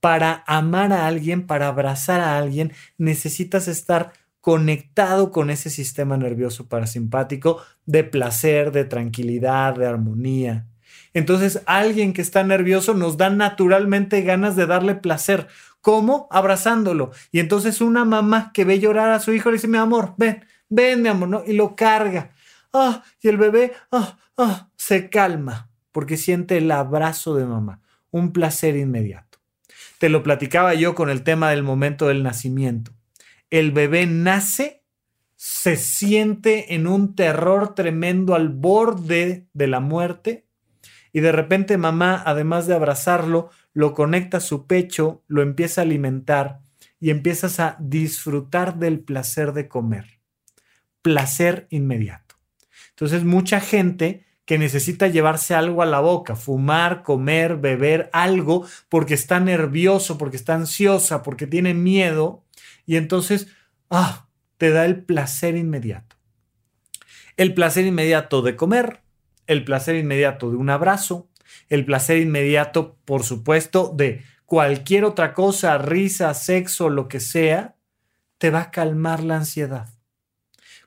Para 0.00 0.42
amar 0.46 0.94
a 0.94 1.06
alguien, 1.06 1.46
para 1.46 1.68
abrazar 1.68 2.22
a 2.22 2.38
alguien, 2.38 2.72
necesitas 2.96 3.68
estar 3.68 4.14
conectado 4.40 5.30
con 5.30 5.50
ese 5.50 5.68
sistema 5.68 6.16
nervioso 6.16 6.70
parasimpático 6.70 7.60
de 7.84 8.02
placer, 8.02 8.72
de 8.72 8.86
tranquilidad, 8.86 9.74
de 9.74 9.86
armonía. 9.86 10.71
Entonces, 11.14 11.62
alguien 11.66 12.12
que 12.12 12.22
está 12.22 12.42
nervioso 12.42 12.94
nos 12.94 13.16
da 13.16 13.30
naturalmente 13.30 14.22
ganas 14.22 14.56
de 14.56 14.66
darle 14.66 14.94
placer. 14.94 15.48
¿Cómo? 15.80 16.28
Abrazándolo. 16.30 17.10
Y 17.30 17.40
entonces 17.40 17.80
una 17.80 18.04
mamá 18.04 18.50
que 18.54 18.64
ve 18.64 18.78
llorar 18.78 19.10
a 19.10 19.20
su 19.20 19.32
hijo 19.32 19.50
le 19.50 19.56
dice, 19.56 19.68
mi 19.68 19.78
amor, 19.78 20.14
ven, 20.16 20.44
ven, 20.68 21.02
mi 21.02 21.08
amor, 21.08 21.28
¿no? 21.28 21.42
Y 21.46 21.52
lo 21.52 21.76
carga. 21.76 22.30
Ah, 22.72 23.02
y 23.20 23.28
el 23.28 23.36
bebé, 23.36 23.72
ah, 23.90 24.16
ah, 24.38 24.68
se 24.76 25.10
calma 25.10 25.68
porque 25.90 26.16
siente 26.16 26.56
el 26.56 26.70
abrazo 26.70 27.34
de 27.34 27.44
mamá, 27.44 27.80
un 28.10 28.32
placer 28.32 28.76
inmediato. 28.76 29.38
Te 29.98 30.08
lo 30.08 30.22
platicaba 30.22 30.72
yo 30.74 30.94
con 30.94 31.10
el 31.10 31.22
tema 31.22 31.50
del 31.50 31.62
momento 31.62 32.08
del 32.08 32.22
nacimiento 32.22 32.92
el 33.52 33.70
bebé 33.70 34.06
nace, 34.06 34.82
se 35.36 35.76
siente 35.76 36.74
en 36.74 36.86
un 36.86 37.14
terror 37.14 37.74
tremendo 37.74 38.34
al 38.34 38.48
borde 38.48 39.46
de 39.52 39.66
la 39.66 39.78
muerte 39.78 40.46
y 41.12 41.20
de 41.20 41.32
repente 41.32 41.76
mamá, 41.76 42.22
además 42.24 42.66
de 42.66 42.74
abrazarlo, 42.74 43.50
lo 43.72 43.94
conecta 43.94 44.38
a 44.38 44.40
su 44.40 44.66
pecho, 44.66 45.22
lo 45.28 45.42
empieza 45.42 45.80
a 45.80 45.84
alimentar 45.84 46.60
y 47.00 47.10
empiezas 47.10 47.60
a 47.60 47.76
disfrutar 47.80 48.78
del 48.78 49.00
placer 49.00 49.52
de 49.52 49.68
comer. 49.68 50.20
Placer 51.02 51.66
inmediato. 51.70 52.36
Entonces 52.90 53.24
mucha 53.24 53.60
gente 53.60 54.24
que 54.44 54.58
necesita 54.58 55.08
llevarse 55.08 55.54
algo 55.54 55.82
a 55.82 55.86
la 55.86 56.00
boca, 56.00 56.36
fumar, 56.36 57.02
comer, 57.02 57.56
beber 57.56 58.10
algo 58.12 58.66
porque 58.88 59.14
está 59.14 59.40
nervioso, 59.40 60.18
porque 60.18 60.36
está 60.36 60.54
ansiosa, 60.54 61.22
porque 61.22 61.46
tiene 61.46 61.74
miedo, 61.74 62.44
y 62.86 62.96
entonces, 62.96 63.48
ah, 63.90 64.26
te 64.58 64.70
da 64.70 64.84
el 64.84 65.04
placer 65.04 65.56
inmediato. 65.56 66.16
El 67.36 67.54
placer 67.54 67.86
inmediato 67.86 68.42
de 68.42 68.56
comer, 68.56 69.00
el 69.46 69.64
placer 69.64 69.96
inmediato 69.96 70.50
de 70.50 70.56
un 70.56 70.70
abrazo, 70.70 71.28
el 71.68 71.84
placer 71.84 72.18
inmediato, 72.18 72.96
por 73.04 73.24
supuesto, 73.24 73.92
de 73.94 74.22
cualquier 74.46 75.04
otra 75.04 75.34
cosa, 75.34 75.78
risa, 75.78 76.32
sexo, 76.34 76.88
lo 76.88 77.08
que 77.08 77.20
sea, 77.20 77.76
te 78.38 78.50
va 78.50 78.62
a 78.62 78.70
calmar 78.70 79.22
la 79.22 79.36
ansiedad. 79.36 79.88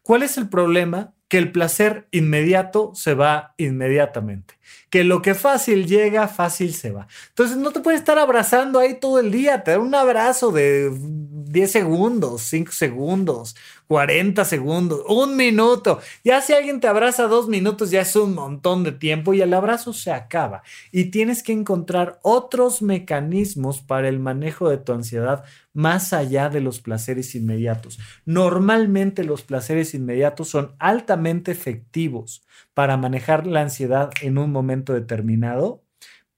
¿Cuál 0.01 0.23
es 0.23 0.37
el 0.37 0.49
problema? 0.49 1.13
Que 1.27 1.37
el 1.37 1.51
placer 1.51 2.07
inmediato 2.11 2.91
se 2.93 3.13
va 3.13 3.53
inmediatamente 3.57 4.54
que 4.95 5.03
lo 5.03 5.21
que 5.21 5.35
fácil 5.35 5.87
llega, 5.87 6.29
fácil 6.29 6.73
se 6.73 6.91
va. 6.91 7.05
Entonces 7.27 7.57
no 7.57 7.71
te 7.71 7.81
puedes 7.81 7.99
estar 7.99 8.17
abrazando 8.17 8.79
ahí 8.79 8.97
todo 8.97 9.19
el 9.19 9.29
día, 9.29 9.61
te 9.61 9.71
da 9.71 9.79
un 9.79 9.93
abrazo 9.93 10.53
de 10.53 10.89
10 10.97 11.69
segundos, 11.69 12.43
5 12.43 12.71
segundos, 12.71 13.57
40 13.87 14.45
segundos, 14.45 15.01
un 15.09 15.35
minuto. 15.35 15.99
Ya 16.23 16.39
si 16.39 16.53
alguien 16.53 16.79
te 16.79 16.87
abraza 16.87 17.27
dos 17.27 17.49
minutos, 17.49 17.91
ya 17.91 17.99
es 17.99 18.15
un 18.15 18.35
montón 18.35 18.85
de 18.85 18.93
tiempo 18.93 19.33
y 19.33 19.41
el 19.41 19.53
abrazo 19.53 19.91
se 19.91 20.13
acaba. 20.13 20.63
Y 20.93 21.11
tienes 21.11 21.43
que 21.43 21.51
encontrar 21.51 22.17
otros 22.21 22.81
mecanismos 22.81 23.81
para 23.81 24.07
el 24.07 24.19
manejo 24.19 24.69
de 24.69 24.77
tu 24.77 24.93
ansiedad 24.93 25.43
más 25.73 26.13
allá 26.13 26.47
de 26.47 26.61
los 26.61 26.79
placeres 26.79 27.35
inmediatos. 27.35 27.99
Normalmente 28.23 29.25
los 29.25 29.41
placeres 29.41 29.93
inmediatos 29.93 30.47
son 30.47 30.73
altamente 30.79 31.51
efectivos 31.51 32.44
para 32.76 32.97
manejar 32.97 33.47
la 33.47 33.61
ansiedad 33.61 34.11
en 34.21 34.38
un 34.38 34.51
momento 34.51 34.93
determinado, 34.93 35.84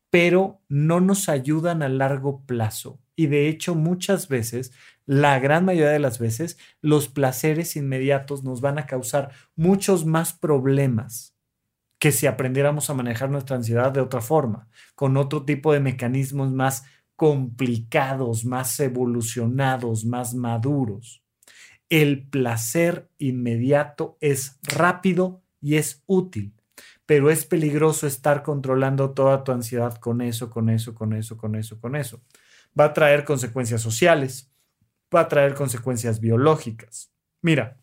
pero 0.10 0.62
no 0.70 1.02
nos 1.02 1.28
ayudan 1.28 1.82
a 1.82 1.90
largo 1.90 2.46
plazo. 2.46 3.02
Y 3.16 3.26
de 3.26 3.50
hecho, 3.50 3.74
muchas 3.74 4.30
veces, 4.30 4.72
la 5.08 5.40
gran 5.40 5.66
mayoría 5.66 5.92
de 5.92 6.00
las 6.00 6.20
veces, 6.20 6.58
los 6.80 7.10
placeres 7.10 7.76
inmediatos 7.76 8.44
nos 8.44 8.62
van 8.62 8.78
a 8.78 8.86
causar 8.86 9.32
muchos 9.56 10.06
más 10.06 10.34
problemas 10.34 11.36
que 12.00 12.12
si 12.12 12.28
aprendiéramos 12.28 12.92
a 12.92 12.94
manejar 12.94 13.32
nuestra 13.32 13.56
ansiedad 13.56 13.92
de 13.92 14.02
otra 14.02 14.22
forma, 14.22 14.70
con 14.94 15.18
otro 15.18 15.44
tipo 15.44 15.74
de 15.74 15.80
mecanismos 15.80 16.52
más 16.52 16.84
complicados, 17.16 18.46
más 18.46 18.80
evolucionados, 18.80 20.06
más 20.06 20.36
maduros. 20.36 21.24
El 21.90 22.28
placer 22.28 23.10
inmediato 23.18 24.20
es 24.22 24.60
rápido 24.62 25.42
y 25.68 25.76
es 25.76 26.01
útil, 26.05 26.53
pero 27.05 27.30
es 27.30 27.45
peligroso 27.45 28.07
estar 28.07 28.41
controlando 28.41 29.11
toda 29.11 29.43
tu 29.43 29.51
ansiedad 29.51 29.95
con 29.95 30.22
eso, 30.22 30.49
con 30.49 30.70
eso, 30.70 30.95
con 30.95 31.11
eso, 31.11 31.36
con 31.36 31.55
eso, 31.55 31.78
con 31.78 31.97
eso. 31.97 32.22
Va 32.80 32.86
a 32.86 32.93
traer 32.93 33.26
consecuencias 33.26 33.82
sociales, 33.82 34.49
va 35.13 35.22
a 35.22 35.28
traer 35.28 35.55
consecuencias 35.55 36.22
biológicas. 36.22 37.11
Mira, 37.41 37.76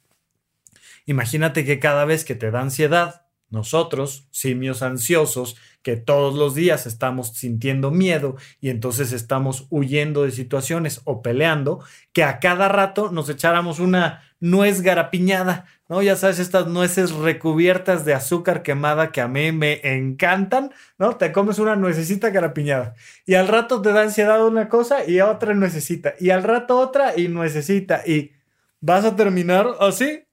imagínate 1.05 1.66
que 1.66 1.78
cada 1.78 2.07
vez 2.07 2.24
que 2.24 2.35
te 2.35 2.51
da 2.51 2.62
ansiedad, 2.62 3.26
nosotros, 3.51 4.28
simios 4.30 4.80
ansiosos, 4.80 5.57
que 5.82 5.97
todos 5.97 6.35
los 6.35 6.55
días 6.55 6.87
estamos 6.87 7.35
sintiendo 7.35 7.91
miedo 7.91 8.37
y 8.62 8.70
entonces 8.70 9.12
estamos 9.12 9.66
huyendo 9.68 10.22
de 10.22 10.30
situaciones 10.30 11.03
o 11.05 11.20
peleando, 11.20 11.85
que 12.14 12.24
a 12.24 12.41
cada 12.41 12.68
rato 12.68 13.12
nos 13.12 13.28
echáramos 13.28 13.78
una 13.78 14.22
nuez 14.41 14.80
garapiñada, 14.80 15.66
¿no? 15.89 16.03
Ya 16.03 16.16
sabes, 16.16 16.39
estas 16.39 16.66
nueces 16.66 17.12
recubiertas 17.12 18.05
de 18.05 18.14
azúcar 18.14 18.62
quemada 18.62 19.12
que 19.12 19.20
a 19.20 19.28
mí 19.28 19.53
me 19.53 19.80
encantan, 19.82 20.72
¿no? 20.99 21.16
Te 21.16 21.32
comes 21.32 21.59
una 21.59 21.76
nuececita 21.76 22.30
garapiñada 22.30 22.95
y 23.26 23.35
al 23.35 23.49
rato 23.49 23.82
te 23.82 23.93
da 23.93 24.03
ansiedad 24.03 24.47
una 24.47 24.68
cosa 24.68 25.07
y 25.07 25.20
otra 25.20 25.55
nuececita 25.55 26.14
y 26.18 26.30
al 26.30 26.43
rato 26.43 26.78
otra 26.78 27.18
y 27.18 27.28
nuececita 27.28 28.03
y 28.07 28.32
vas 28.80 29.05
a 29.05 29.16
terminar 29.16 29.68
así 29.80 30.24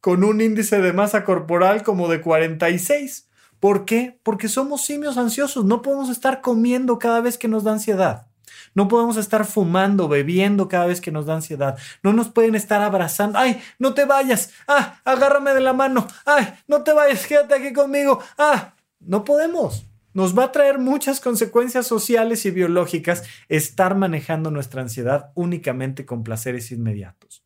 con 0.00 0.24
un 0.24 0.40
índice 0.40 0.80
de 0.80 0.92
masa 0.92 1.24
corporal 1.24 1.82
como 1.82 2.08
de 2.08 2.20
46 2.20 3.28
¿Por 3.64 3.86
qué? 3.86 4.20
Porque 4.22 4.48
somos 4.48 4.84
simios 4.84 5.16
ansiosos, 5.16 5.64
no 5.64 5.80
podemos 5.80 6.10
estar 6.10 6.42
comiendo 6.42 6.98
cada 6.98 7.22
vez 7.22 7.38
que 7.38 7.48
nos 7.48 7.64
da 7.64 7.72
ansiedad. 7.72 8.26
No 8.74 8.88
podemos 8.88 9.16
estar 9.16 9.44
fumando, 9.44 10.08
bebiendo 10.08 10.68
cada 10.68 10.86
vez 10.86 11.00
que 11.00 11.10
nos 11.10 11.26
da 11.26 11.34
ansiedad. 11.34 11.78
No 12.02 12.12
nos 12.12 12.28
pueden 12.28 12.54
estar 12.54 12.82
abrazando. 12.82 13.38
¡Ay, 13.38 13.60
no 13.78 13.94
te 13.94 14.04
vayas! 14.04 14.50
¡Ah, 14.66 15.00
agárrame 15.04 15.54
de 15.54 15.60
la 15.60 15.72
mano! 15.72 16.06
¡Ay, 16.24 16.52
no 16.66 16.82
te 16.82 16.92
vayas! 16.92 17.26
Quédate 17.26 17.54
aquí 17.54 17.72
conmigo. 17.72 18.20
¡Ah! 18.36 18.74
No 19.00 19.24
podemos. 19.24 19.86
Nos 20.12 20.36
va 20.38 20.44
a 20.44 20.52
traer 20.52 20.78
muchas 20.78 21.20
consecuencias 21.20 21.86
sociales 21.86 22.46
y 22.46 22.50
biológicas 22.50 23.24
estar 23.48 23.96
manejando 23.96 24.50
nuestra 24.50 24.82
ansiedad 24.82 25.32
únicamente 25.34 26.06
con 26.06 26.22
placeres 26.22 26.70
inmediatos. 26.70 27.44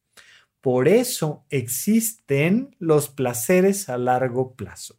Por 0.61 0.89
eso 0.89 1.45
existen 1.51 2.74
los 2.79 3.09
placeres 3.09 3.89
a 3.89 3.97
largo 3.97 4.55
plazo 4.55 4.99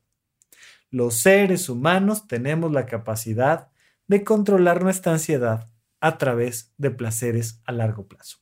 los 0.91 1.17
seres 1.17 1.69
humanos 1.69 2.27
tenemos 2.27 2.71
la 2.71 2.85
capacidad 2.85 3.67
de 4.07 4.23
controlar 4.23 4.83
nuestra 4.83 5.13
ansiedad 5.13 5.67
a 5.99 6.17
través 6.17 6.73
de 6.77 6.91
placeres 6.91 7.61
a 7.65 7.71
largo 7.71 8.07
plazo. 8.07 8.37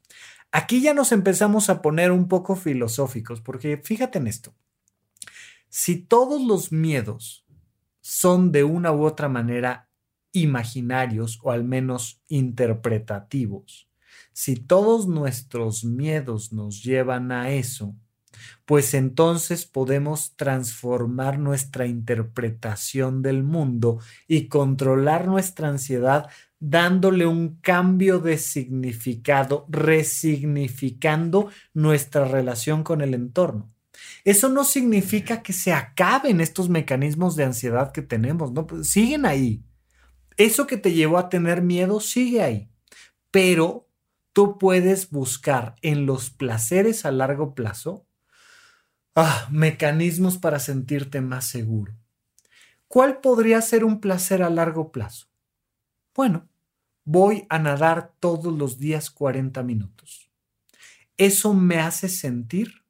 Aquí 0.52 0.82
ya 0.82 0.94
nos 0.94 1.12
empezamos 1.12 1.70
a 1.70 1.82
poner 1.82 2.12
un 2.12 2.28
poco 2.28 2.56
filosóficos, 2.56 3.42
porque 3.42 3.78
fíjate 3.84 4.18
en 4.20 4.28
esto. 4.28 4.56
Si 5.70 5.98
todos 5.98 6.42
los 6.42 6.72
miedos 6.72 7.46
son 8.02 8.52
de 8.52 8.64
una 8.64 8.92
u 8.94 9.04
otra 9.04 9.28
manera 9.28 9.90
imaginarios 10.32 11.40
o 11.44 11.52
al 11.52 11.64
menos 11.64 12.22
interpretativos, 12.28 13.90
si 14.32 14.56
todos 14.56 15.08
nuestros 15.08 15.84
miedos 15.84 16.54
nos 16.54 16.84
llevan 16.84 17.32
a 17.32 17.52
eso, 17.52 17.96
pues 18.66 18.94
entonces 18.94 19.66
podemos 19.66 20.36
transformar 20.36 21.40
nuestra 21.40 21.88
interpretación 21.88 23.22
del 23.22 23.44
mundo 23.44 24.00
y 24.28 24.48
controlar 24.48 25.28
nuestra 25.28 25.70
ansiedad 25.70 26.30
dándole 26.60 27.26
un 27.26 27.60
cambio 27.62 28.20
de 28.20 28.38
significado, 28.38 29.66
resignificando 29.70 31.50
nuestra 31.74 32.26
relación 32.26 32.84
con 32.84 33.02
el 33.02 33.14
entorno. 33.14 33.74
Eso 34.24 34.50
no 34.50 34.64
significa 34.64 35.42
que 35.42 35.54
se 35.54 35.74
acaben 35.74 36.42
estos 36.42 36.70
mecanismos 36.70 37.36
de 37.36 37.46
ansiedad 37.46 37.92
que 37.92 38.02
tenemos, 38.02 38.52
no, 38.52 38.68
pues, 38.68 38.90
siguen 38.90 39.26
ahí. 39.26 39.64
Eso 40.38 40.68
que 40.68 40.78
te 40.78 40.94
llevó 40.94 41.18
a 41.18 41.30
tener 41.30 41.62
miedo 41.62 42.00
sigue 42.00 42.42
ahí, 42.44 42.70
pero 43.32 43.90
tú 44.34 44.58
puedes 44.60 45.10
buscar 45.10 45.76
en 45.82 46.06
los 46.06 46.30
placeres 46.30 47.06
a 47.06 47.12
largo 47.12 47.56
plazo 47.56 48.08
Ah, 49.20 49.48
mecanismos 49.50 50.38
para 50.38 50.60
sentirte 50.60 51.22
más 51.22 51.46
seguro. 51.46 51.98
¿Cuál 52.88 53.20
podría 53.20 53.60
ser 53.64 53.84
un 53.84 54.00
placer 54.00 54.44
a 54.44 54.52
largo 54.52 54.92
plazo? 54.92 55.27
Bueno, 56.18 56.50
voy 57.06 57.46
a 57.48 57.60
nadar 57.60 58.16
todos 58.20 58.52
los 58.52 58.80
días 58.80 59.12
40 59.12 59.62
minutos. 59.62 60.32
Eso 61.16 61.54
me 61.54 61.78
hace 61.78 62.10
sentir 62.10 62.84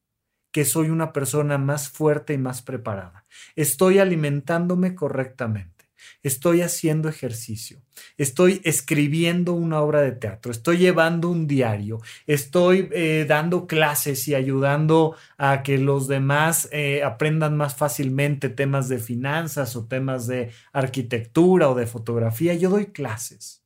que 0.53 0.63
soy 0.63 0.89
una 0.89 1.11
persona 1.11 1.57
más 1.57 1.89
fuerte 1.89 2.34
y 2.34 2.38
más 2.38 2.61
preparada. 2.61 3.25
Estoy 3.57 3.99
alimentándome 3.99 4.95
correctamente 4.95 5.76
estoy 6.24 6.62
haciendo 6.62 7.10
ejercicio, 7.10 7.82
estoy 8.18 8.62
escribiendo 8.64 9.54
una 9.54 9.82
obra 9.82 10.02
de 10.02 10.12
teatro, 10.12 10.52
estoy 10.52 10.78
llevando 10.78 11.30
un 11.30 11.48
diario, 11.48 12.00
estoy 12.26 12.89
eh, 12.91 13.26
dando 13.28 13.68
clases 13.68 14.28
y 14.28 14.36
ayudando 14.36 15.16
a 15.38 15.64
que 15.64 15.78
los 15.78 16.08
demás 16.08 16.70
eh, 16.72 17.04
aprendan 17.04 17.58
más 17.58 17.76
fácilmente 17.76 18.50
temas 18.50 18.89
de 18.89 19.00
finanzas 19.00 19.76
o 19.76 19.86
temas 19.86 20.28
de 20.28 20.52
arquitectura 20.74 21.70
o 21.70 21.76
de 21.76 21.88
fotografía. 21.88 22.54
Yo 22.54 22.70
doy 22.70 22.88
clases. 22.88 23.64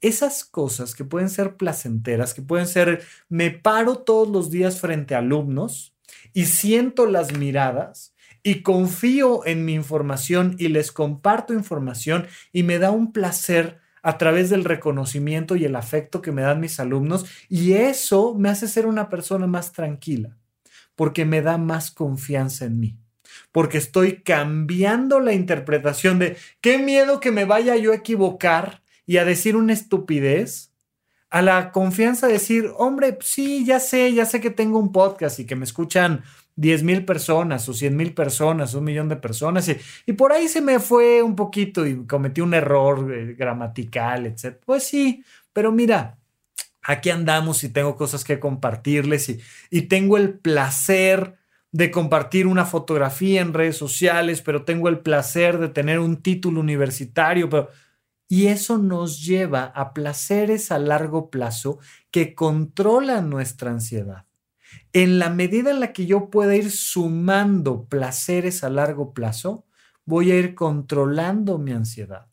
Esas 0.00 0.44
cosas 0.44 0.94
que 0.94 1.04
pueden 1.04 1.30
ser 1.30 1.56
placenteras, 1.56 2.34
que 2.34 2.42
pueden 2.42 2.66
ser, 2.66 3.02
me 3.28 3.50
paro 3.50 3.98
todos 3.98 4.28
los 4.28 4.50
días 4.50 4.80
frente 4.80 5.14
a 5.14 5.18
alumnos 5.18 5.94
y 6.32 6.46
siento 6.46 7.06
las 7.06 7.32
miradas 7.32 8.14
y 8.46 8.62
confío 8.62 9.44
en 9.44 9.64
mi 9.64 9.74
información 9.74 10.54
y 10.56 10.68
les 10.68 10.92
comparto 10.92 11.52
información 11.52 12.28
y 12.52 12.62
me 12.62 12.78
da 12.78 12.92
un 12.92 13.12
placer 13.12 13.80
a 14.02 14.18
través 14.18 14.50
del 14.50 14.62
reconocimiento 14.62 15.56
y 15.56 15.64
el 15.64 15.74
afecto 15.74 16.22
que 16.22 16.30
me 16.30 16.42
dan 16.42 16.60
mis 16.60 16.78
alumnos 16.78 17.26
y 17.48 17.72
eso 17.72 18.36
me 18.36 18.48
hace 18.48 18.68
ser 18.68 18.86
una 18.86 19.08
persona 19.08 19.48
más 19.48 19.72
tranquila 19.72 20.36
porque 20.94 21.24
me 21.24 21.42
da 21.42 21.58
más 21.58 21.90
confianza 21.90 22.66
en 22.66 22.78
mí. 22.78 22.96
Porque 23.50 23.78
estoy 23.78 24.22
cambiando 24.22 25.18
la 25.18 25.32
interpretación 25.32 26.20
de 26.20 26.36
qué 26.60 26.78
miedo 26.78 27.18
que 27.18 27.32
me 27.32 27.46
vaya 27.46 27.74
yo 27.74 27.90
a 27.90 27.96
equivocar 27.96 28.80
y 29.06 29.16
a 29.16 29.24
decir 29.24 29.56
una 29.56 29.72
estupidez, 29.72 30.72
a 31.30 31.42
la 31.42 31.72
confianza 31.72 32.28
de 32.28 32.34
decir, 32.34 32.70
hombre, 32.76 33.18
sí, 33.22 33.64
ya 33.64 33.80
sé, 33.80 34.14
ya 34.14 34.24
sé 34.24 34.40
que 34.40 34.50
tengo 34.50 34.78
un 34.78 34.92
podcast 34.92 35.40
y 35.40 35.46
que 35.46 35.56
me 35.56 35.64
escuchan 35.64 36.22
10 36.56 36.82
mil 36.82 37.04
personas 37.04 37.68
o 37.68 37.74
100 37.74 37.96
mil 37.96 38.14
personas, 38.14 38.74
un 38.74 38.84
millón 38.84 39.08
de 39.08 39.16
personas, 39.16 39.70
y, 40.06 40.12
por 40.14 40.32
ahí 40.32 40.48
se 40.48 40.62
me 40.62 40.80
fue 40.80 41.22
un 41.22 41.36
poquito 41.36 41.86
y 41.86 42.06
cometí 42.06 42.40
un 42.40 42.54
error 42.54 43.12
eh, 43.12 43.34
gramatical, 43.34 44.26
etc. 44.26 44.58
Pues 44.64 44.84
sí, 44.84 45.22
pero 45.52 45.70
mira, 45.70 46.18
aquí 46.82 47.10
andamos 47.10 47.62
y 47.64 47.68
tengo 47.68 47.96
cosas 47.96 48.24
que 48.24 48.40
compartirles 48.40 49.28
y, 49.28 49.40
y 49.70 49.82
tengo 49.82 50.16
el 50.16 50.38
placer 50.38 51.36
de 51.72 51.90
compartir 51.90 52.46
una 52.46 52.64
fotografía 52.64 53.42
en 53.42 53.52
redes 53.52 53.76
sociales, 53.76 54.40
pero 54.40 54.64
tengo 54.64 54.88
el 54.88 55.00
placer 55.00 55.58
de 55.58 55.68
tener 55.68 55.98
un 55.98 56.22
título 56.22 56.60
universitario. 56.60 57.50
Y 58.28 58.46
eso 58.46 58.78
nos 58.78 59.24
lleva 59.24 59.64
a 59.64 59.92
placeres 59.92 60.72
a 60.72 60.78
largo 60.78 61.30
plazo 61.30 61.78
que 62.10 62.34
controlan 62.34 63.28
nuestra 63.30 63.70
ansiedad 63.70 64.25
en 64.92 65.18
la 65.18 65.30
medida 65.30 65.70
en 65.70 65.80
la 65.80 65.92
que 65.92 66.06
yo 66.06 66.30
pueda 66.30 66.56
ir 66.56 66.70
sumando 66.70 67.86
placeres 67.86 68.64
a 68.64 68.70
largo 68.70 69.14
plazo, 69.14 69.66
voy 70.04 70.30
a 70.30 70.38
ir 70.38 70.54
controlando 70.54 71.58
mi 71.58 71.72
ansiedad. 71.72 72.26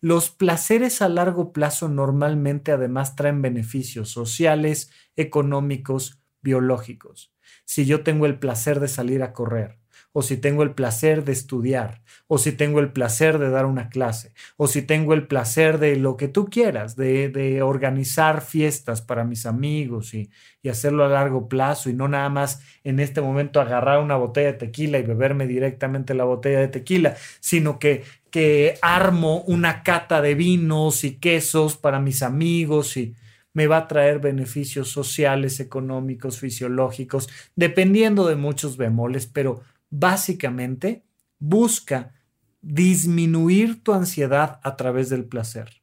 Los 0.00 0.30
placeres 0.30 1.00
a 1.00 1.08
largo 1.08 1.52
plazo 1.52 1.88
normalmente 1.88 2.72
además 2.72 3.14
traen 3.14 3.40
beneficios 3.40 4.08
sociales, 4.08 4.90
económicos, 5.16 6.20
biológicos. 6.40 7.32
Si 7.64 7.86
yo 7.86 8.02
tengo 8.02 8.26
el 8.26 8.38
placer 8.38 8.80
de 8.80 8.88
salir 8.88 9.22
a 9.22 9.32
correr, 9.32 9.81
o 10.12 10.22
si 10.22 10.36
tengo 10.36 10.62
el 10.62 10.72
placer 10.72 11.24
de 11.24 11.32
estudiar, 11.32 12.02
o 12.26 12.38
si 12.38 12.52
tengo 12.52 12.80
el 12.80 12.92
placer 12.92 13.38
de 13.38 13.50
dar 13.50 13.64
una 13.64 13.88
clase, 13.88 14.32
o 14.56 14.66
si 14.66 14.82
tengo 14.82 15.14
el 15.14 15.26
placer 15.26 15.78
de 15.78 15.96
lo 15.96 16.16
que 16.16 16.28
tú 16.28 16.46
quieras, 16.46 16.96
de, 16.96 17.60
organizar 17.62 18.42
fiestas 18.42 19.00
para 19.00 19.24
mis 19.24 19.46
amigos 19.46 20.14
y, 20.14 20.30
y, 20.62 20.68
hacerlo 20.68 21.04
a 21.04 21.08
largo 21.08 21.48
plazo 21.48 21.88
y 21.90 21.94
no 21.94 22.08
nada 22.08 22.28
más 22.28 22.60
en 22.84 23.00
este 23.00 23.20
momento 23.20 23.60
agarrar 23.60 24.00
una 24.00 24.16
botella 24.16 24.52
de 24.52 24.58
tequila 24.58 24.98
y 24.98 25.02
beberme 25.02 25.46
directamente 25.46 26.14
la 26.14 26.24
botella 26.24 26.60
de 26.60 26.68
tequila, 26.68 27.16
sino 27.40 27.78
que, 27.78 28.04
que 28.30 28.74
armo 28.82 29.42
una 29.42 29.82
cata 29.82 30.20
de 30.20 30.34
vinos 30.34 31.04
y 31.04 31.16
quesos 31.16 31.76
para 31.76 32.00
mis 32.00 32.22
amigos 32.22 32.96
y 32.96 33.14
me 33.54 33.66
va 33.66 33.78
a 33.78 33.88
traer 33.88 34.18
beneficios 34.18 34.88
sociales, 34.88 35.60
económicos, 35.60 36.38
fisiológicos, 36.38 37.28
dependiendo 37.54 38.26
de 38.26 38.36
muchos 38.36 38.76
bemoles, 38.76 39.26
pero 39.26 39.62
básicamente 39.92 41.04
busca 41.38 42.14
disminuir 42.62 43.82
tu 43.84 43.92
ansiedad 43.92 44.58
a 44.64 44.76
través 44.76 45.10
del 45.10 45.26
placer. 45.26 45.82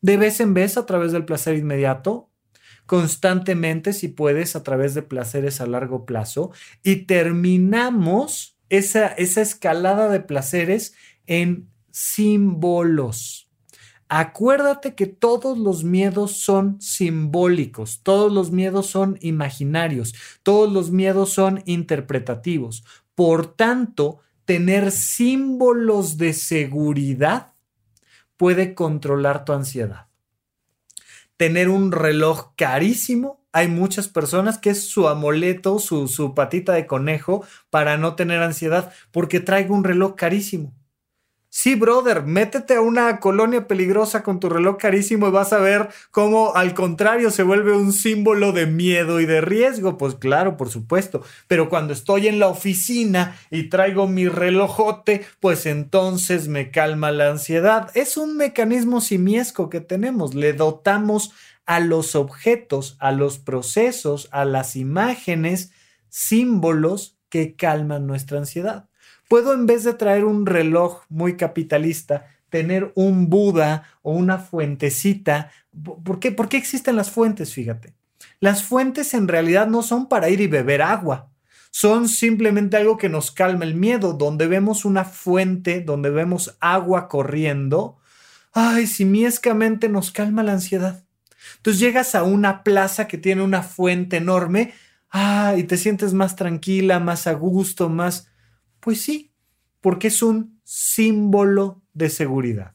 De 0.00 0.16
vez 0.16 0.40
en 0.40 0.52
vez 0.52 0.76
a 0.76 0.84
través 0.84 1.12
del 1.12 1.24
placer 1.24 1.56
inmediato, 1.56 2.30
constantemente 2.84 3.92
si 3.92 4.08
puedes 4.08 4.56
a 4.56 4.62
través 4.62 4.94
de 4.94 5.02
placeres 5.02 5.60
a 5.60 5.66
largo 5.66 6.04
plazo 6.04 6.50
y 6.82 7.06
terminamos 7.06 8.58
esa, 8.68 9.06
esa 9.06 9.40
escalada 9.40 10.08
de 10.08 10.20
placeres 10.20 10.94
en 11.26 11.70
símbolos. 11.90 13.48
Acuérdate 14.08 14.94
que 14.94 15.06
todos 15.06 15.56
los 15.56 15.82
miedos 15.82 16.32
son 16.32 16.80
simbólicos, 16.80 18.00
todos 18.02 18.30
los 18.30 18.50
miedos 18.50 18.86
son 18.86 19.18
imaginarios, 19.22 20.14
todos 20.42 20.70
los 20.70 20.90
miedos 20.90 21.30
son 21.30 21.62
interpretativos. 21.64 22.84
Por 23.14 23.54
tanto, 23.54 24.20
tener 24.44 24.90
símbolos 24.90 26.18
de 26.18 26.32
seguridad 26.32 27.52
puede 28.36 28.74
controlar 28.74 29.44
tu 29.44 29.52
ansiedad. 29.52 30.06
Tener 31.36 31.68
un 31.68 31.92
reloj 31.92 32.54
carísimo. 32.56 33.44
Hay 33.52 33.68
muchas 33.68 34.08
personas 34.08 34.58
que 34.58 34.70
es 34.70 34.88
su 34.88 35.08
amuleto, 35.08 35.78
su, 35.78 36.08
su 36.08 36.34
patita 36.34 36.72
de 36.72 36.86
conejo 36.86 37.44
para 37.70 37.96
no 37.96 38.16
tener 38.16 38.42
ansiedad, 38.42 38.92
porque 39.12 39.40
traigo 39.40 39.74
un 39.74 39.84
reloj 39.84 40.14
carísimo. 40.16 40.74
Sí, 41.56 41.76
brother, 41.76 42.24
métete 42.24 42.74
a 42.74 42.80
una 42.80 43.20
colonia 43.20 43.68
peligrosa 43.68 44.24
con 44.24 44.40
tu 44.40 44.48
reloj 44.48 44.76
carísimo 44.76 45.28
y 45.28 45.30
vas 45.30 45.52
a 45.52 45.60
ver 45.60 45.88
cómo 46.10 46.56
al 46.56 46.74
contrario 46.74 47.30
se 47.30 47.44
vuelve 47.44 47.70
un 47.76 47.92
símbolo 47.92 48.50
de 48.50 48.66
miedo 48.66 49.20
y 49.20 49.24
de 49.24 49.40
riesgo. 49.40 49.96
Pues 49.96 50.16
claro, 50.16 50.56
por 50.56 50.68
supuesto. 50.68 51.22
Pero 51.46 51.68
cuando 51.68 51.92
estoy 51.92 52.26
en 52.26 52.40
la 52.40 52.48
oficina 52.48 53.36
y 53.52 53.68
traigo 53.68 54.08
mi 54.08 54.26
relojote, 54.26 55.24
pues 55.38 55.66
entonces 55.66 56.48
me 56.48 56.72
calma 56.72 57.12
la 57.12 57.30
ansiedad. 57.30 57.88
Es 57.94 58.16
un 58.16 58.36
mecanismo 58.36 59.00
simiesco 59.00 59.70
que 59.70 59.80
tenemos. 59.80 60.34
Le 60.34 60.54
dotamos 60.54 61.30
a 61.66 61.78
los 61.78 62.16
objetos, 62.16 62.96
a 62.98 63.12
los 63.12 63.38
procesos, 63.38 64.28
a 64.32 64.44
las 64.44 64.74
imágenes, 64.74 65.70
símbolos 66.08 67.16
que 67.28 67.54
calman 67.54 68.08
nuestra 68.08 68.38
ansiedad. 68.38 68.88
Puedo 69.28 69.54
en 69.54 69.66
vez 69.66 69.84
de 69.84 69.94
traer 69.94 70.24
un 70.24 70.46
reloj 70.46 71.02
muy 71.08 71.36
capitalista, 71.36 72.26
tener 72.50 72.92
un 72.94 73.28
Buda 73.30 73.84
o 74.02 74.12
una 74.12 74.38
fuentecita. 74.38 75.50
¿Por 76.04 76.20
qué? 76.20 76.30
¿Por 76.30 76.48
qué 76.48 76.56
existen 76.56 76.96
las 76.96 77.10
fuentes? 77.10 77.52
Fíjate. 77.52 77.94
Las 78.40 78.62
fuentes 78.62 79.14
en 79.14 79.28
realidad 79.28 79.66
no 79.66 79.82
son 79.82 80.08
para 80.08 80.28
ir 80.28 80.40
y 80.40 80.46
beber 80.46 80.82
agua. 80.82 81.30
Son 81.70 82.08
simplemente 82.08 82.76
algo 82.76 82.96
que 82.96 83.08
nos 83.08 83.32
calma 83.32 83.64
el 83.64 83.74
miedo, 83.74 84.12
donde 84.12 84.46
vemos 84.46 84.84
una 84.84 85.04
fuente, 85.04 85.80
donde 85.80 86.10
vemos 86.10 86.56
agua 86.60 87.08
corriendo. 87.08 87.96
Ay, 88.52 88.86
simiescamente 88.86 89.88
nos 89.88 90.12
calma 90.12 90.44
la 90.44 90.52
ansiedad. 90.52 91.04
Entonces 91.56 91.80
llegas 91.80 92.14
a 92.14 92.22
una 92.22 92.62
plaza 92.62 93.08
que 93.08 93.18
tiene 93.18 93.42
una 93.42 93.62
fuente 93.62 94.18
enorme, 94.18 94.74
ah, 95.10 95.54
y 95.56 95.64
te 95.64 95.76
sientes 95.76 96.12
más 96.14 96.36
tranquila, 96.36 97.00
más 97.00 97.26
a 97.26 97.32
gusto, 97.32 97.88
más 97.88 98.28
pues 98.84 99.00
sí, 99.00 99.32
porque 99.80 100.08
es 100.08 100.22
un 100.22 100.60
símbolo 100.62 101.80
de 101.94 102.10
seguridad. 102.10 102.74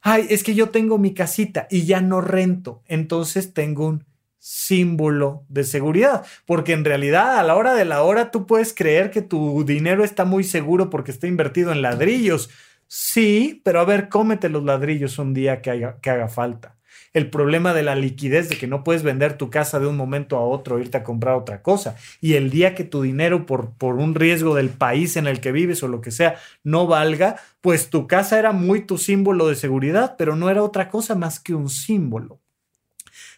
Ay, 0.00 0.26
es 0.28 0.42
que 0.42 0.56
yo 0.56 0.70
tengo 0.70 0.98
mi 0.98 1.14
casita 1.14 1.68
y 1.70 1.84
ya 1.84 2.00
no 2.00 2.20
rento, 2.20 2.82
entonces 2.86 3.54
tengo 3.54 3.86
un 3.86 4.04
símbolo 4.40 5.44
de 5.48 5.62
seguridad, 5.62 6.26
porque 6.46 6.72
en 6.72 6.84
realidad 6.84 7.38
a 7.38 7.44
la 7.44 7.54
hora 7.54 7.74
de 7.74 7.84
la 7.84 8.02
hora 8.02 8.32
tú 8.32 8.44
puedes 8.44 8.74
creer 8.74 9.12
que 9.12 9.22
tu 9.22 9.64
dinero 9.64 10.02
está 10.02 10.24
muy 10.24 10.42
seguro 10.42 10.90
porque 10.90 11.12
está 11.12 11.28
invertido 11.28 11.70
en 11.70 11.80
ladrillos. 11.80 12.50
Sí, 12.88 13.62
pero 13.64 13.80
a 13.80 13.84
ver, 13.84 14.08
cómete 14.08 14.48
los 14.48 14.64
ladrillos 14.64 15.18
un 15.20 15.32
día 15.32 15.62
que 15.62 15.70
haga, 15.70 15.98
que 16.00 16.10
haga 16.10 16.28
falta 16.28 16.76
el 17.14 17.30
problema 17.30 17.72
de 17.72 17.84
la 17.84 17.94
liquidez, 17.94 18.48
de 18.48 18.58
que 18.58 18.66
no 18.66 18.84
puedes 18.84 19.04
vender 19.04 19.38
tu 19.38 19.48
casa 19.48 19.78
de 19.78 19.86
un 19.86 19.96
momento 19.96 20.36
a 20.36 20.44
otro, 20.44 20.80
irte 20.80 20.98
a 20.98 21.04
comprar 21.04 21.36
otra 21.36 21.62
cosa. 21.62 21.96
Y 22.20 22.34
el 22.34 22.50
día 22.50 22.74
que 22.74 22.84
tu 22.84 23.02
dinero 23.02 23.46
por, 23.46 23.70
por 23.72 23.94
un 23.94 24.14
riesgo 24.14 24.54
del 24.54 24.68
país 24.68 25.16
en 25.16 25.26
el 25.26 25.40
que 25.40 25.52
vives 25.52 25.82
o 25.82 25.88
lo 25.88 26.00
que 26.00 26.10
sea 26.10 26.36
no 26.64 26.86
valga, 26.86 27.36
pues 27.60 27.88
tu 27.88 28.06
casa 28.08 28.38
era 28.38 28.52
muy 28.52 28.82
tu 28.82 28.98
símbolo 28.98 29.48
de 29.48 29.54
seguridad, 29.54 30.16
pero 30.18 30.36
no 30.36 30.50
era 30.50 30.62
otra 30.62 30.90
cosa 30.90 31.14
más 31.14 31.38
que 31.38 31.54
un 31.54 31.70
símbolo. 31.70 32.40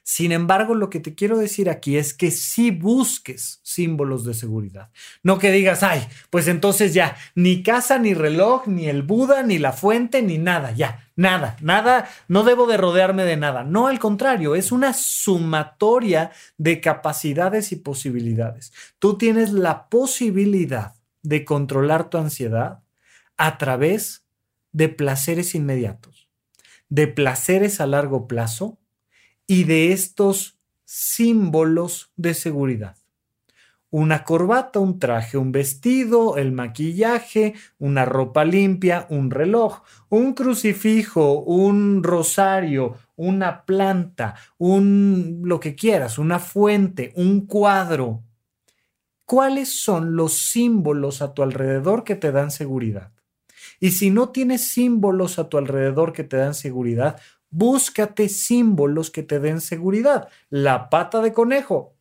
Sin 0.08 0.30
embargo, 0.30 0.74
lo 0.74 0.88
que 0.88 1.00
te 1.00 1.16
quiero 1.16 1.36
decir 1.36 1.68
aquí 1.68 1.96
es 1.96 2.14
que 2.14 2.30
sí 2.30 2.70
busques 2.70 3.58
símbolos 3.64 4.24
de 4.24 4.34
seguridad. 4.34 4.90
No 5.24 5.38
que 5.38 5.50
digas, 5.50 5.82
ay, 5.82 6.06
pues 6.30 6.46
entonces 6.46 6.94
ya, 6.94 7.16
ni 7.34 7.64
casa, 7.64 7.98
ni 7.98 8.14
reloj, 8.14 8.68
ni 8.68 8.86
el 8.86 9.02
Buda, 9.02 9.42
ni 9.42 9.58
la 9.58 9.72
fuente, 9.72 10.22
ni 10.22 10.38
nada, 10.38 10.70
ya, 10.70 11.05
nada, 11.16 11.56
nada, 11.60 12.08
no 12.28 12.44
debo 12.44 12.66
de 12.66 12.76
rodearme 12.76 13.24
de 13.24 13.36
nada. 13.36 13.64
No, 13.64 13.88
al 13.88 13.98
contrario, 13.98 14.54
es 14.54 14.70
una 14.70 14.92
sumatoria 14.92 16.30
de 16.58 16.80
capacidades 16.80 17.72
y 17.72 17.76
posibilidades. 17.76 18.72
Tú 18.98 19.18
tienes 19.18 19.52
la 19.52 19.88
posibilidad 19.88 20.94
de 21.22 21.44
controlar 21.44 22.08
tu 22.08 22.18
ansiedad 22.18 22.80
a 23.36 23.58
través 23.58 24.24
de 24.72 24.88
placeres 24.88 25.54
inmediatos, 25.54 26.28
de 26.88 27.08
placeres 27.08 27.80
a 27.80 27.86
largo 27.86 28.28
plazo 28.28 28.78
y 29.46 29.64
de 29.64 29.92
estos 29.92 30.58
símbolos 30.84 32.12
de 32.16 32.34
seguridad. 32.34 32.96
Una 33.98 34.24
corbata, 34.24 34.78
un 34.78 34.98
traje, 34.98 35.38
un 35.38 35.52
vestido, 35.52 36.36
el 36.36 36.52
maquillaje, 36.52 37.54
una 37.78 38.04
ropa 38.04 38.44
limpia, 38.44 39.06
un 39.08 39.30
reloj, 39.30 39.84
un 40.10 40.34
crucifijo, 40.34 41.38
un 41.40 42.02
rosario, 42.02 42.96
una 43.16 43.64
planta, 43.64 44.34
un 44.58 45.40
lo 45.44 45.60
que 45.60 45.74
quieras, 45.74 46.18
una 46.18 46.40
fuente, 46.40 47.14
un 47.16 47.46
cuadro. 47.46 48.22
¿Cuáles 49.24 49.80
son 49.80 50.14
los 50.14 50.34
símbolos 50.34 51.22
a 51.22 51.32
tu 51.32 51.42
alrededor 51.42 52.04
que 52.04 52.16
te 52.16 52.32
dan 52.32 52.50
seguridad? 52.50 53.12
Y 53.80 53.92
si 53.92 54.10
no 54.10 54.28
tienes 54.28 54.68
símbolos 54.68 55.38
a 55.38 55.48
tu 55.48 55.56
alrededor 55.56 56.12
que 56.12 56.22
te 56.22 56.36
dan 56.36 56.52
seguridad, 56.52 57.18
búscate 57.48 58.28
símbolos 58.28 59.10
que 59.10 59.22
te 59.22 59.40
den 59.40 59.62
seguridad. 59.62 60.28
La 60.50 60.90
pata 60.90 61.22
de 61.22 61.32
conejo, 61.32 61.95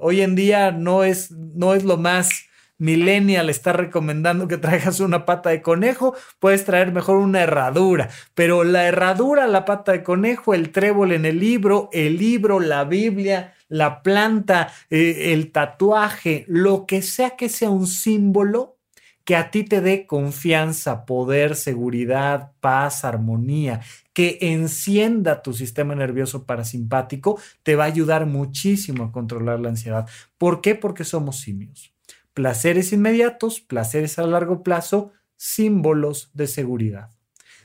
hoy 0.00 0.20
en 0.20 0.34
día 0.34 0.70
no 0.72 1.04
es, 1.04 1.30
no 1.30 1.74
es 1.74 1.84
lo 1.84 1.96
más 1.96 2.46
millennial 2.78 3.48
está 3.48 3.72
recomendando 3.72 4.48
que 4.48 4.58
traigas 4.58 5.00
una 5.00 5.24
pata 5.24 5.50
de 5.50 5.62
conejo, 5.62 6.14
puedes 6.38 6.64
traer 6.64 6.92
mejor 6.92 7.16
una 7.16 7.42
herradura, 7.42 8.10
pero 8.34 8.64
la 8.64 8.86
herradura, 8.86 9.46
la 9.46 9.64
pata 9.64 9.92
de 9.92 10.02
conejo, 10.02 10.54
el 10.54 10.72
trébol 10.72 11.12
en 11.12 11.24
el 11.24 11.38
libro, 11.38 11.88
el 11.92 12.18
libro, 12.18 12.60
la 12.60 12.84
Biblia, 12.84 13.54
la 13.68 14.02
planta, 14.02 14.72
eh, 14.90 15.32
el 15.32 15.52
tatuaje, 15.52 16.44
lo 16.48 16.86
que 16.86 17.02
sea 17.02 17.30
que 17.30 17.48
sea 17.48 17.70
un 17.70 17.86
símbolo, 17.86 18.76
que 19.24 19.34
a 19.34 19.50
ti 19.50 19.64
te 19.64 19.80
dé 19.80 20.06
confianza, 20.06 21.04
poder, 21.04 21.56
seguridad, 21.56 22.52
paz, 22.60 23.04
armonía, 23.04 23.80
que 24.16 24.38
encienda 24.40 25.42
tu 25.42 25.52
sistema 25.52 25.94
nervioso 25.94 26.46
parasimpático, 26.46 27.38
te 27.62 27.76
va 27.76 27.84
a 27.84 27.88
ayudar 27.88 28.24
muchísimo 28.24 29.04
a 29.04 29.12
controlar 29.12 29.60
la 29.60 29.68
ansiedad. 29.68 30.08
¿Por 30.38 30.62
qué? 30.62 30.74
Porque 30.74 31.04
somos 31.04 31.40
simios. 31.40 31.92
Placeres 32.32 32.94
inmediatos, 32.94 33.60
placeres 33.60 34.18
a 34.18 34.26
largo 34.26 34.62
plazo, 34.62 35.12
símbolos 35.36 36.30
de 36.32 36.46
seguridad. 36.46 37.10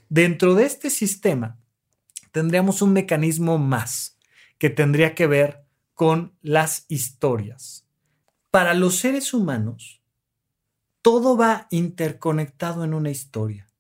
Dentro 0.10 0.54
de 0.54 0.66
este 0.66 0.90
sistema 0.90 1.58
tendríamos 2.34 2.82
un 2.82 2.92
mecanismo 2.92 3.58
más 3.58 4.20
que 4.58 4.70
tendría 4.70 5.16
que 5.16 5.28
ver 5.28 5.64
con 5.94 6.36
las 6.42 6.86
historias. 6.90 7.88
Para 8.50 8.74
los 8.74 8.98
seres 8.98 9.34
humanos, 9.34 10.02
todo 11.02 11.38
va 11.38 11.68
interconectado 11.72 12.84
en 12.84 12.94
una 12.94 13.10
historia. 13.10 13.71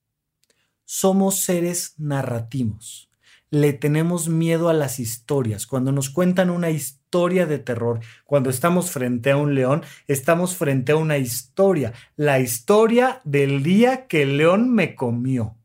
Somos 0.93 1.37
seres 1.37 1.95
narrativos. 1.99 3.09
Le 3.49 3.71
tenemos 3.71 4.27
miedo 4.27 4.67
a 4.67 4.73
las 4.73 4.99
historias. 4.99 5.65
Cuando 5.65 5.93
nos 5.93 6.09
cuentan 6.09 6.49
una 6.49 6.69
historia 6.69 7.45
de 7.45 7.59
terror, 7.59 8.01
cuando 8.25 8.49
estamos 8.49 8.91
frente 8.91 9.31
a 9.31 9.37
un 9.37 9.55
león, 9.55 9.83
estamos 10.09 10.57
frente 10.57 10.91
a 10.91 10.97
una 10.97 11.17
historia. 11.17 11.93
La 12.17 12.41
historia 12.41 13.21
del 13.23 13.63
día 13.63 14.05
que 14.07 14.23
el 14.23 14.35
león 14.35 14.69
me 14.69 14.93
comió. 14.93 15.55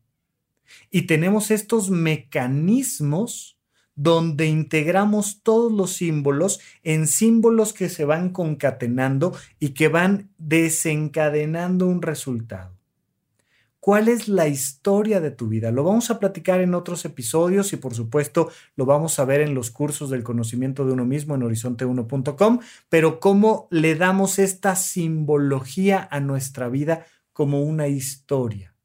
Y 0.91 1.01
tenemos 1.01 1.51
estos 1.51 1.89
mecanismos 1.89 3.59
donde 3.95 4.47
integramos 4.47 5.41
todos 5.43 5.73
los 5.73 5.91
símbolos 5.91 6.61
en 6.83 7.05
símbolos 7.05 7.73
que 7.73 7.89
se 7.89 8.05
van 8.05 8.29
concatenando 8.29 9.35
y 9.59 9.71
que 9.71 9.89
van 9.89 10.29
desencadenando 10.37 11.85
un 11.85 12.01
resultado. 12.01 12.76
¿Cuál 13.87 14.09
es 14.09 14.27
la 14.27 14.49
historia 14.49 15.21
de 15.21 15.31
tu 15.31 15.47
vida? 15.47 15.71
Lo 15.71 15.85
vamos 15.85 16.11
a 16.11 16.19
platicar 16.19 16.59
en 16.59 16.73
otros 16.73 17.05
episodios 17.05 17.71
y 17.71 17.77
por 17.77 17.95
supuesto 17.95 18.51
lo 18.75 18.85
vamos 18.85 19.17
a 19.17 19.23
ver 19.23 19.39
en 19.39 19.55
los 19.55 19.71
cursos 19.71 20.09
del 20.09 20.23
conocimiento 20.23 20.85
de 20.85 20.91
uno 20.91 21.05
mismo 21.05 21.35
en 21.35 21.43
horizonte1.com, 21.43 22.59
pero 22.89 23.21
cómo 23.21 23.69
le 23.71 23.95
damos 23.95 24.39
esta 24.39 24.75
simbología 24.75 26.05
a 26.11 26.19
nuestra 26.19 26.67
vida 26.67 27.05
como 27.31 27.61
una 27.61 27.87
historia 27.87 28.75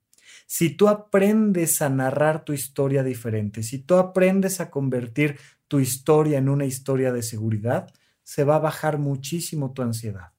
si 0.46 0.70
tú 0.70 0.86
aprendes 0.86 1.82
a 1.82 1.88
narrar 1.88 2.44
tu 2.44 2.52
historia 2.52 3.02
diferente, 3.02 3.64
si 3.64 3.80
tú 3.80 3.96
aprendes 3.96 4.60
a 4.60 4.70
convertir 4.70 5.36
tu 5.66 5.80
historia 5.80 6.38
en 6.38 6.48
una 6.48 6.64
historia 6.64 7.12
de 7.12 7.24
seguridad, 7.24 7.92
se 8.22 8.44
va 8.44 8.54
a 8.54 8.60
bajar 8.60 8.98
muchísimo 8.98 9.72
tu 9.72 9.82
ansiedad. 9.82 10.31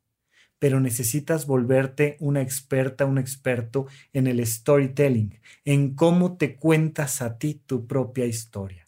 Pero 0.64 0.80
necesitas 0.80 1.46
volverte 1.46 2.16
una 2.22 2.42
experta, 2.42 3.06
un 3.06 3.18
experto 3.18 3.88
en 4.14 4.28
el 4.28 4.48
storytelling, 4.48 5.42
en 5.66 5.94
cómo 5.94 6.38
te 6.38 6.56
cuentas 6.56 7.22
a 7.22 7.38
ti 7.38 7.62
tu 7.66 7.86
propia 7.86 8.26
historia. 8.28 8.88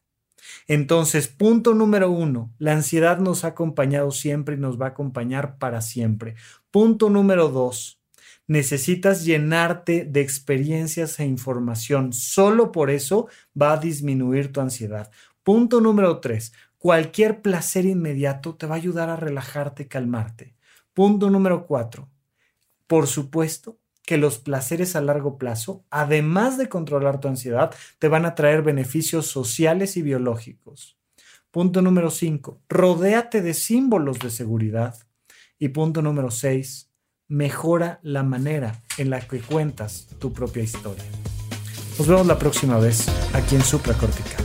Entonces, 0.69 1.28
punto 1.28 1.73
número 1.73 2.09
uno, 2.09 2.53
la 2.59 2.71
ansiedad 2.71 3.19
nos 3.19 3.43
ha 3.43 3.49
acompañado 3.49 4.11
siempre 4.11 4.55
y 4.55 4.57
nos 4.57 4.80
va 4.80 4.86
a 4.86 4.89
acompañar 4.91 5.57
para 5.57 5.82
siempre. 5.82 6.36
Punto 6.71 7.09
número 7.09 7.49
dos, 7.49 7.99
necesitas 8.47 9.26
llenarte 9.26 10.05
de 10.05 10.21
experiencias 10.21 11.19
e 11.19 11.26
información. 11.26 12.13
Solo 12.13 12.71
por 12.71 12.89
eso 12.89 13.28
va 13.61 13.73
a 13.73 13.80
disminuir 13.80 14.53
tu 14.53 14.61
ansiedad. 14.61 15.11
Punto 15.43 15.82
número 15.82 16.21
tres, 16.21 16.53
cualquier 16.78 17.41
placer 17.41 17.84
inmediato 17.84 18.55
te 18.55 18.65
va 18.65 18.76
a 18.76 18.78
ayudar 18.78 19.09
a 19.09 19.17
relajarte 19.17 19.84
y 19.84 19.88
calmarte. 19.88 20.55
Punto 20.95 21.29
número 21.29 21.67
cuatro, 21.67 22.09
por 22.87 23.07
supuesto 23.07 23.77
que 24.05 24.17
los 24.17 24.37
placeres 24.37 24.95
a 24.95 25.01
largo 25.01 25.37
plazo, 25.37 25.83
además 25.89 26.57
de 26.57 26.69
controlar 26.69 27.19
tu 27.19 27.27
ansiedad, 27.27 27.75
te 27.99 28.07
van 28.07 28.25
a 28.25 28.33
traer 28.33 28.61
beneficios 28.61 29.27
sociales 29.27 29.97
y 29.97 30.01
biológicos. 30.01 30.97
Punto 31.51 31.81
número 31.81 32.09
cinco, 32.11 32.61
rodéate 32.69 33.41
de 33.41 33.53
símbolos 33.53 34.19
de 34.19 34.29
seguridad. 34.29 34.95
Y 35.59 35.67
punto 35.69 36.01
número 36.01 36.31
seis, 36.31 36.89
mejora 37.27 37.99
la 38.01 38.23
manera 38.23 38.81
en 38.97 39.09
la 39.09 39.19
que 39.19 39.41
cuentas 39.41 40.07
tu 40.19 40.31
propia 40.31 40.63
historia. 40.63 41.03
Nos 41.97 42.07
vemos 42.07 42.25
la 42.25 42.39
próxima 42.39 42.77
vez 42.77 43.05
aquí 43.33 43.55
en 43.55 43.63
Supracortical. 43.63 44.44